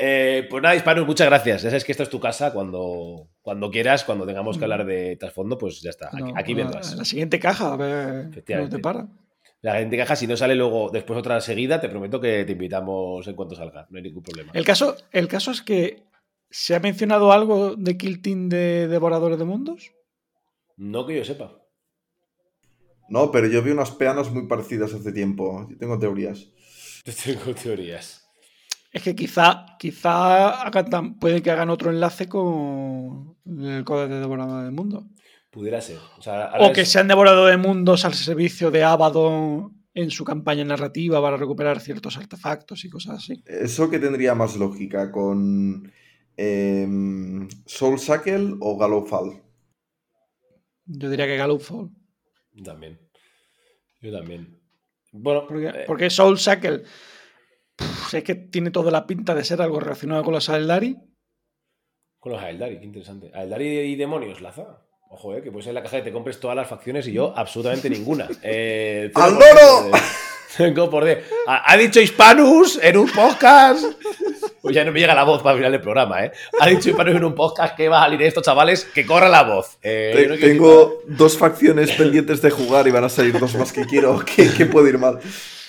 [0.03, 1.61] Eh, pues nada, Hispanus, muchas gracias.
[1.61, 5.15] Ya sabes que esto es tu casa cuando, cuando quieras, cuando tengamos que hablar de
[5.15, 6.07] trasfondo, pues ya está.
[6.07, 6.95] Aquí, No, aquí vendrás.
[6.95, 8.75] La siguiente caja, a ver cómo Efectivamente.
[8.77, 9.07] te para.
[9.61, 13.27] La gente caja, si no sale luego después otra seguida, te prometo que te invitamos
[13.27, 13.85] en cuanto salga.
[13.91, 14.51] No hay ningún problema.
[14.55, 16.01] El caso, el caso es que
[16.49, 19.91] se ha mencionado algo de Kill Team de Devoradores de Mundos.
[20.77, 21.61] No que yo sepa.
[23.07, 25.67] No, pero yo vi unas peanas muy parecidas hace tiempo.
[25.69, 26.47] Yo tengo teorías.
[27.23, 28.20] Tengo teorías.
[28.91, 34.65] Es que quizá, quizá hagan puede que hagan otro enlace con el código de Devorador
[34.65, 35.05] de Mundos.
[35.49, 35.97] Pudiera ser.
[36.17, 40.11] O, sea, ahora O que es- sean Devoradores de Mundos al servicio de Abaddon en
[40.11, 43.41] su campaña narrativa para recuperar ciertos artefactos y cosas así.
[43.45, 45.91] Eso que tendría más lógica con
[46.37, 49.41] em, Soul Shackle o Galofal.
[50.85, 51.89] Yo diría que Gallowfall.
[52.63, 52.99] También.
[54.01, 54.59] Yo también.
[55.13, 56.83] Bueno, Porque, eh, porque Soul Shackle
[57.81, 60.97] pff, es que tiene toda la pinta de ser algo relacionado con los Aldari.
[62.19, 63.31] con los Aeldari, qué interesante.
[63.33, 64.83] Aeldari y demonios, Laza.
[65.09, 67.13] Ojo, eh, que puede ser en la caja que te compres todas las facciones y
[67.13, 68.27] yo absolutamente ninguna.
[68.43, 71.05] Eh, ¡Al 0% loro!
[71.05, 73.83] de- ha dicho Hispanus en un podcast.
[74.61, 76.31] Pues ya no me llega la voz para el final del programa, ¿eh?
[76.59, 79.43] Ha dicho Hispanus en un podcast que va a salir esto, chavales, que corra la
[79.43, 79.77] voz.
[79.81, 83.55] Eh, Te- no quiero tengo dos facciones pendientes de jugar y van a salir dos
[83.55, 84.23] más que quiero.
[84.23, 85.19] ¿Qué, qué puede ir mal?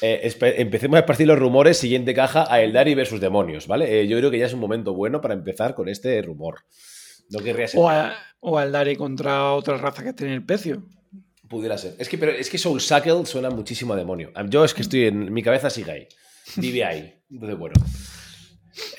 [0.02, 1.78] Eh, empecemos a esparcir los rumores.
[1.78, 4.00] Siguiente caja, a Eldari versus demonios, ¿vale?
[4.00, 6.56] Eh, yo creo que ya es un momento bueno para empezar con este rumor.
[7.30, 7.80] No querría ser.
[7.80, 10.82] O, a, o Aldari contra otra raza que tiene el pecio.
[11.48, 11.94] Pudiera ser.
[11.98, 14.32] Es que, pero es que Soul Shackle suena muchísimo a demonio.
[14.48, 15.32] Yo es que estoy en.
[15.32, 16.08] Mi cabeza sigue ahí.
[16.56, 17.14] Vive ahí.
[17.30, 17.74] Entonces, bueno.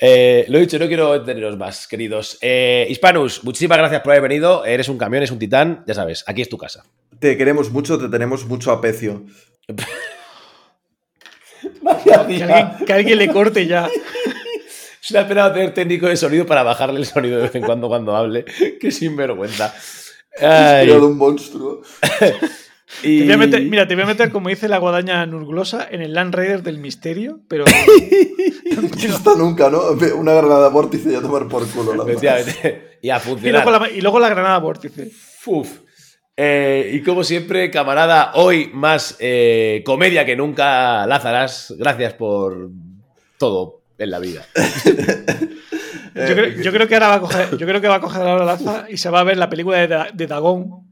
[0.00, 2.38] Eh, lo he dicho, no quiero teneros más, queridos.
[2.40, 4.64] Eh, Hispanus, muchísimas gracias por haber venido.
[4.64, 5.84] Eres un camión, eres un titán.
[5.86, 6.84] Ya sabes, aquí es tu casa.
[7.18, 9.24] Te queremos mucho, te tenemos mucho aprecio.
[12.02, 12.48] Que alguien,
[12.86, 13.88] que alguien le corte ya.
[15.02, 17.62] Es una pena no tener técnico de sonido para bajarle el sonido de vez en
[17.62, 18.44] cuando cuando hable.
[18.80, 19.74] Qué sinvergüenza.
[20.40, 21.82] Ay, Creado un monstruo.
[23.02, 25.86] y- Te voy a meter- mira, te voy a meter, como dice la guadaña Nurglosa,
[25.90, 27.64] en el Land Raider del misterio, pero
[28.76, 28.82] No
[29.16, 29.80] está nunca, ¿no?
[30.16, 31.94] Una granada vórtice y a tomar por culo.
[31.94, 32.12] La.
[33.02, 35.10] Y a y luego, la, y luego la granada vórtice.
[35.46, 35.80] Uf.
[36.36, 41.74] Eh, y como siempre, camarada, hoy más eh, comedia que nunca, Lázaras.
[41.78, 42.70] Gracias por
[43.38, 44.44] todo en la vida.
[46.14, 48.22] Yo creo, yo creo que ahora va a coger, yo creo que va a coger
[48.22, 50.83] ahora la laza y se va a ver la película de, Da- de Dagón,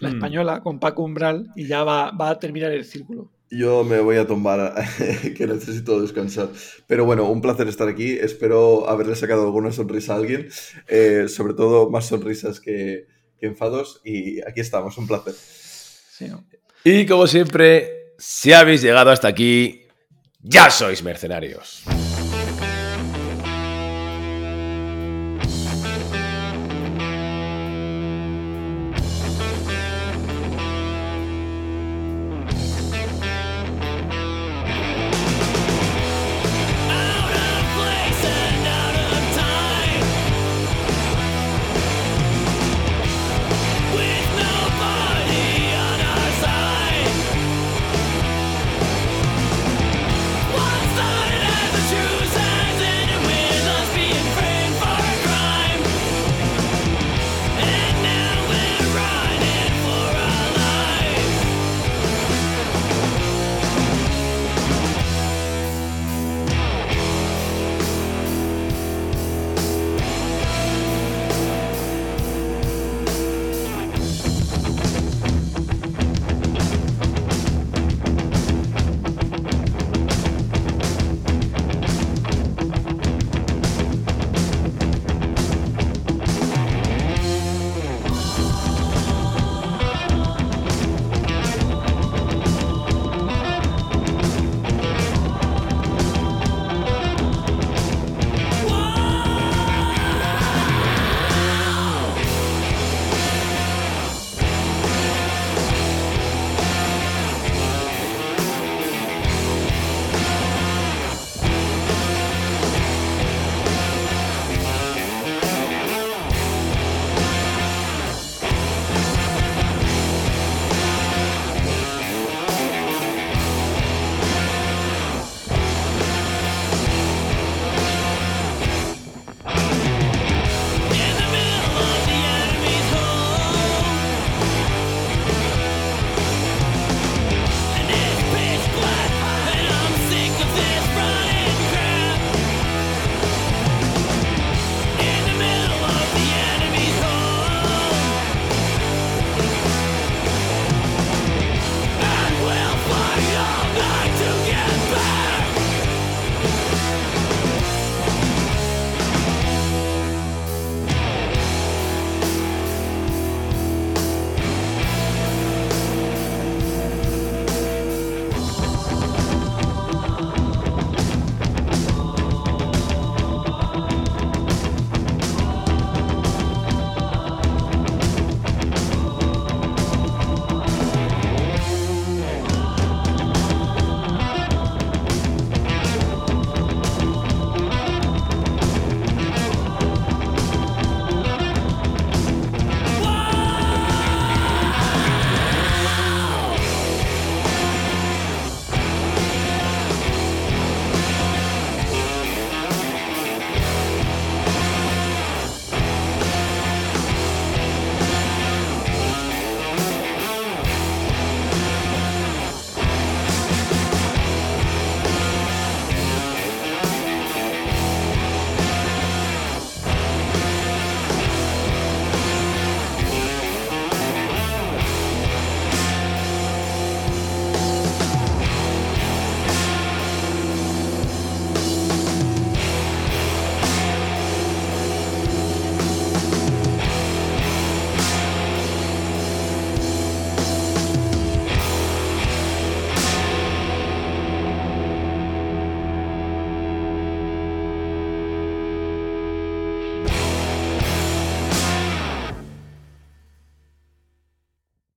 [0.00, 0.14] la Mm.
[0.14, 3.30] española, con Paco Umbral, y ya va, va a terminar el círculo.
[3.50, 4.74] Yo me voy a tomar,
[5.36, 6.48] que necesito descansar.
[6.86, 8.12] Pero bueno, un placer estar aquí.
[8.12, 10.48] Espero haberle sacado alguna sonrisa a alguien.
[10.88, 13.06] Eh, sobre todo más sonrisas que,
[13.38, 14.00] que enfados.
[14.04, 15.34] Y aquí estamos, un placer.
[15.34, 16.44] Sí, ¿no?
[16.84, 19.82] Y como siempre, si habéis llegado hasta aquí,
[20.42, 21.82] ya sois mercenarios.